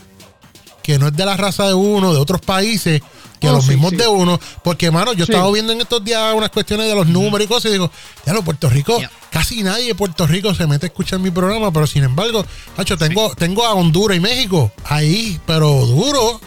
que 0.84 0.98
no 0.98 1.06
es 1.06 1.16
de 1.16 1.24
la 1.24 1.34
raza 1.34 1.66
de 1.66 1.72
uno, 1.72 2.12
de 2.12 2.20
otros 2.20 2.42
países, 2.42 3.00
que 3.40 3.48
oh, 3.48 3.52
los 3.52 3.66
mismos 3.66 3.92
de 3.92 4.06
uno. 4.06 4.38
Porque, 4.62 4.90
mano, 4.90 5.14
yo 5.14 5.24
estaba 5.24 5.50
viendo 5.50 5.72
en 5.72 5.80
estos 5.80 6.04
días 6.04 6.34
unas 6.34 6.50
cuestiones 6.50 6.86
de 6.86 6.94
los 6.94 7.06
números 7.06 7.46
y 7.46 7.48
cosas 7.48 7.70
y 7.70 7.72
digo, 7.72 7.90
ya 8.26 8.34
lo, 8.34 8.44
Puerto 8.44 8.68
Rico, 8.68 9.00
casi 9.30 9.62
nadie 9.62 9.86
de 9.86 9.94
Puerto 9.94 10.26
Rico 10.26 10.54
se 10.54 10.66
mete 10.66 10.84
a 10.84 10.88
escuchar 10.88 11.20
mi 11.20 11.30
programa, 11.30 11.72
pero 11.72 11.86
sin 11.86 12.04
embargo, 12.04 12.44
macho, 12.76 12.98
tengo, 12.98 13.34
tengo 13.34 13.64
a 13.64 13.72
Honduras 13.72 14.18
y 14.18 14.20
México 14.20 14.70
ahí, 14.84 15.40
pero 15.46 15.70
duro. 15.86 16.38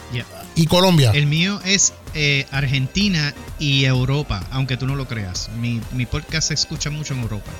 Y 0.54 0.66
Colombia. 0.66 1.10
El 1.14 1.26
mío 1.26 1.60
es 1.64 1.94
eh, 2.14 2.46
Argentina 2.52 3.34
y 3.58 3.84
Europa, 3.84 4.44
aunque 4.52 4.76
tú 4.76 4.86
no 4.86 4.94
lo 4.94 5.08
creas. 5.08 5.50
Mi, 5.58 5.80
mi 5.92 6.06
podcast 6.06 6.48
se 6.48 6.54
escucha 6.54 6.90
mucho 6.90 7.14
en 7.14 7.22
Europa. 7.22 7.50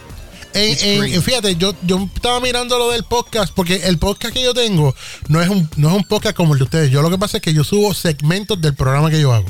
En, 0.58 1.22
fíjate, 1.22 1.56
yo, 1.56 1.74
yo 1.82 2.08
estaba 2.14 2.40
mirando 2.40 2.78
lo 2.78 2.90
del 2.90 3.04
podcast, 3.04 3.52
porque 3.54 3.76
el 3.84 3.98
podcast 3.98 4.34
que 4.34 4.42
yo 4.42 4.54
tengo 4.54 4.94
no 5.28 5.40
es, 5.40 5.48
un, 5.48 5.68
no 5.76 5.88
es 5.88 5.94
un 5.94 6.04
podcast 6.04 6.36
como 6.36 6.54
el 6.54 6.58
de 6.58 6.64
ustedes. 6.64 6.90
Yo 6.90 7.02
lo 7.02 7.10
que 7.10 7.18
pasa 7.18 7.38
es 7.38 7.42
que 7.42 7.54
yo 7.54 7.64
subo 7.64 7.94
segmentos 7.94 8.60
del 8.60 8.74
programa 8.74 9.10
que 9.10 9.20
yo 9.20 9.32
hago. 9.32 9.48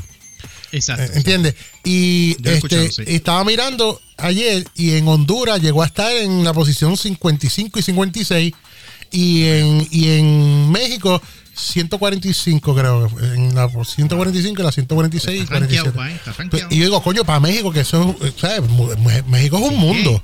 Exacto. 0.72 1.04
Eh, 1.04 1.10
¿Entiendes? 1.14 1.54
Y 1.84 2.36
este, 2.44 3.14
estaba 3.14 3.44
mirando 3.44 4.00
ayer 4.16 4.64
y 4.74 4.92
en 4.92 5.08
Honduras 5.08 5.60
llegó 5.60 5.82
a 5.82 5.86
estar 5.86 6.14
en 6.16 6.44
la 6.44 6.52
posición 6.52 6.96
55 6.96 7.78
y 7.78 7.82
56. 7.82 8.54
Y 9.10 9.44
en, 9.44 9.88
y 9.90 10.10
en 10.10 10.70
México 10.70 11.22
145 11.54 12.74
creo, 12.74 13.08
en 13.34 13.54
la 13.54 13.68
145 13.68 14.60
y 14.60 14.64
la 14.64 14.72
146 14.72 15.42
y 15.42 15.46
47. 15.46 15.92
Pues, 16.50 16.66
y 16.70 16.76
yo 16.76 16.84
digo, 16.84 17.02
coño, 17.02 17.24
para 17.24 17.40
México, 17.40 17.72
que 17.72 17.80
eso, 17.80 18.14
¿sabes? 18.36 18.62
México 19.26 19.58
es 19.58 19.64
un 19.64 19.76
mundo. 19.76 20.22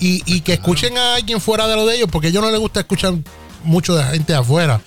Y, 0.00 0.40
que 0.40 0.54
escuchen 0.54 0.96
a 0.96 1.16
alguien 1.16 1.40
fuera 1.40 1.66
de 1.66 1.76
lo 1.76 1.84
de 1.86 1.96
ellos, 1.96 2.08
porque 2.10 2.28
a 2.28 2.30
ellos 2.30 2.42
no 2.42 2.50
les 2.50 2.58
gusta 2.58 2.80
escuchar 2.80 3.14
mucho 3.64 3.94
de 3.94 4.02
gente 4.04 4.34
afuera. 4.34 4.80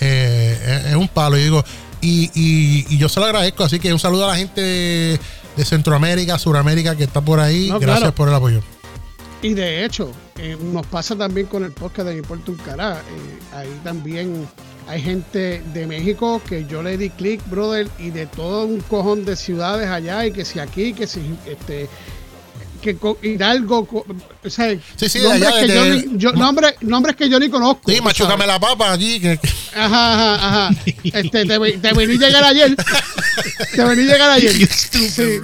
Eh, 0.00 0.84
es, 0.90 0.94
un 0.94 1.08
palo. 1.08 1.38
Y 1.38 1.44
digo, 1.44 1.64
y, 2.00 2.96
yo 2.96 3.08
se 3.08 3.18
lo 3.20 3.26
agradezco. 3.26 3.64
Así 3.64 3.78
que 3.80 3.92
un 3.92 3.98
saludo 3.98 4.24
a 4.26 4.28
la 4.28 4.36
gente 4.36 4.60
de, 4.60 5.64
Centroamérica, 5.64 6.38
Suramérica 6.38 6.94
que 6.94 7.04
está 7.04 7.20
por 7.20 7.40
ahí. 7.40 7.72
Gracias 7.80 8.12
por 8.12 8.28
el 8.28 8.34
apoyo. 8.34 8.60
Y 9.40 9.54
de 9.54 9.84
hecho, 9.84 10.10
eh, 10.36 10.56
nos 10.60 10.86
pasa 10.86 11.16
también 11.16 11.46
con 11.46 11.64
el 11.64 11.72
podcast 11.72 12.08
de 12.08 12.14
Mi 12.16 12.22
Puerto 12.22 12.52
un 12.52 12.58
Cará. 12.58 12.94
Eh, 12.98 13.56
ahí 13.56 13.80
también 13.84 14.48
hay 14.88 15.00
gente 15.00 15.62
de 15.72 15.86
México 15.86 16.40
que 16.48 16.64
yo 16.64 16.82
le 16.82 16.96
di 16.96 17.10
click, 17.10 17.40
brother, 17.48 17.88
y 17.98 18.10
de 18.10 18.26
todo 18.26 18.64
un 18.64 18.80
cojón 18.80 19.24
de 19.24 19.36
ciudades 19.36 19.88
allá, 19.88 20.26
y 20.26 20.32
que 20.32 20.44
si 20.44 20.58
aquí, 20.58 20.92
que 20.92 21.06
si 21.06 21.20
este 21.46 21.88
que 22.80 22.96
Hidalgo, 23.22 23.86
o 24.44 24.50
sea, 24.50 24.76
sí, 24.96 25.08
sí, 25.08 25.20
nombres, 25.20 25.52
que 25.60 25.68
yo 25.68 25.84
ni, 25.84 26.18
yo, 26.18 26.32
nombres, 26.32 27.16
que 27.16 27.28
yo 27.28 27.38
ni 27.38 27.48
conozco. 27.48 27.90
Sí, 27.90 28.00
machúcame 28.00 28.46
la 28.46 28.58
papa 28.58 28.92
allí. 28.92 29.20
Que... 29.20 29.38
Ajá, 29.74 30.14
ajá, 30.14 30.34
ajá. 30.34 30.70
Este, 31.04 31.44
te, 31.44 31.78
te 31.78 31.92
vení 31.92 32.14
a 32.14 32.26
llegar 32.26 32.44
ayer. 32.44 32.76
te 33.74 33.84
vení 33.84 34.02
a 34.02 34.12
llegar 34.12 34.30
ayer. 34.30 34.68
Sí. 34.68 35.08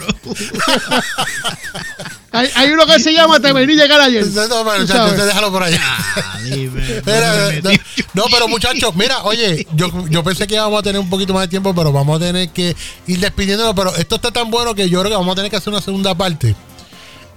hay, 2.32 2.48
hay, 2.54 2.70
uno 2.70 2.86
que 2.86 3.00
se 3.00 3.12
llama 3.12 3.40
Te 3.40 3.52
vení 3.52 3.72
a 3.74 3.76
llegar 3.76 4.00
ayer. 4.00 4.26
No, 4.26 4.64
pero 4.64 4.84
ya, 4.84 5.24
déjalo 5.24 5.50
por 5.50 5.62
allá. 5.62 5.80
Ah, 5.82 6.38
no, 8.14 8.24
pero 8.30 8.48
muchachos, 8.48 8.94
mira, 8.94 9.22
oye, 9.24 9.66
yo, 9.74 9.90
yo 10.08 10.22
pensé 10.22 10.46
que 10.46 10.54
íbamos 10.54 10.78
a 10.78 10.82
tener 10.82 11.00
un 11.00 11.10
poquito 11.10 11.34
más 11.34 11.42
de 11.42 11.48
tiempo, 11.48 11.74
pero 11.74 11.92
vamos 11.92 12.16
a 12.16 12.24
tener 12.24 12.48
que 12.50 12.76
ir 13.06 13.18
despidiéndonos. 13.18 13.74
Pero 13.74 13.94
esto 13.96 14.16
está 14.16 14.30
tan 14.30 14.50
bueno 14.50 14.74
que 14.74 14.88
yo 14.88 15.00
creo 15.00 15.10
que 15.10 15.16
vamos 15.16 15.32
a 15.32 15.36
tener 15.36 15.50
que 15.50 15.56
hacer 15.56 15.72
una 15.72 15.82
segunda 15.82 16.14
parte 16.14 16.54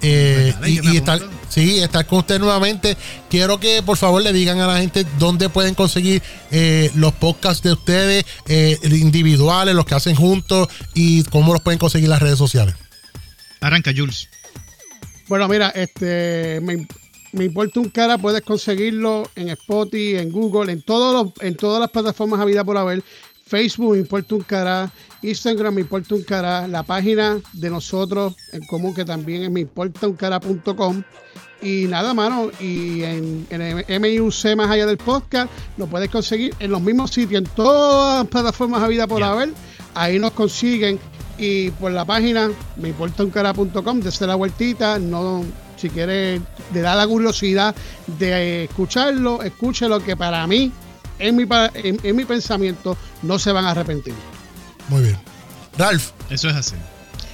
eh, 0.02 0.54
y, 0.66 0.98
estar, 0.98 1.20
sí, 1.50 1.80
estar 1.80 2.06
con 2.06 2.20
usted 2.20 2.40
nuevamente. 2.40 2.96
Quiero 3.30 3.60
que 3.60 3.82
por 3.84 3.98
favor 3.98 4.22
le 4.22 4.34
digan 4.34 4.60
a 4.60 4.68
la 4.68 4.80
gente 4.80 5.06
dónde 5.18 5.50
pueden 5.50 5.74
conseguir 5.74 6.22
eh, 6.52 6.92
los 6.96 7.14
podcasts 7.14 7.64
de 7.64 7.74
ustedes, 7.74 8.26
eh, 8.48 8.78
individuales, 8.84 9.76
los 9.76 9.86
que 9.86 9.96
hacen 9.96 10.16
juntos 10.16 10.68
y 10.94 11.24
cómo 11.26 11.54
los 11.54 11.62
pueden 11.62 11.80
conseguir 11.80 12.10
las 12.10 12.22
redes 12.22 12.38
sociales. 12.38 12.76
Arranca, 13.60 13.92
Jules. 13.96 14.30
Bueno, 15.28 15.48
mira, 15.48 15.70
este 15.70 16.62
me, 16.62 17.44
importa 17.44 17.80
un 17.80 17.90
cara, 17.90 18.18
puedes 18.18 18.42
conseguirlo 18.42 19.30
en 19.36 19.50
Spotify, 19.50 20.18
en 20.18 20.32
Google, 20.32 20.72
en 20.72 20.82
todos 20.82 21.34
en 21.42 21.56
todas 21.56 21.82
las 21.82 21.90
plataformas 21.90 22.46
vida 22.46 22.64
por 22.64 22.78
haber. 22.78 23.04
Facebook 23.48 23.94
me 23.94 24.00
importa 24.00 24.36
un 24.36 24.42
cara, 24.42 24.92
Instagram 25.22 25.76
me 25.76 25.82
importa 25.82 26.16
un 26.16 26.24
cara, 26.24 26.68
la 26.68 26.84
página 26.84 27.40
de 27.54 27.70
nosotros 27.70 28.36
en 28.52 28.66
común 28.68 28.94
que 28.94 29.06
también 29.06 29.44
es 29.44 29.52
me 29.52 29.62
importa 29.62 30.08
un 30.08 30.16
cara.com 30.16 31.04
y 31.62 31.86
nada, 31.88 32.14
mano, 32.14 32.52
y 32.60 33.02
en, 33.04 33.48
en 33.50 34.02
MIUC 34.02 34.56
más 34.56 34.70
allá 34.70 34.86
del 34.86 34.98
podcast 34.98 35.50
lo 35.78 35.88
puedes 35.88 36.10
conseguir 36.10 36.54
en 36.60 36.72
los 36.72 36.82
mismos 36.82 37.12
sitios, 37.12 37.42
en 37.42 37.50
todas 37.56 38.20
las 38.20 38.28
plataformas 38.28 38.84
a 38.84 38.88
vida 38.88 39.08
por 39.08 39.24
haber, 39.24 39.50
ahí 39.96 40.20
nos 40.20 40.34
consiguen 40.34 41.00
y 41.38 41.72
por 41.72 41.92
la 41.92 42.06
página 42.06 42.52
me 42.76 42.90
importa 42.90 43.24
un 43.24 43.32
cara.com, 43.32 44.00
desde 44.02 44.28
la 44.28 44.36
vueltita, 44.36 45.00
no 45.00 45.44
si 45.78 45.90
quieres, 45.90 46.42
le 46.74 46.82
da 46.82 46.96
la 46.96 47.08
curiosidad 47.08 47.76
de 48.20 48.66
escucharlo, 48.66 49.42
escúchelo 49.44 50.00
que 50.04 50.18
para 50.18 50.46
mí 50.48 50.72
en 51.20 51.36
mi, 51.36 51.46
en, 51.74 52.16
mi 52.16 52.26
pensamiento, 52.26 52.98
no 53.22 53.40
se 53.40 53.52
van 53.52 53.66
a 53.66 53.72
arrepentir. 53.72 54.14
Muy 54.90 55.04
bien. 55.04 55.18
Ralph. 55.78 56.12
Eso 56.30 56.50
es 56.50 56.56
así. 56.56 56.76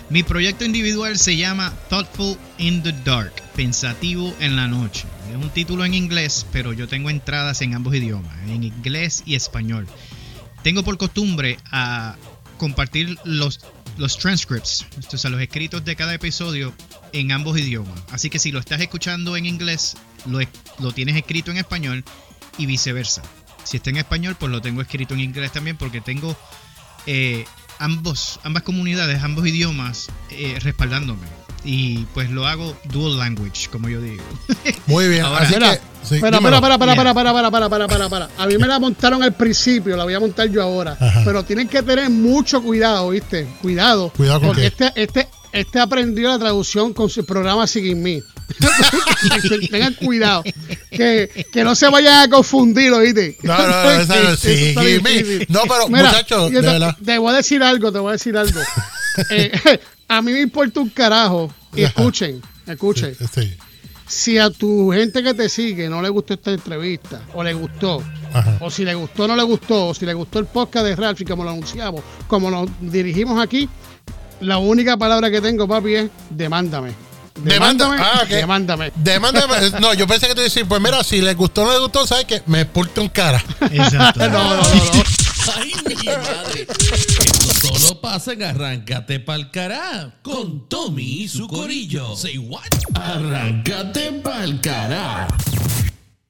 Mi 0.10 0.22
proyecto 0.22 0.66
individual 0.66 1.18
se 1.18 1.38
llama 1.38 1.74
Thoughtful 1.90 2.38
in 2.58 2.84
the 2.84 2.92
Dark, 3.04 3.34
Pensativo 3.56 4.34
en 4.40 4.56
la 4.56 4.68
Noche. 4.68 5.06
Es 5.32 5.36
un 5.36 5.50
título 5.50 5.86
en 5.86 5.94
inglés, 5.94 6.46
pero 6.52 6.74
yo 6.74 6.88
tengo 6.88 7.10
entradas 7.10 7.62
en 7.62 7.74
ambos 7.74 7.96
idiomas, 7.96 8.36
en 8.48 8.64
inglés 8.64 9.24
y 9.26 9.36
español. 9.36 9.88
Tengo 10.62 10.84
por 10.84 10.98
costumbre 10.98 11.58
a 11.72 12.16
compartir 12.58 13.18
los, 13.24 13.62
los 13.98 14.18
transcripts, 14.18 14.86
o 15.12 15.18
sea, 15.18 15.32
los 15.32 15.42
escritos 15.42 15.84
de 15.84 15.96
cada 15.96 16.14
episodio 16.14 16.74
en 17.12 17.32
ambos 17.32 17.58
idiomas. 17.58 18.00
Así 18.12 18.30
que 18.30 18.40
si 18.40 18.52
lo 18.52 18.60
estás 18.60 18.82
escuchando 18.82 19.36
en 19.36 19.46
inglés, 19.46 19.96
lo, 20.26 20.40
lo 20.80 20.92
tienes 20.92 21.16
escrito 21.16 21.50
en 21.50 21.58
español 21.58 22.04
y 22.58 22.66
viceversa. 22.66 23.24
Si 23.64 23.78
está 23.78 23.90
en 23.90 23.98
español, 23.98 24.36
pues 24.40 24.52
lo 24.52 24.62
tengo 24.62 24.82
escrito 24.82 25.14
en 25.14 25.22
inglés 25.22 25.52
también 25.52 25.78
porque 25.78 26.02
tengo 26.02 26.36
eh, 27.06 27.46
ambos, 27.80 28.40
ambas 28.44 28.64
comunidades, 28.64 29.22
ambos 29.24 29.46
idiomas 29.48 30.10
eh, 30.30 30.58
respaldándome. 30.62 31.28
Y 31.66 32.00
pues 32.14 32.30
lo 32.30 32.46
hago 32.46 32.76
dual 32.86 33.18
language, 33.18 33.70
como 33.72 33.88
yo 33.88 34.02
digo. 34.02 34.24
Muy 34.86 35.08
bien. 35.08 35.24
Ahora, 35.24 35.44
Así 35.44 35.54
que, 35.54 36.20
para, 36.20 36.42
para, 36.42 36.60
para, 36.60 36.78
para, 36.78 36.96
para, 36.96 37.14
para, 37.14 37.34
para, 37.34 37.52
para, 37.52 37.70
para, 37.70 37.88
para, 37.88 38.10
para. 38.10 38.30
A 38.38 38.48
mí 38.48 38.58
me 38.58 38.68
la 38.68 38.80
montaron 38.80 39.24
al 39.24 39.34
principio, 39.34 39.96
la 39.96 40.04
voy 40.04 40.14
a 40.14 40.20
montar 40.20 40.50
yo 40.50 40.62
ahora. 40.62 40.98
Pero 41.24 41.44
tienen 41.44 41.70
que 41.70 41.82
tener 41.82 42.10
mucho 42.10 42.62
cuidado, 42.62 43.10
¿viste? 43.10 43.48
Cuidado. 43.62 44.10
Cuidado 44.10 44.42
con 44.42 44.50
porque 44.50 44.68
este, 44.68 44.92
este, 44.96 45.30
este 45.54 45.80
aprendió 45.80 46.30
la 46.30 46.40
traducción 46.40 46.94
con 46.94 47.10
su 47.10 47.24
programa 47.24 47.68
Sigin 47.68 48.02
Me. 48.02 48.24
Tengan 49.70 49.94
cuidado. 49.94 50.44
Que, 50.90 51.46
que, 51.52 51.64
no 51.64 51.76
se 51.76 51.90
vayan 51.90 52.24
a 52.24 52.28
confundir, 52.28 52.92
¿oíste? 52.92 53.38
No, 53.44 53.56
no, 53.56 54.06
no, 54.06 54.36
sí, 54.36 54.76
no, 55.50 55.62
pero 55.62 55.88
muchachos, 55.90 56.52
te, 57.06 57.18
voy 57.20 57.34
a 57.34 57.38
decir 57.38 57.62
algo, 57.62 57.92
te 57.92 58.00
voy 58.00 58.10
a 58.10 58.12
decir 58.14 58.36
algo. 58.36 58.60
Eh, 59.30 59.52
a 60.08 60.24
mí 60.24 60.32
me 60.32 60.42
importa 60.42 60.80
un 60.80 60.90
carajo. 60.90 61.54
Y 61.76 61.84
escuchen, 61.84 62.42
escuchen. 62.66 63.16
Si 64.08 64.40
a 64.40 64.50
tu 64.50 64.92
gente 64.92 65.22
que 65.22 65.36
te 65.36 65.48
sigue 65.50 65.88
no 65.88 66.02
le 66.02 66.10
gustó 66.10 66.34
esta 66.34 66.50
entrevista, 66.50 67.22
o 67.36 67.44
le 67.44 67.54
gustó, 67.54 68.04
o 68.60 68.72
si 68.72 68.86
le 68.86 68.96
gustó 68.96 69.28
no 69.28 69.36
le 69.36 69.44
gustó, 69.44 69.90
o 69.90 69.94
si 69.94 70.08
le 70.08 70.16
gustó 70.16 70.40
el 70.40 70.48
podcast 70.48 70.88
de 70.88 70.96
Ralph 70.96 71.22
y 71.22 71.26
como 71.26 71.44
lo 71.44 71.52
anunciamos, 71.52 72.02
como 72.28 72.50
nos 72.50 72.68
dirigimos 72.82 73.40
aquí, 73.40 73.70
la 74.44 74.58
única 74.58 74.98
palabra 74.98 75.32
que 75.32 75.42
tengo, 75.42 75.68
papi, 75.68 75.96
es 75.96 76.10
demándame. 76.30 76.94
Demándame. 77.42 77.98
Ah, 78.00 78.24
Demándame. 78.30 78.92
Demándame. 78.96 79.56
No, 79.82 79.94
yo 79.94 80.06
pensé 80.08 80.28
que 80.28 80.36
te 80.36 80.42
decir, 80.42 80.66
pues 80.68 80.80
mira, 80.82 81.04
si 81.04 81.22
le 81.22 81.34
gustó 81.34 81.64
o 81.64 81.66
no 81.66 81.74
le 81.74 81.80
gustó, 81.80 82.06
¿sabes 82.06 82.26
qué? 82.26 82.44
Me 82.46 82.66
porte 82.66 83.02
un 83.02 83.10
cara. 83.10 83.44
Exacto. 83.72 84.20
no, 84.30 84.56
no, 84.56 84.56
no, 84.58 84.64
Ay, 85.58 85.74
mi 85.88 85.96
madre. 86.06 86.68
Esto 86.70 87.76
solo 87.78 88.00
pasa 88.00 88.32
en 88.34 88.44
Arráncate 88.44 89.20
pa'l 89.20 89.52
cará 89.52 90.14
con 90.22 90.70
Tommy 90.70 91.24
y 91.24 91.28
su 91.28 91.48
corillo. 91.48 92.16
Say 92.16 92.38
what? 92.38 92.64
Arráncate 92.94 94.22
pa'l 94.24 94.62
cará. 94.62 95.28